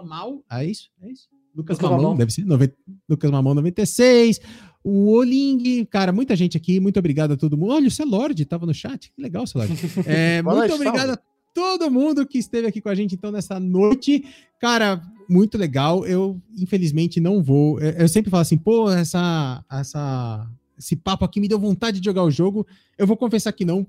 [0.06, 0.90] Mamal, é isso?
[1.02, 1.28] É isso?
[1.56, 2.18] Lucas, Lucas Mamão, Mamão.
[2.18, 2.46] deve ser.
[2.46, 2.72] noven-
[3.10, 4.40] Lucas Mamão 96.
[4.84, 6.80] O Oling, cara, muita gente aqui.
[6.80, 7.72] Muito obrigado a todo mundo.
[7.74, 9.12] Olha, o Celord tava no chat.
[9.16, 9.74] Que legal, Celord.
[10.06, 11.14] É, muito noite, obrigado salve.
[11.14, 11.20] a
[11.54, 14.26] todo mundo que esteve aqui com a gente, então, nessa noite.
[14.60, 16.06] Cara, muito legal.
[16.06, 17.80] Eu, infelizmente, não vou.
[17.80, 22.06] Eu, eu sempre falo assim, pô, essa, essa, esse papo aqui me deu vontade de
[22.06, 22.68] jogar o jogo.
[22.98, 23.88] Eu vou confessar que não.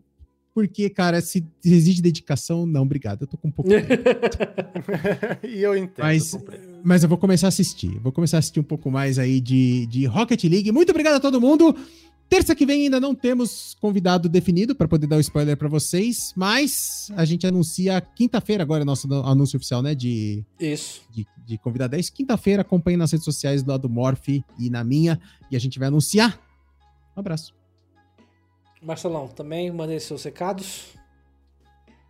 [0.56, 3.20] Porque, cara, se exige dedicação, não, obrigado.
[3.20, 3.68] Eu tô com um pouco.
[5.46, 6.02] e eu entendo.
[6.02, 6.80] Mas, compreendo.
[6.82, 7.98] mas eu vou começar a assistir.
[7.98, 10.72] Vou começar a assistir um pouco mais aí de, de Rocket League.
[10.72, 11.76] Muito obrigado a todo mundo.
[12.26, 16.32] Terça que vem ainda não temos convidado definido para poder dar o spoiler para vocês,
[16.34, 21.02] mas a gente anuncia quinta-feira agora nosso anúncio oficial, né, de, Isso.
[21.10, 22.08] de, de convidado 10.
[22.08, 24.28] Quinta-feira, acompanhe nas redes sociais do lado Morph
[24.58, 25.20] e na minha
[25.50, 26.40] e a gente vai anunciar.
[27.14, 27.55] Um abraço.
[28.86, 30.94] Marcelão, também mandei seus recados.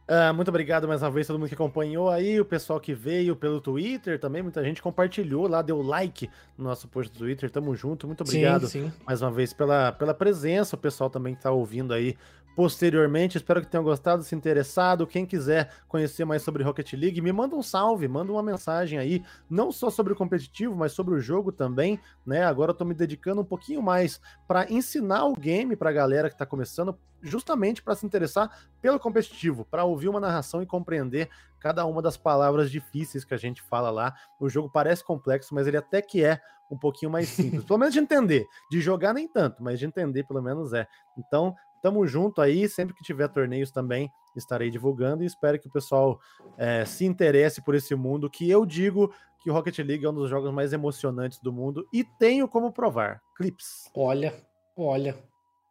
[0.07, 2.93] Ah, muito obrigado mais uma vez a todo mundo que acompanhou aí, o pessoal que
[2.93, 7.51] veio pelo Twitter também, muita gente compartilhou lá, deu like no nosso post do Twitter,
[7.51, 8.93] tamo junto, muito obrigado Sim, sim.
[9.07, 12.15] mais uma vez pela, pela presença, o pessoal também que tá ouvindo aí
[12.57, 17.31] posteriormente, espero que tenham gostado, se interessado, quem quiser conhecer mais sobre Rocket League, me
[17.31, 21.21] manda um salve, manda uma mensagem aí, não só sobre o competitivo, mas sobre o
[21.21, 24.19] jogo também, né, agora eu tô me dedicando um pouquinho mais
[24.49, 29.67] para ensinar o game pra galera que tá começando, justamente para se interessar pelo competitivo,
[29.67, 31.29] para ouvir uma narração e compreender
[31.61, 34.15] cada uma das palavras difíceis que a gente fala lá.
[34.41, 37.65] O jogo parece complexo, mas ele até que é um pouquinho mais simples.
[37.67, 38.47] pelo menos de entender.
[38.71, 40.87] De jogar nem tanto, mas de entender pelo menos é.
[41.19, 42.69] Então, tamo junto aí.
[42.69, 46.21] Sempre que tiver torneios também estarei divulgando e espero que o pessoal
[46.59, 50.15] eh, se interesse por esse mundo que eu digo que o Rocket League é um
[50.15, 53.23] dos jogos mais emocionantes do mundo e tenho como provar.
[53.37, 53.91] Clips.
[53.95, 54.35] Olha,
[54.77, 55.17] olha.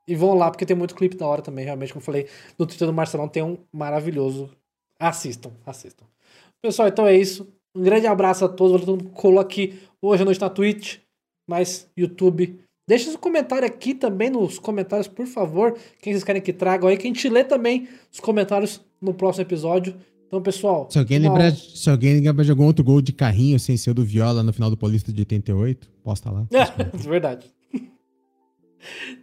[0.07, 2.65] E vão lá, porque tem muito clipe da hora também, realmente, como eu falei, no
[2.65, 4.55] Twitter do Marcelão tem um maravilhoso.
[4.99, 6.05] Assistam, assistam.
[6.61, 7.51] Pessoal, então é isso.
[7.75, 8.81] Um grande abraço a todos.
[8.81, 10.99] Todo mundo que colou aqui hoje à noite na Twitch,
[11.47, 12.64] mas YouTube.
[12.87, 15.75] Deixa seu comentário aqui também nos comentários, por favor.
[16.01, 19.41] Quem vocês querem que tragam aí, que a gente lê também os comentários no próximo
[19.41, 19.95] episódio.
[20.27, 20.87] Então, pessoal.
[20.91, 24.03] Se alguém lembrar, se alguém lembrar de algum outro gol de carrinho sem ser do
[24.03, 26.47] Viola no final do Paulista de 88, posta lá.
[26.53, 27.47] É, verdade.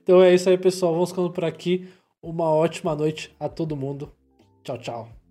[0.02, 0.92] Então é isso aí, pessoal.
[0.92, 1.89] Vamos ficando por aqui.
[2.20, 4.12] Uma ótima noite a todo mundo.
[4.65, 5.22] Tchau, tchau.